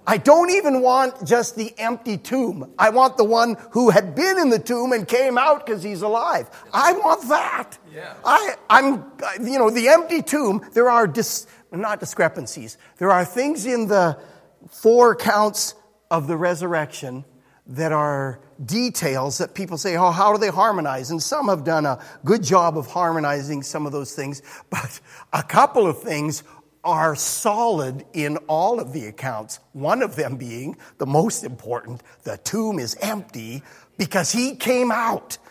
I 0.06 0.18
don't 0.18 0.50
even 0.50 0.82
want 0.82 1.26
just 1.26 1.56
the 1.56 1.74
empty 1.78 2.16
tomb. 2.16 2.72
I 2.78 2.90
want 2.90 3.16
the 3.16 3.24
one 3.24 3.56
who 3.72 3.90
had 3.90 4.14
been 4.14 4.38
in 4.38 4.50
the 4.50 4.58
tomb 4.58 4.92
and 4.92 5.06
came 5.06 5.36
out 5.36 5.66
because 5.66 5.82
he's 5.82 6.02
alive. 6.02 6.48
I 6.72 6.92
want 6.92 7.28
that. 7.28 7.76
Yeah. 7.92 8.14
I, 8.24 8.54
I'm, 8.70 9.04
you 9.42 9.58
know, 9.58 9.68
the 9.68 9.88
empty 9.88 10.22
tomb, 10.22 10.64
there 10.74 10.88
are 10.88 11.08
dis, 11.08 11.48
not 11.72 11.98
discrepancies. 11.98 12.78
There 12.98 13.10
are 13.10 13.24
things 13.24 13.66
in 13.66 13.88
the 13.88 14.16
four 14.70 15.12
accounts 15.12 15.74
of 16.08 16.28
the 16.28 16.36
resurrection 16.36 17.24
that 17.68 17.90
are 17.90 18.38
details 18.64 19.38
that 19.38 19.54
people 19.54 19.76
say, 19.76 19.96
oh, 19.96 20.12
how 20.12 20.32
do 20.32 20.38
they 20.38 20.50
harmonize? 20.50 21.10
And 21.10 21.20
some 21.20 21.48
have 21.48 21.64
done 21.64 21.84
a 21.84 22.00
good 22.24 22.44
job 22.44 22.78
of 22.78 22.86
harmonizing 22.86 23.64
some 23.64 23.86
of 23.86 23.92
those 23.92 24.14
things, 24.14 24.40
but 24.70 25.00
a 25.32 25.42
couple 25.42 25.86
of 25.86 26.00
things 26.00 26.44
are 26.86 27.16
solid 27.16 28.04
in 28.14 28.36
all 28.46 28.80
of 28.80 28.92
the 28.92 29.06
accounts. 29.06 29.58
One 29.72 30.02
of 30.02 30.16
them 30.16 30.36
being 30.36 30.76
the 30.98 31.06
most 31.06 31.44
important 31.44 32.02
the 32.22 32.38
tomb 32.38 32.78
is 32.78 32.96
empty 33.02 33.62
because 33.98 34.32
he 34.32 34.54
came 34.56 34.90
out. 34.90 35.36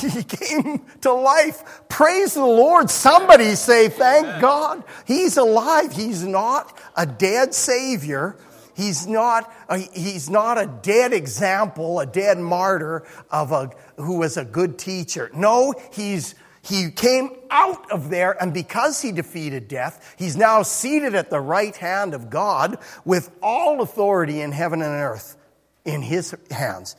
He 0.00 0.22
came 0.22 0.86
to 1.02 1.12
life. 1.12 1.82
Praise 1.90 2.32
the 2.32 2.46
Lord. 2.46 2.88
Somebody 2.88 3.54
say, 3.56 3.90
Thank 3.90 4.40
God. 4.40 4.82
He's 5.04 5.36
alive. 5.36 5.92
He's 5.92 6.24
not 6.24 6.78
a 6.96 7.04
dead 7.04 7.52
Savior. 7.52 8.38
He's 8.74 9.06
not, 9.06 9.52
a, 9.68 9.78
he's 9.78 10.30
not 10.30 10.56
a 10.56 10.66
dead 10.66 11.12
example, 11.12 12.00
a 12.00 12.06
dead 12.06 12.38
martyr 12.38 13.04
of 13.30 13.52
a, 13.52 13.70
who 13.96 14.18
was 14.18 14.38
a 14.38 14.44
good 14.44 14.78
teacher. 14.78 15.30
No, 15.34 15.74
he's 15.92 16.34
he 16.66 16.90
came 16.90 17.30
out 17.50 17.90
of 17.90 18.10
there, 18.10 18.40
and 18.42 18.52
because 18.52 19.00
he 19.00 19.12
defeated 19.12 19.68
death, 19.68 20.14
he's 20.18 20.36
now 20.36 20.62
seated 20.62 21.14
at 21.14 21.30
the 21.30 21.40
right 21.40 21.74
hand 21.76 22.12
of 22.12 22.28
God 22.28 22.78
with 23.04 23.30
all 23.42 23.80
authority 23.82 24.40
in 24.40 24.52
heaven 24.52 24.82
and 24.82 24.92
earth 24.92 25.36
in 25.84 26.02
his 26.02 26.34
hands. 26.50 26.96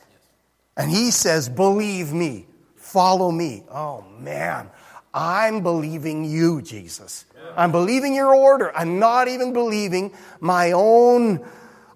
And 0.76 0.90
he 0.90 1.10
says, 1.10 1.48
Believe 1.48 2.12
me, 2.12 2.46
follow 2.76 3.30
me. 3.30 3.64
Oh 3.70 4.04
man, 4.18 4.70
I'm 5.12 5.62
believing 5.62 6.24
you, 6.24 6.62
Jesus. 6.62 7.24
I'm 7.56 7.72
believing 7.72 8.14
your 8.14 8.34
order. 8.34 8.74
I'm 8.76 8.98
not 8.98 9.28
even 9.28 9.52
believing 9.52 10.12
my 10.40 10.72
own 10.72 11.44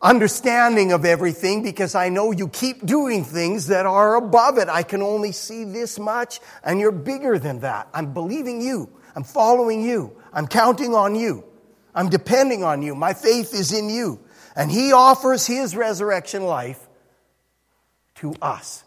understanding 0.02 0.92
of 0.92 1.04
everything 1.04 1.62
because 1.62 1.94
I 1.94 2.08
know 2.08 2.32
you 2.32 2.48
keep 2.48 2.84
doing 2.84 3.24
things 3.24 3.68
that 3.68 3.86
are 3.86 4.16
above 4.16 4.58
it. 4.58 4.68
I 4.68 4.82
can 4.82 5.00
only 5.00 5.32
see 5.32 5.64
this 5.64 5.98
much 5.98 6.40
and 6.64 6.80
you're 6.80 6.90
bigger 6.90 7.38
than 7.38 7.60
that. 7.60 7.88
I'm 7.94 8.12
believing 8.12 8.60
you. 8.60 8.90
I'm 9.14 9.24
following 9.24 9.82
you. 9.82 10.16
I'm 10.32 10.46
counting 10.46 10.94
on 10.94 11.14
you. 11.14 11.44
I'm 11.94 12.08
depending 12.08 12.64
on 12.64 12.82
you. 12.82 12.94
My 12.94 13.14
faith 13.14 13.54
is 13.54 13.72
in 13.72 13.88
you. 13.88 14.20
And 14.56 14.70
he 14.70 14.92
offers 14.92 15.46
his 15.46 15.76
resurrection 15.76 16.44
life 16.44 16.80
to 18.16 18.34
us. 18.42 18.84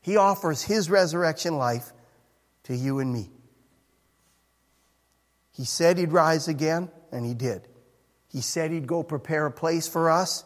He 0.00 0.16
offers 0.16 0.62
his 0.62 0.90
resurrection 0.90 1.56
life 1.56 1.92
to 2.64 2.76
you 2.76 2.98
and 2.98 3.12
me. 3.12 3.30
He 5.52 5.64
said 5.64 5.98
he'd 5.98 6.12
rise 6.12 6.48
again, 6.48 6.90
and 7.12 7.24
he 7.24 7.34
did. 7.34 7.68
He 8.32 8.40
said 8.40 8.70
he'd 8.70 8.86
go 8.86 9.02
prepare 9.02 9.46
a 9.46 9.50
place 9.50 9.86
for 9.86 10.10
us 10.10 10.44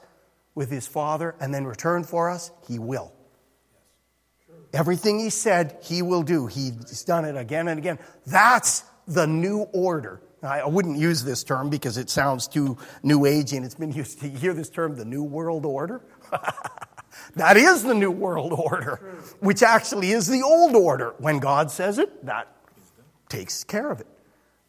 with 0.54 0.70
his 0.70 0.86
Father 0.86 1.36
and 1.38 1.54
then 1.54 1.64
return 1.64 2.02
for 2.02 2.28
us. 2.28 2.50
He 2.66 2.78
will. 2.80 3.12
Everything 4.72 5.20
he 5.20 5.30
said, 5.30 5.78
he 5.82 6.02
will 6.02 6.22
do. 6.22 6.48
He's 6.48 7.04
done 7.04 7.24
it 7.24 7.36
again 7.36 7.68
and 7.68 7.78
again. 7.78 7.98
That's 8.26 8.84
the 9.06 9.26
new 9.26 9.60
order. 9.72 10.20
I 10.42 10.66
wouldn't 10.66 10.98
use 10.98 11.24
this 11.24 11.44
term 11.44 11.70
because 11.70 11.96
it 11.96 12.10
sounds 12.10 12.46
too 12.46 12.76
new 13.02 13.20
agey 13.20 13.56
and 13.56 13.64
it's 13.64 13.74
been 13.74 13.92
used 13.92 14.20
to 14.20 14.28
hear 14.28 14.52
this 14.52 14.68
term, 14.68 14.96
the 14.96 15.04
New 15.04 15.22
World 15.22 15.64
Order. 15.64 16.02
that 17.36 17.56
is 17.56 17.82
the 17.84 17.94
New 17.94 18.10
World 18.10 18.52
Order, 18.52 18.96
which 19.40 19.62
actually 19.62 20.10
is 20.10 20.26
the 20.26 20.42
old 20.42 20.76
order. 20.76 21.14
When 21.18 21.38
God 21.38 21.70
says 21.70 21.98
it, 21.98 22.26
that 22.26 22.48
takes 23.28 23.64
care 23.64 23.90
of 23.90 24.00
it. 24.00 24.06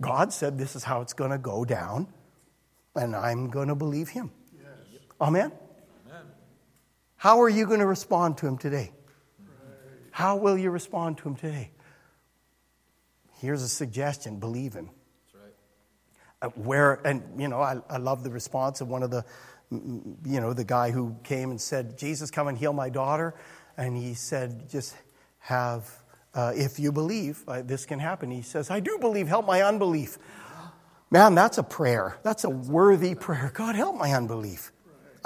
God 0.02 0.32
said 0.32 0.58
this 0.58 0.76
is 0.76 0.84
how 0.84 1.02
it's 1.02 1.14
going 1.14 1.32
to 1.32 1.38
go 1.38 1.66
down 1.66 2.08
and 2.98 3.16
I'm 3.16 3.50
going 3.50 3.68
to 3.68 3.76
believe 3.76 4.10
him. 4.10 4.32
Yes. 4.54 5.02
Amen? 5.22 5.52
Amen? 6.08 6.22
How 7.16 7.42
are 7.42 7.50
you 7.50 7.66
going 7.66 7.80
to 7.80 7.86
respond 7.86 8.38
to 8.40 8.48
him 8.48 8.58
today? 8.58 8.92
How 10.12 10.36
will 10.36 10.58
you 10.58 10.72
respond 10.72 11.20
to 11.20 11.30
him 11.30 11.36
today? 11.36 11.70
Here's 13.40 13.62
a 13.62 13.70
suggestion 13.70 14.40
believe 14.40 14.74
him. 14.74 14.90
Uh, 16.40 16.50
where, 16.50 17.00
and 17.06 17.24
you 17.40 17.48
know, 17.48 17.62
I, 17.62 17.78
I 17.90 17.98
love 17.98 18.24
the 18.24 18.30
response 18.30 18.82
of 18.82 18.88
one 18.88 19.02
of 19.02 19.10
the, 19.10 19.26
you 19.72 20.40
know, 20.40 20.54
the 20.54 20.64
guy 20.64 20.92
who 20.92 21.16
came 21.24 21.50
and 21.50 21.60
said, 21.60 21.98
Jesus, 21.98 22.30
come 22.30 22.48
and 22.48 22.58
heal 22.58 22.74
my 22.74 22.90
daughter. 22.90 23.34
And 23.76 23.98
he 23.98 24.14
said, 24.14 24.70
just 24.70 24.96
have, 25.40 25.92
uh, 26.36 26.54
if 26.56 26.80
you 26.80 26.92
believe, 26.92 27.44
uh, 27.48 27.64
this 27.64 27.86
can 27.86 27.98
happen. 28.00 28.30
He 28.30 28.44
says, 28.44 28.70
I 28.70 28.80
do 28.80 28.98
believe, 29.00 29.28
help 29.28 29.48
my 29.48 29.64
unbelief. 29.64 30.20
Man, 31.10 31.36
that's 31.36 31.58
a 31.58 31.64
prayer. 31.64 32.18
That's 32.24 32.44
a 32.44 32.50
worthy 32.50 33.16
prayer. 33.16 33.52
God, 33.54 33.76
help 33.76 33.96
my 33.96 34.12
unbelief. 34.14 34.72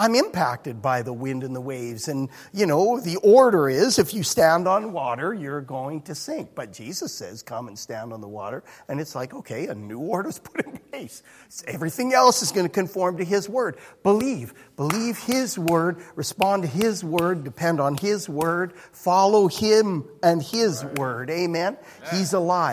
I'm 0.02 0.16
impacted 0.16 0.82
by 0.82 1.04
the 1.04 1.14
wind 1.14 1.44
and 1.44 1.56
the 1.56 1.62
waves. 1.62 2.08
And, 2.08 2.30
you 2.54 2.66
know, 2.66 3.00
the 3.00 3.18
order 3.18 3.70
is 3.70 4.00
if 4.00 4.16
you 4.16 4.24
stand 4.24 4.68
on 4.68 4.94
water, 4.94 5.32
you're 5.34 5.62
going 5.62 6.02
to 6.04 6.16
sink. 6.16 6.56
But 6.56 6.74
Jesus 6.74 7.14
says, 7.14 7.44
come 7.44 7.68
and 7.68 7.78
stand 7.78 8.12
on 8.12 8.20
the 8.20 8.28
water. 8.28 8.64
And 8.88 9.00
it's 9.00 9.14
like, 9.14 9.34
okay, 9.34 9.68
a 9.68 9.76
new 9.76 10.00
order 10.00 10.30
is 10.30 10.40
put 10.44 10.66
in 10.66 10.78
place. 10.92 11.22
Everything 11.68 12.14
else 12.14 12.42
is 12.42 12.52
going 12.52 12.66
to 12.66 12.74
conform 12.74 13.18
to 13.18 13.24
His 13.24 13.48
word. 13.48 13.78
Believe. 14.02 14.56
Believe 14.76 15.20
His 15.20 15.60
word. 15.60 16.02
Respond 16.16 16.64
to 16.64 16.70
His 16.70 17.04
word. 17.04 17.44
Depend 17.44 17.80
on 17.80 17.96
His 17.96 18.28
word. 18.28 18.74
Follow 18.92 19.48
Him 19.48 20.06
and 20.24 20.42
His 20.42 20.84
word. 20.84 21.30
Amen. 21.30 21.78
He's 22.12 22.34
alive. 22.34 22.70